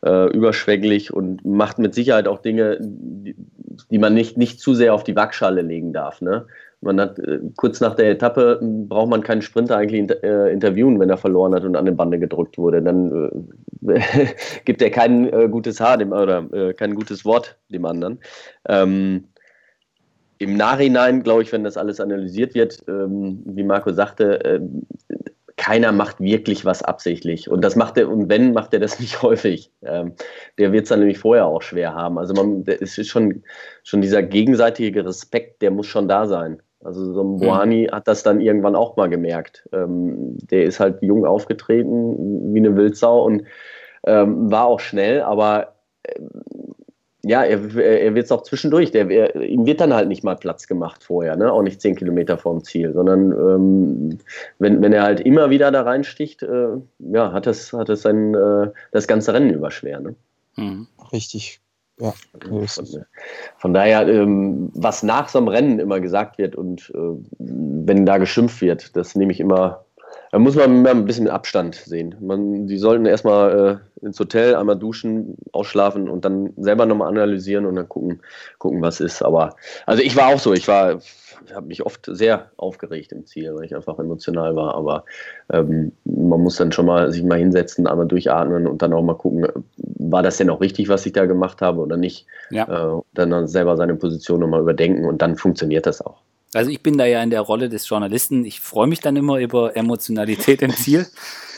äh, 0.04 0.32
überschwänglich 0.32 1.14
und 1.14 1.46
macht 1.46 1.78
mit 1.78 1.94
Sicherheit 1.94 2.28
auch 2.28 2.40
Dinge, 2.40 2.80
die, 2.82 3.36
die, 3.92 4.00
man 4.00 4.16
nicht, 4.16 4.36
nicht 4.36 4.60
zu 4.60 4.74
sehr 4.74 4.96
auf 4.96 5.04
die 5.04 5.16
Waagschale 5.16 5.62
legen 5.62 5.94
darf. 5.94 6.22
Ne? 6.22 6.48
Man 6.82 7.00
hat 7.00 7.18
äh, 7.20 7.40
kurz 7.56 7.82
nach 7.82 7.96
der 7.96 8.12
Etappe 8.12 8.60
braucht 8.62 9.10
man 9.10 9.24
keinen 9.24 9.42
Sprinter 9.42 9.78
eigentlich 9.78 10.10
äh, 10.24 10.52
interviewen, 10.52 11.00
wenn 11.00 11.10
er 11.10 11.18
verloren 11.18 11.56
hat 11.56 11.64
und 11.64 11.76
an 11.76 11.86
den 11.86 11.98
Bande 11.98 12.20
gedrückt 12.20 12.58
wurde. 12.58 12.82
Dann 12.82 13.48
äh, 13.88 14.00
gibt 14.66 14.82
er 14.82 14.92
kein 14.92 15.32
äh, 15.34 15.48
gutes 15.50 15.80
Haar 15.80 15.98
dem, 15.98 16.12
oder 16.12 16.46
äh, 16.54 16.74
kein 16.74 16.94
gutes 16.94 17.26
Wort 17.26 17.58
dem 17.70 17.86
anderen. 17.86 18.20
Ähm, 18.68 19.26
Im 20.38 20.56
Nachhinein, 20.56 21.24
glaube 21.24 21.42
ich, 21.42 21.52
wenn 21.52 21.64
das 21.64 21.78
alles 21.78 22.00
analysiert 22.00 22.54
wird, 22.54 22.84
ähm, 22.88 23.42
wie 23.46 23.64
Marco 23.64 23.92
sagte, 23.92 24.46
äh, 24.46 24.60
keiner 25.58 25.92
macht 25.92 26.20
wirklich 26.20 26.64
was 26.64 26.84
absichtlich. 26.84 27.50
Und 27.50 27.62
das 27.62 27.76
macht 27.76 27.98
er, 27.98 28.08
und 28.08 28.30
wenn, 28.30 28.54
macht 28.54 28.74
er 28.74 28.80
das 28.80 29.00
nicht 29.02 29.22
häufig. 29.22 29.72
Ähm, 29.82 30.14
der 30.58 30.72
wird 30.72 30.84
es 30.84 30.90
dann 30.90 31.00
nämlich 31.00 31.18
vorher 31.18 31.48
auch 31.48 31.64
schwer 31.64 31.94
haben. 31.94 32.18
Also 32.18 32.34
man, 32.34 32.64
es 32.68 32.98
ist 32.98 33.10
schon, 33.10 33.44
schon 33.84 34.02
dieser 34.02 34.24
gegenseitige 34.24 35.04
Respekt, 35.04 35.62
der 35.62 35.72
muss 35.72 35.88
schon 35.88 36.08
da 36.08 36.28
sein. 36.28 36.62
Also 36.84 37.14
so 37.14 37.24
ein 37.24 37.34
mhm. 37.34 37.40
Boani 37.40 37.88
mhm. 37.88 37.96
hat 37.96 38.08
das 38.08 38.24
dann 38.24 38.42
irgendwann 38.42 38.76
auch 38.76 38.98
mal 38.98 39.10
gemerkt. 39.10 39.68
Ähm, 39.74 40.38
der 40.38 40.64
ist 40.64 40.80
halt 40.80 41.02
jung 41.02 41.26
aufgetreten, 41.26 42.54
wie 42.54 42.60
eine 42.60 42.76
Wildsau 42.76 43.24
und 43.26 43.44
ähm, 44.06 44.52
war 44.52 44.66
auch 44.66 44.80
schnell, 44.80 45.22
aber 45.22 45.74
äh, 46.04 46.20
ja, 47.24 47.44
er, 47.44 47.76
er 47.76 48.16
wird 48.16 48.26
es 48.26 48.32
auch 48.32 48.44
zwischendurch. 48.44 48.92
Der, 48.92 49.10
er, 49.10 49.36
ihm 49.36 49.66
wird 49.66 49.82
dann 49.82 49.94
halt 49.94 50.08
nicht 50.08 50.24
mal 50.24 50.36
Platz 50.36 50.68
gemacht 50.68 51.04
vorher, 51.04 51.36
ne? 51.36 51.52
auch 51.52 51.62
nicht 51.62 51.82
zehn 51.82 51.96
Kilometer 51.96 52.38
vorm 52.38 52.64
Ziel, 52.64 52.94
sondern 52.94 53.32
ähm, 53.32 54.18
wenn, 54.60 54.82
wenn 54.82 54.94
er 54.94 55.04
halt 55.04 55.20
immer 55.20 55.50
wieder 55.50 55.72
da 55.72 55.82
reinsticht, 55.82 56.44
äh, 56.44 56.78
ja, 57.00 57.34
hat 57.34 57.48
es 57.48 57.74
hat 57.74 57.90
das 57.90 58.04
sein, 58.04 58.34
äh, 58.34 58.72
das 58.92 59.08
ganze 59.08 59.34
Rennen 59.34 59.50
über 59.50 59.72
schwer. 59.72 60.00
Ne? 60.00 60.16
Mhm. 60.56 60.88
Richtig. 61.12 61.60
Ja, 62.00 62.14
von, 62.68 62.88
von, 63.58 63.74
daher, 63.74 64.08
ähm, 64.08 64.70
was 64.76 65.02
nach 65.02 65.30
so 65.30 65.40
einem 65.40 65.48
Rennen 65.48 65.80
immer 65.80 66.00
gesagt 66.00 66.38
wird 66.38 66.56
und 66.56 66.92
äh, 66.94 67.18
wenn 67.40 68.06
da 68.06 68.20
geschimpft 68.20 68.62
wird, 68.62 68.96
das 68.96 69.16
nehme 69.16 69.32
ich 69.32 69.40
immer 69.40 69.87
da 70.32 70.40
muss 70.40 70.56
man 70.56 70.86
ein 70.86 71.06
bisschen 71.06 71.26
mit 71.26 71.34
Abstand 71.34 71.76
sehen. 71.76 72.16
Man, 72.20 72.68
die 72.68 72.78
sollten 72.78 73.06
erstmal 73.06 73.82
äh, 74.02 74.06
ins 74.06 74.20
Hotel, 74.20 74.56
einmal 74.56 74.78
duschen, 74.78 75.38
ausschlafen 75.52 76.10
und 76.10 76.26
dann 76.26 76.54
selber 76.58 76.86
nochmal 76.86 77.10
analysieren 77.10 77.66
und 77.66 77.76
dann 77.76 77.88
gucken, 77.88 78.22
gucken, 78.58 78.82
was 78.82 79.00
ist. 79.00 79.22
Aber 79.22 79.56
also 79.86 80.04
ich 80.04 80.16
war 80.16 80.28
auch 80.28 80.40
so, 80.40 80.54
ich 80.54 80.68
war, 80.68 81.00
habe 81.54 81.68
mich 81.68 81.86
oft 81.86 82.06
sehr 82.12 82.52
aufgeregt 82.58 83.12
im 83.12 83.26
Ziel, 83.26 83.56
weil 83.56 83.66
ich 83.66 83.76
einfach 83.76 84.00
emotional 84.00 84.56
war. 84.56 84.76
Aber 84.76 85.06
ähm, 85.52 85.94
man 86.04 86.42
muss 86.42 86.58
dann 86.58 86.72
schon 86.72 86.86
mal 86.86 87.12
sich 87.12 87.24
mal 87.24 87.40
hinsetzen, 87.40 87.88
einmal 87.88 88.08
durchatmen 88.08 88.68
und 88.68 88.82
dann 88.82 88.94
auch 88.94 89.04
mal 89.04 89.16
gucken, 89.16 89.48
war 89.78 90.24
das 90.24 90.38
denn 90.38 90.50
auch 90.50 90.62
richtig, 90.62 90.90
was 90.90 91.06
ich 91.06 91.14
da 91.14 91.26
gemacht 91.26 91.62
habe 91.62 91.80
oder 91.80 91.98
nicht. 91.98 92.26
Ja. 92.50 92.98
Äh, 92.98 93.02
dann 93.14 93.48
selber 93.48 93.78
seine 93.78 93.96
Position 93.96 94.42
nochmal 94.42 94.62
überdenken 94.62 95.06
und 95.06 95.22
dann 95.22 95.38
funktioniert 95.38 95.86
das 95.86 96.02
auch. 96.02 96.22
Also 96.58 96.72
ich 96.72 96.82
bin 96.82 96.98
da 96.98 97.06
ja 97.06 97.22
in 97.22 97.30
der 97.30 97.42
Rolle 97.42 97.70
des 97.70 97.88
Journalisten. 97.88 98.44
Ich 98.44 98.62
freue 98.62 98.88
mich 98.88 99.00
dann 99.00 99.16
immer 99.16 99.38
über 99.38 99.78
Emotionalität 99.78 100.64
im 100.64 100.72
Ziel. 100.72 101.06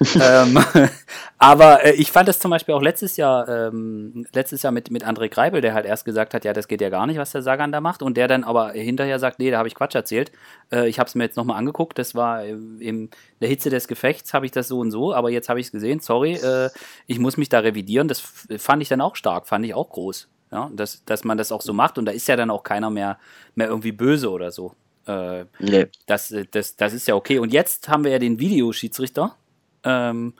ähm, 0.22 0.60
aber 1.38 1.86
äh, 1.86 1.94
ich 1.94 2.12
fand 2.12 2.28
das 2.28 2.40
zum 2.40 2.52
Beispiel 2.52 2.76
auch 2.76 2.82
letztes 2.82 3.16
Jahr, 3.16 3.48
ähm, 3.48 4.26
letztes 4.34 4.62
Jahr 4.62 4.74
mit, 4.74 4.92
mit 4.92 5.08
André 5.08 5.30
Greibel, 5.30 5.62
der 5.62 5.74
halt 5.74 5.86
erst 5.86 6.04
gesagt 6.04 6.34
hat, 6.34 6.44
ja, 6.44 6.52
das 6.52 6.68
geht 6.68 6.82
ja 6.82 6.90
gar 6.90 7.08
nicht, 7.08 7.18
was 7.18 7.32
der 7.32 7.42
Sagan 7.42 7.72
da 7.72 7.80
macht. 7.80 8.02
Und 8.02 8.18
der 8.18 8.28
dann 8.28 8.44
aber 8.44 8.74
hinterher 8.74 9.20
sagt, 9.20 9.40
nee, 9.40 9.50
da 9.50 9.58
habe 9.58 9.70
ich 9.70 9.76
Quatsch 9.76 9.96
erzählt. 9.96 10.34
Äh, 10.70 10.90
ich 10.90 11.00
habe 11.00 11.08
es 11.08 11.16
mir 11.16 11.24
jetzt 11.24 11.38
nochmal 11.38 11.58
angeguckt. 11.58 11.98
Das 11.98 12.14
war 12.14 12.44
äh, 12.44 12.58
in 12.80 13.10
der 13.40 13.48
Hitze 13.48 13.70
des 13.70 13.88
Gefechts, 13.88 14.34
habe 14.34 14.48
ich 14.48 14.52
das 14.52 14.68
so 14.68 14.80
und 14.80 14.92
so. 14.92 15.14
Aber 15.14 15.30
jetzt 15.30 15.48
habe 15.48 15.62
ich 15.62 15.68
es 15.68 15.72
gesehen. 15.72 16.02
Sorry, 16.02 16.34
äh, 16.34 16.70
ich 17.08 17.20
muss 17.20 17.38
mich 17.38 17.48
da 17.48 17.60
revidieren. 17.60 18.10
Das 18.10 18.22
fand 18.58 18.82
ich 18.82 18.90
dann 18.90 19.00
auch 19.00 19.16
stark, 19.16 19.48
fand 19.48 19.66
ich 19.66 19.74
auch 19.74 19.90
groß. 19.90 20.28
Ja, 20.52 20.70
dass, 20.74 21.06
dass 21.06 21.24
man 21.24 21.38
das 21.38 21.54
auch 21.54 21.62
so 21.62 21.74
macht 21.74 22.00
und 22.00 22.06
da 22.06 22.12
ist 22.12 22.28
ja 22.28 22.36
dann 22.36 22.50
auch 22.50 22.64
keiner 22.64 22.90
mehr, 22.90 23.20
mehr 23.54 23.68
irgendwie 23.68 23.92
böse 23.92 24.32
oder 24.32 24.52
so. 24.52 24.74
Äh, 25.10 25.46
nee. 25.58 25.88
das, 26.06 26.34
das, 26.52 26.76
das 26.76 26.94
ist 26.94 27.08
ja 27.08 27.16
okay. 27.16 27.40
Und 27.40 27.52
jetzt 27.52 27.90
haben 27.90 28.04
wir 28.04 28.12
ja 28.12 28.20
den 28.20 28.40
Videoschiedsrichter, 28.40 29.36
ähm, 29.84 30.34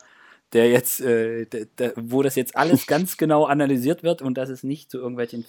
der 0.54 0.70
jetzt, 0.70 1.02
äh, 1.02 1.46
der, 1.46 1.66
der, 1.78 1.94
wo 1.96 2.22
das 2.22 2.36
jetzt 2.36 2.56
alles 2.56 2.86
ganz 2.88 3.18
genau 3.18 3.46
analysiert 3.46 4.04
wird 4.04 4.22
und 4.22 4.38
dass 4.38 4.50
es 4.50 4.64
nicht 4.64 4.92
zu 4.92 5.00
irgendwelchen 5.00 5.46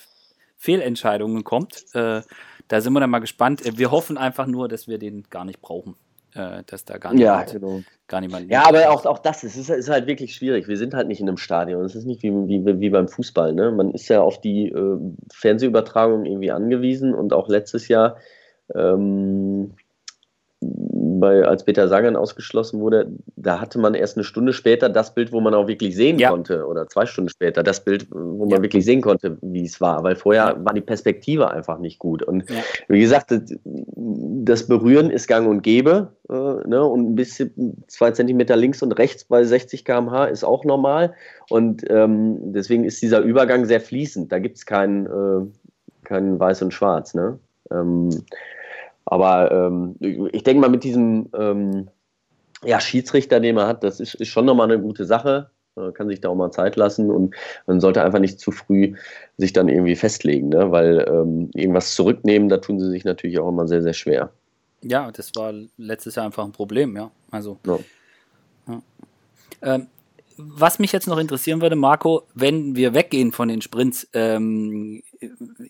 Fehlentscheidungen 0.56 1.44
kommt. 1.44 1.84
Äh, 1.92 2.22
da 2.68 2.80
sind 2.80 2.94
wir 2.94 3.00
dann 3.00 3.10
mal 3.10 3.18
gespannt. 3.18 3.62
Wir 3.76 3.90
hoffen 3.90 4.16
einfach 4.16 4.46
nur, 4.46 4.68
dass 4.68 4.88
wir 4.88 4.98
den 4.98 5.24
gar 5.28 5.44
nicht 5.44 5.60
brauchen. 5.60 5.96
Äh, 6.32 6.62
dass 6.66 6.84
da 6.84 6.96
gar 6.96 7.12
niemand, 7.12 7.48
ja, 7.48 7.58
genau. 7.58 7.80
gar 8.06 8.20
niemand. 8.20 8.48
Ja, 8.50 8.66
aber 8.68 8.88
auch, 8.90 9.04
auch 9.04 9.18
das 9.18 9.42
ist, 9.42 9.56
ist, 9.68 9.90
halt 9.90 10.06
wirklich 10.06 10.34
schwierig. 10.34 10.68
Wir 10.68 10.76
sind 10.76 10.94
halt 10.94 11.08
nicht 11.08 11.20
in 11.20 11.28
einem 11.28 11.38
Stadion. 11.38 11.84
Es 11.84 11.96
ist 11.96 12.06
nicht 12.06 12.22
wie, 12.22 12.30
wie, 12.30 12.80
wie 12.80 12.90
beim 12.90 13.08
Fußball. 13.08 13.52
Ne? 13.52 13.72
Man 13.72 13.90
ist 13.90 14.08
ja 14.08 14.22
auf 14.22 14.40
die 14.40 14.68
äh, 14.68 14.98
Fernsehübertragung 15.32 16.24
irgendwie 16.24 16.52
angewiesen 16.52 17.14
und 17.14 17.32
auch 17.32 17.48
letztes 17.48 17.88
Jahr 17.88 18.16
ähm, 18.74 19.72
bei, 20.62 21.44
als 21.44 21.64
Peter 21.64 21.88
Sagan 21.88 22.16
ausgeschlossen 22.16 22.80
wurde, 22.80 23.10
da 23.36 23.60
hatte 23.60 23.78
man 23.78 23.94
erst 23.94 24.16
eine 24.16 24.24
Stunde 24.24 24.52
später 24.52 24.90
das 24.90 25.14
Bild, 25.14 25.32
wo 25.32 25.40
man 25.40 25.54
auch 25.54 25.68
wirklich 25.68 25.96
sehen 25.96 26.18
ja. 26.18 26.30
konnte, 26.30 26.66
oder 26.66 26.86
zwei 26.88 27.06
Stunden 27.06 27.30
später 27.30 27.62
das 27.62 27.82
Bild, 27.82 28.08
wo 28.10 28.44
man 28.44 28.58
ja. 28.58 28.62
wirklich 28.62 28.84
sehen 28.84 29.00
konnte, 29.00 29.38
wie 29.40 29.64
es 29.64 29.80
war, 29.80 30.02
weil 30.02 30.16
vorher 30.16 30.56
ja. 30.56 30.64
war 30.64 30.74
die 30.74 30.82
Perspektive 30.82 31.50
einfach 31.50 31.78
nicht 31.78 31.98
gut. 31.98 32.22
Und 32.22 32.44
wie 32.88 33.00
gesagt, 33.00 33.32
das 33.32 34.66
Berühren 34.66 35.10
ist 35.10 35.28
gang 35.28 35.48
und 35.48 35.62
gäbe, 35.62 36.12
äh, 36.28 36.34
ne? 36.34 36.84
und 36.84 37.12
ein 37.12 37.14
bisschen 37.14 37.82
zwei 37.86 38.10
Zentimeter 38.10 38.56
links 38.56 38.82
und 38.82 38.92
rechts 38.92 39.24
bei 39.24 39.42
60 39.44 39.84
km/h 39.86 40.26
ist 40.26 40.44
auch 40.44 40.64
normal. 40.64 41.14
Und 41.48 41.84
ähm, 41.88 42.52
deswegen 42.52 42.84
ist 42.84 43.00
dieser 43.00 43.20
Übergang 43.20 43.64
sehr 43.64 43.80
fließend. 43.80 44.30
Da 44.30 44.38
gibt 44.38 44.58
es 44.58 44.66
kein, 44.66 45.06
äh, 45.06 45.46
kein 46.04 46.38
Weiß 46.38 46.60
und 46.60 46.74
Schwarz. 46.74 47.14
Ne? 47.14 47.38
Ähm, 47.70 48.10
aber 49.10 49.50
ähm, 49.50 49.96
ich 50.32 50.44
denke 50.44 50.60
mal, 50.60 50.70
mit 50.70 50.84
diesem 50.84 51.28
ähm, 51.36 51.88
ja, 52.64 52.80
Schiedsrichter, 52.80 53.40
den 53.40 53.56
man 53.56 53.66
hat, 53.66 53.82
das 53.82 53.98
ist, 53.98 54.14
ist 54.14 54.28
schon 54.28 54.44
nochmal 54.44 54.70
eine 54.70 54.80
gute 54.80 55.04
Sache. 55.04 55.50
Man 55.74 55.92
kann 55.92 56.08
sich 56.08 56.20
da 56.20 56.28
auch 56.28 56.36
mal 56.36 56.52
Zeit 56.52 56.76
lassen 56.76 57.10
und 57.10 57.34
man 57.66 57.80
sollte 57.80 58.04
einfach 58.04 58.20
nicht 58.20 58.38
zu 58.38 58.52
früh 58.52 58.94
sich 59.36 59.52
dann 59.52 59.68
irgendwie 59.68 59.96
festlegen, 59.96 60.50
ne? 60.50 60.70
weil 60.70 61.06
ähm, 61.08 61.50
irgendwas 61.54 61.94
zurücknehmen, 61.94 62.48
da 62.48 62.58
tun 62.58 62.78
sie 62.78 62.88
sich 62.88 63.04
natürlich 63.04 63.40
auch 63.40 63.48
immer 63.48 63.66
sehr, 63.66 63.82
sehr 63.82 63.94
schwer. 63.94 64.32
Ja, 64.82 65.10
das 65.10 65.32
war 65.34 65.52
letztes 65.76 66.14
Jahr 66.14 66.26
einfach 66.26 66.44
ein 66.44 66.52
Problem, 66.52 66.96
ja. 66.96 67.10
Also. 67.30 67.58
Ja. 67.66 67.78
ja. 68.68 68.82
Ähm, 69.62 69.86
was 70.36 70.78
mich 70.78 70.92
jetzt 70.92 71.06
noch 71.06 71.18
interessieren 71.18 71.60
würde, 71.60 71.76
Marco, 71.76 72.22
wenn 72.34 72.76
wir 72.76 72.94
weggehen 72.94 73.32
von 73.32 73.48
den 73.48 73.60
Sprints, 73.60 74.08
ähm, 74.12 75.02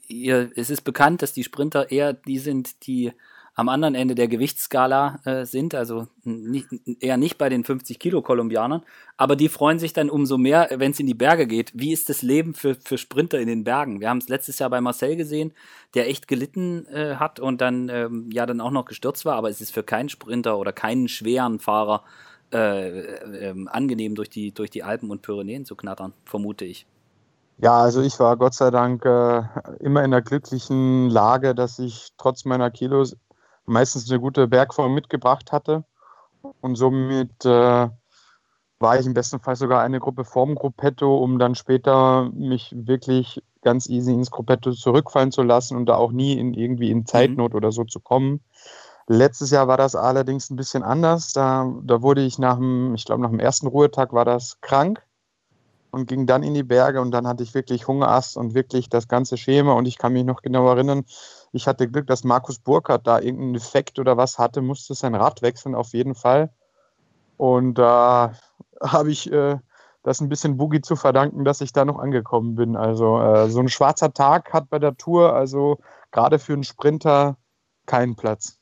ihr, 0.06 0.50
es 0.54 0.70
ist 0.70 0.82
bekannt, 0.82 1.22
dass 1.22 1.32
die 1.32 1.44
Sprinter 1.44 1.90
eher 1.90 2.12
die 2.12 2.38
sind, 2.38 2.86
die 2.86 3.12
am 3.54 3.68
anderen 3.68 3.94
Ende 3.94 4.14
der 4.14 4.28
Gewichtsskala 4.28 5.20
äh, 5.24 5.44
sind, 5.44 5.74
also 5.74 6.06
nicht, 6.24 6.68
eher 7.00 7.16
nicht 7.16 7.38
bei 7.38 7.48
den 7.48 7.64
50 7.64 7.98
Kilo 7.98 8.22
Kolumbianern, 8.22 8.82
aber 9.16 9.36
die 9.36 9.48
freuen 9.48 9.78
sich 9.78 9.92
dann 9.92 10.10
umso 10.10 10.38
mehr, 10.38 10.68
wenn 10.74 10.92
es 10.92 11.00
in 11.00 11.06
die 11.06 11.14
Berge 11.14 11.46
geht. 11.46 11.72
Wie 11.74 11.92
ist 11.92 12.08
das 12.08 12.22
Leben 12.22 12.54
für, 12.54 12.74
für 12.74 12.98
Sprinter 12.98 13.38
in 13.38 13.48
den 13.48 13.64
Bergen? 13.64 14.00
Wir 14.00 14.08
haben 14.08 14.18
es 14.18 14.28
letztes 14.28 14.58
Jahr 14.58 14.70
bei 14.70 14.80
Marcel 14.80 15.16
gesehen, 15.16 15.52
der 15.94 16.08
echt 16.08 16.28
gelitten 16.28 16.86
äh, 16.86 17.16
hat 17.16 17.40
und 17.40 17.60
dann 17.60 17.88
ähm, 17.88 18.30
ja 18.32 18.46
dann 18.46 18.60
auch 18.60 18.70
noch 18.70 18.84
gestürzt 18.84 19.24
war, 19.24 19.34
aber 19.34 19.50
es 19.50 19.60
ist 19.60 19.72
für 19.72 19.82
keinen 19.82 20.08
Sprinter 20.08 20.58
oder 20.58 20.72
keinen 20.72 21.08
schweren 21.08 21.58
Fahrer 21.58 22.04
äh, 22.52 23.50
äh, 23.50 23.66
angenehm 23.66 24.14
durch 24.14 24.28
die, 24.28 24.52
durch 24.52 24.70
die 24.70 24.82
Alpen 24.82 25.10
und 25.10 25.22
Pyrenäen 25.22 25.64
zu 25.64 25.76
knattern, 25.76 26.12
vermute 26.24 26.64
ich. 26.64 26.86
Ja, 27.58 27.78
also 27.78 28.00
ich 28.00 28.18
war 28.18 28.36
Gott 28.38 28.54
sei 28.54 28.70
Dank 28.70 29.04
äh, 29.04 29.42
immer 29.80 30.02
in 30.02 30.10
der 30.10 30.22
glücklichen 30.22 31.10
Lage, 31.10 31.54
dass 31.54 31.78
ich 31.78 32.08
trotz 32.16 32.46
meiner 32.46 32.70
Kilos 32.70 33.16
meistens 33.70 34.10
eine 34.10 34.20
gute 34.20 34.48
Bergform 34.48 34.94
mitgebracht 34.94 35.52
hatte. 35.52 35.84
Und 36.60 36.76
somit 36.76 37.44
äh, 37.44 37.88
war 38.78 38.98
ich 38.98 39.06
im 39.06 39.14
besten 39.14 39.40
Fall 39.40 39.56
sogar 39.56 39.82
eine 39.82 40.00
Gruppe 40.00 40.24
vorm 40.24 40.54
Gruppetto, 40.54 41.18
um 41.18 41.38
dann 41.38 41.54
später 41.54 42.30
mich 42.32 42.74
wirklich 42.74 43.42
ganz 43.62 43.88
easy 43.88 44.12
ins 44.12 44.30
Gruppetto 44.30 44.72
zurückfallen 44.72 45.32
zu 45.32 45.42
lassen 45.42 45.76
und 45.76 45.86
da 45.86 45.96
auch 45.96 46.12
nie 46.12 46.38
in 46.38 46.54
irgendwie 46.54 46.90
in 46.90 47.04
Zeitnot 47.04 47.52
mhm. 47.52 47.56
oder 47.56 47.72
so 47.72 47.84
zu 47.84 48.00
kommen. 48.00 48.40
Letztes 49.06 49.50
Jahr 49.50 49.68
war 49.68 49.76
das 49.76 49.94
allerdings 49.94 50.50
ein 50.50 50.56
bisschen 50.56 50.82
anders. 50.82 51.32
Da, 51.32 51.70
da 51.82 52.00
wurde 52.00 52.22
ich 52.22 52.38
nach 52.38 52.56
dem, 52.56 52.94
ich 52.94 53.04
glaube, 53.04 53.22
nach 53.22 53.30
dem 53.30 53.40
ersten 53.40 53.66
Ruhetag 53.66 54.12
war 54.12 54.24
das 54.24 54.60
krank 54.60 55.02
und 55.90 56.06
ging 56.06 56.26
dann 56.26 56.42
in 56.42 56.54
die 56.54 56.62
Berge 56.62 57.00
und 57.00 57.10
dann 57.10 57.26
hatte 57.26 57.42
ich 57.42 57.54
wirklich 57.54 57.88
Hungerast 57.88 58.36
und 58.36 58.54
wirklich 58.54 58.88
das 58.88 59.08
ganze 59.08 59.36
Schema 59.36 59.72
und 59.72 59.86
ich 59.86 59.98
kann 59.98 60.12
mich 60.12 60.24
noch 60.24 60.42
genau 60.42 60.68
erinnern, 60.68 61.04
ich 61.52 61.66
hatte 61.66 61.88
Glück, 61.88 62.06
dass 62.06 62.24
Markus 62.24 62.58
Burkhardt 62.58 63.06
da 63.06 63.20
irgendeinen 63.20 63.56
Effekt 63.56 63.98
oder 63.98 64.16
was 64.16 64.38
hatte, 64.38 64.62
musste 64.62 64.94
sein 64.94 65.14
Rad 65.14 65.42
wechseln 65.42 65.74
auf 65.74 65.92
jeden 65.92 66.14
Fall 66.14 66.50
und 67.36 67.74
da 67.74 68.34
äh, 68.80 68.86
habe 68.86 69.10
ich 69.10 69.32
äh, 69.32 69.56
das 70.02 70.20
ein 70.20 70.28
bisschen 70.28 70.56
Boogie 70.56 70.80
zu 70.80 70.96
verdanken, 70.96 71.44
dass 71.44 71.60
ich 71.60 71.72
da 71.72 71.84
noch 71.84 71.98
angekommen 71.98 72.54
bin. 72.54 72.76
Also 72.76 73.20
äh, 73.20 73.48
so 73.50 73.60
ein 73.60 73.68
schwarzer 73.68 74.12
Tag 74.12 74.52
hat 74.52 74.70
bei 74.70 74.78
der 74.78 74.96
Tour, 74.96 75.34
also 75.34 75.78
gerade 76.10 76.38
für 76.38 76.54
einen 76.54 76.64
Sprinter, 76.64 77.36
keinen 77.86 78.16
Platz. 78.16 78.59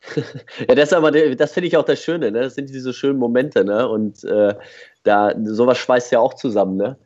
Ja, 0.68 0.74
das 0.74 0.90
das 0.90 1.52
finde 1.52 1.66
ich 1.66 1.76
auch 1.76 1.84
das 1.84 2.02
Schöne, 2.02 2.30
ne? 2.30 2.42
Das 2.42 2.54
sind 2.54 2.70
diese 2.70 2.92
schönen 2.92 3.18
Momente, 3.18 3.64
ne? 3.64 3.88
Und 3.88 4.24
äh, 4.24 4.54
da 5.02 5.34
sowas 5.44 5.78
schweißt 5.78 6.12
ja 6.12 6.20
auch 6.20 6.34
zusammen, 6.34 6.76
ne? 6.76 6.96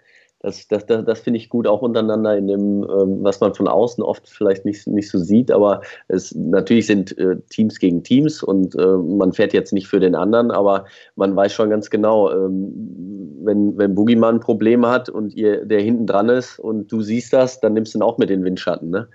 Das, 0.44 0.68
das, 0.68 0.84
das, 0.84 1.06
das 1.06 1.20
finde 1.20 1.38
ich 1.38 1.48
gut, 1.48 1.66
auch 1.66 1.80
untereinander 1.80 2.36
in 2.36 2.46
dem, 2.48 2.82
ähm, 2.82 3.24
was 3.24 3.40
man 3.40 3.54
von 3.54 3.66
außen 3.66 4.04
oft 4.04 4.28
vielleicht 4.28 4.66
nicht, 4.66 4.86
nicht 4.86 5.08
so 5.10 5.18
sieht, 5.18 5.50
aber 5.50 5.80
es 6.08 6.34
natürlich 6.34 6.86
sind 6.86 7.16
äh, 7.16 7.36
Teams 7.48 7.78
gegen 7.78 8.02
Teams 8.02 8.42
und 8.42 8.74
äh, 8.74 8.86
man 8.86 9.32
fährt 9.32 9.54
jetzt 9.54 9.72
nicht 9.72 9.88
für 9.88 10.00
den 10.00 10.14
anderen, 10.14 10.50
aber 10.50 10.84
man 11.16 11.34
weiß 11.34 11.50
schon 11.54 11.70
ganz 11.70 11.88
genau, 11.88 12.30
ähm, 12.30 13.40
wenn, 13.42 13.78
wenn 13.78 13.94
Boogeyman 13.94 14.40
Probleme 14.40 14.90
hat 14.90 15.08
und 15.08 15.32
ihr, 15.34 15.64
der 15.64 15.80
hinten 15.80 16.06
dran 16.06 16.28
ist 16.28 16.58
und 16.58 16.92
du 16.92 17.00
siehst 17.00 17.32
das, 17.32 17.60
dann 17.60 17.72
nimmst 17.72 17.94
du 17.94 17.98
ihn 17.98 18.02
auch 18.02 18.18
mit 18.18 18.28
den 18.28 18.44
Windschatten, 18.44 18.90
ne? 18.90 19.08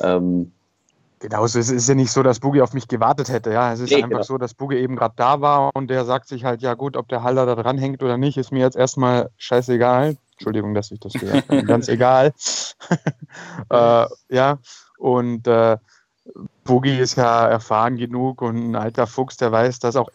Ähm, 0.00 0.52
Genau, 1.20 1.44
es 1.44 1.54
ist 1.54 1.86
ja 1.86 1.94
nicht 1.94 2.10
so, 2.10 2.22
dass 2.22 2.40
Boogie 2.40 2.62
auf 2.62 2.72
mich 2.72 2.88
gewartet 2.88 3.28
hätte. 3.28 3.52
Ja, 3.52 3.74
es 3.74 3.80
ist 3.80 3.90
nee, 3.90 3.96
einfach 3.96 4.08
genau. 4.08 4.22
so, 4.22 4.38
dass 4.38 4.54
Boogie 4.54 4.78
eben 4.78 4.96
gerade 4.96 5.14
da 5.16 5.42
war 5.42 5.70
und 5.74 5.88
der 5.88 6.06
sagt 6.06 6.26
sich 6.26 6.44
halt, 6.44 6.62
ja 6.62 6.72
gut, 6.72 6.96
ob 6.96 7.08
der 7.08 7.22
Halter 7.22 7.44
da 7.44 7.54
dran 7.56 7.76
hängt 7.76 8.02
oder 8.02 8.16
nicht, 8.16 8.38
ist 8.38 8.52
mir 8.52 8.60
jetzt 8.60 8.76
erstmal 8.76 9.30
scheißegal. 9.36 10.16
Entschuldigung, 10.32 10.72
dass 10.72 10.90
ich 10.90 10.98
das 10.98 11.12
gesagt 11.12 11.50
habe. 11.50 11.62
Ganz 11.64 11.88
egal. 11.88 12.32
äh, 13.70 14.06
ja, 14.30 14.58
und 14.96 15.46
äh, 15.46 15.76
Boogie 16.64 16.98
ist 16.98 17.16
ja 17.16 17.46
erfahren 17.48 17.96
genug 17.98 18.40
und 18.40 18.70
ein 18.70 18.76
alter 18.76 19.06
Fuchs, 19.06 19.36
der 19.36 19.52
weiß, 19.52 19.78
dass 19.78 19.96
auch, 19.96 20.08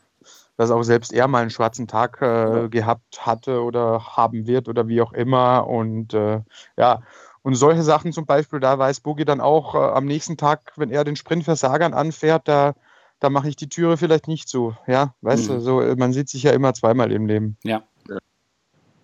dass 0.58 0.72
auch 0.72 0.82
selbst 0.82 1.14
er 1.14 1.28
mal 1.28 1.42
einen 1.42 1.52
schwarzen 1.52 1.88
Tag 1.88 2.20
äh, 2.24 2.68
gehabt 2.70 3.28
hatte 3.28 3.62
oder 3.62 4.18
haben 4.18 4.48
wird 4.48 4.68
oder 4.68 4.88
wie 4.88 5.04
auch 5.04 5.14
immer. 5.14 5.68
Und 5.68 6.16
äh, 6.16 6.42
ja, 6.78 7.04
und 7.46 7.54
solche 7.54 7.84
Sachen 7.84 8.12
zum 8.12 8.26
Beispiel, 8.26 8.60
da 8.60 8.80
weiß 8.80 9.02
Boogie 9.02 9.24
dann 9.24 9.40
auch 9.40 9.76
äh, 9.76 9.78
am 9.78 10.06
nächsten 10.06 10.36
Tag, 10.36 10.74
wenn 10.78 10.90
er 10.90 11.04
den 11.04 11.16
Sprintversagern 11.16 11.94
anfährt, 11.94 12.48
da, 12.48 12.74
da 13.20 13.30
mache 13.30 13.48
ich 13.48 13.56
die 13.56 13.70
Türe 13.70 13.98
vielleicht 13.98 14.28
nicht 14.28 14.50
zu. 14.50 14.76
Ja, 14.88 15.14
weißt 15.22 15.52
mhm. 15.52 15.54
du, 15.54 15.60
so, 15.60 15.96
man 15.96 16.12
sieht 16.12 16.28
sich 16.28 16.42
ja 16.42 16.54
immer 16.54 16.74
zweimal 16.74 17.12
im 17.12 17.28
Leben. 17.28 17.56
Ja. 17.64 17.84
ja. 18.10 18.18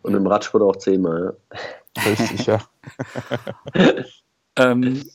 Und 0.01 0.15
im 0.15 0.25
Radsport 0.25 0.63
auch 0.63 0.75
zehnmal. 0.75 1.37
Ja. 1.95 2.03
Richtig, 2.03 2.47
ja. 2.47 2.61
ähm, 4.55 5.07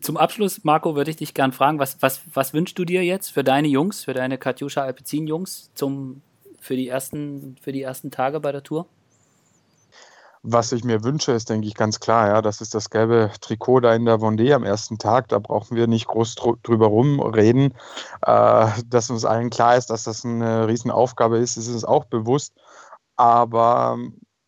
zum 0.00 0.16
Abschluss, 0.16 0.64
Marco, 0.64 0.96
würde 0.96 1.10
ich 1.10 1.16
dich 1.16 1.34
gern 1.34 1.52
fragen, 1.52 1.78
was, 1.78 2.00
was, 2.00 2.22
was 2.32 2.54
wünschst 2.54 2.78
du 2.78 2.86
dir 2.86 3.04
jetzt 3.04 3.28
für 3.28 3.44
deine 3.44 3.68
Jungs, 3.68 4.04
für 4.04 4.14
deine 4.14 4.38
Katjuscha 4.38 4.80
Alpecin-Jungs 4.80 5.70
für, 6.60 6.76
die 6.76 6.88
ersten, 6.88 7.56
für 7.60 7.72
die 7.72 7.82
ersten 7.82 8.10
Tage 8.10 8.40
bei 8.40 8.52
der 8.52 8.62
Tour? 8.62 8.86
Was 10.46 10.72
ich 10.72 10.84
mir 10.84 11.02
wünsche, 11.04 11.32
ist, 11.32 11.48
denke 11.48 11.66
ich, 11.66 11.74
ganz 11.74 12.00
klar, 12.00 12.28
ja, 12.28 12.42
das 12.42 12.60
ist 12.60 12.74
das 12.74 12.90
gelbe 12.90 13.30
Trikot 13.40 13.80
da 13.80 13.94
in 13.94 14.04
der 14.04 14.18
Vendée 14.18 14.52
am 14.52 14.62
ersten 14.62 14.98
Tag. 14.98 15.28
Da 15.28 15.38
brauchen 15.38 15.74
wir 15.74 15.86
nicht 15.86 16.06
groß 16.06 16.34
drüber 16.62 16.88
rumreden. 16.88 17.72
Äh, 18.20 18.68
dass 18.86 19.08
uns 19.08 19.24
allen 19.24 19.48
klar 19.48 19.76
ist, 19.76 19.88
dass 19.88 20.02
das 20.02 20.22
eine 20.22 20.68
Riesenaufgabe 20.68 21.38
ist, 21.38 21.56
ist 21.56 21.68
uns 21.68 21.86
auch 21.86 22.04
bewusst. 22.04 22.52
Aber 23.16 23.96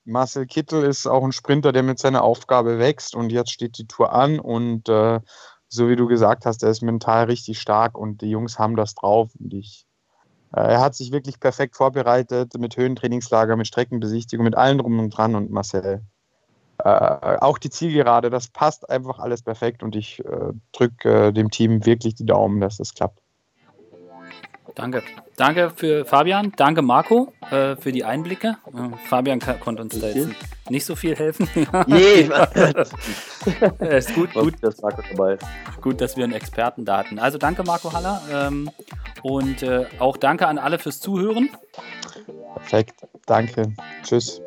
Marcel 0.04 0.44
Kittel 0.46 0.82
ist 0.82 1.06
auch 1.06 1.24
ein 1.24 1.32
Sprinter, 1.32 1.72
der 1.72 1.82
mit 1.82 1.98
seiner 1.98 2.22
Aufgabe 2.22 2.78
wächst 2.78 3.14
und 3.16 3.32
jetzt 3.32 3.50
steht 3.50 3.78
die 3.78 3.86
Tour 3.86 4.12
an 4.12 4.38
und 4.38 4.90
äh, 4.90 5.20
so 5.68 5.88
wie 5.88 5.96
du 5.96 6.06
gesagt 6.06 6.44
hast, 6.44 6.62
er 6.62 6.70
ist 6.70 6.82
mental 6.82 7.24
richtig 7.24 7.58
stark 7.58 7.96
und 7.96 8.20
die 8.20 8.30
Jungs 8.30 8.58
haben 8.58 8.76
das 8.76 8.94
drauf 8.94 9.30
und 9.40 9.54
ich 9.54 9.85
er 10.52 10.80
hat 10.80 10.94
sich 10.94 11.12
wirklich 11.12 11.40
perfekt 11.40 11.76
vorbereitet 11.76 12.58
mit 12.58 12.76
Höhentrainingslager, 12.76 13.56
mit 13.56 13.66
Streckenbesichtigung, 13.66 14.44
mit 14.44 14.56
allem 14.56 14.78
drum 14.78 14.98
und 14.98 15.10
dran 15.10 15.34
und 15.34 15.50
Marcel. 15.50 16.02
Äh, 16.78 16.90
auch 17.40 17.58
die 17.58 17.70
Zielgerade, 17.70 18.30
das 18.30 18.48
passt 18.48 18.88
einfach 18.90 19.18
alles 19.18 19.42
perfekt 19.42 19.82
und 19.82 19.96
ich 19.96 20.24
äh, 20.24 20.52
drücke 20.72 21.28
äh, 21.28 21.32
dem 21.32 21.50
Team 21.50 21.84
wirklich 21.86 22.14
die 22.14 22.26
Daumen, 22.26 22.60
dass 22.60 22.76
das 22.76 22.94
klappt. 22.94 23.22
Danke. 24.76 25.02
Danke 25.36 25.72
für 25.74 26.04
Fabian, 26.04 26.52
danke 26.54 26.82
Marco 26.82 27.32
äh, 27.50 27.76
für 27.76 27.92
die 27.92 28.04
Einblicke. 28.04 28.58
Äh, 28.66 29.08
Fabian 29.08 29.40
konnte 29.40 29.80
uns 29.80 29.98
da 29.98 30.08
jetzt 30.08 30.28
nicht 30.68 30.84
so 30.84 30.94
viel 30.94 31.16
helfen. 31.16 31.48
nee, 31.86 32.28
ist 33.88 34.14
gut, 34.14 34.34
gut. 34.34 34.54
Das 34.60 34.76
dabei. 34.76 35.38
gut, 35.80 36.02
dass 36.02 36.18
wir 36.18 36.24
einen 36.24 36.34
Experten 36.34 36.84
da 36.84 36.98
hatten. 36.98 37.18
Also 37.18 37.38
danke 37.38 37.64
Marco 37.64 37.90
Haller 37.90 38.20
ähm, 38.30 38.70
und 39.22 39.62
äh, 39.62 39.86
auch 39.98 40.18
danke 40.18 40.46
an 40.46 40.58
alle 40.58 40.78
fürs 40.78 41.00
Zuhören. 41.00 41.48
Perfekt, 42.56 43.06
danke. 43.24 43.72
Tschüss. 44.02 44.42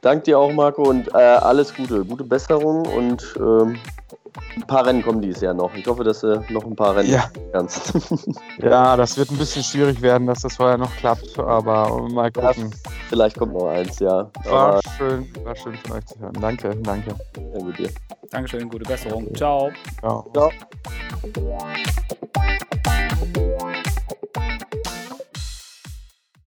Danke 0.00 0.24
dir 0.24 0.38
auch, 0.38 0.52
Marco, 0.52 0.82
und 0.82 1.08
äh, 1.08 1.18
alles 1.18 1.74
Gute. 1.74 2.06
Gute 2.06 2.24
Besserung 2.24 2.86
und 2.86 3.34
ähm, 3.38 3.78
ein 4.56 4.66
paar 4.66 4.86
Rennen 4.86 5.02
kommen 5.02 5.20
dieses 5.20 5.40
Jahr 5.40 5.54
noch. 5.54 5.74
Ich 5.74 5.86
hoffe, 5.86 6.04
dass 6.04 6.20
du 6.20 6.44
noch 6.50 6.64
ein 6.64 6.76
paar 6.76 6.96
Rennen 6.96 7.10
ja. 7.10 7.30
kannst. 7.52 7.92
ja, 8.58 8.96
das 8.96 9.16
wird 9.16 9.30
ein 9.30 9.38
bisschen 9.38 9.62
schwierig 9.62 10.00
werden, 10.02 10.26
dass 10.26 10.42
das 10.42 10.56
vorher 10.56 10.78
noch 10.78 10.94
klappt, 10.96 11.38
aber 11.38 12.08
mal 12.08 12.30
gucken. 12.30 12.70
Ja, 12.70 12.90
vielleicht 13.08 13.38
kommt 13.38 13.54
noch 13.54 13.68
eins, 13.68 13.98
ja. 13.98 14.30
War 14.44 14.80
schön, 14.96 15.28
war 15.44 15.56
schön 15.56 15.74
von 15.76 15.96
euch 15.96 16.06
zu 16.06 16.18
hören. 16.18 16.34
Danke, 16.40 16.76
danke. 16.82 17.14
Danke 17.34 17.72
dir. 17.72 17.90
Dankeschön, 18.30 18.68
gute 18.68 18.84
Besserung. 18.84 19.34
Ciao. 19.34 19.70
Ciao. 20.00 20.30
Ciao. 20.32 20.50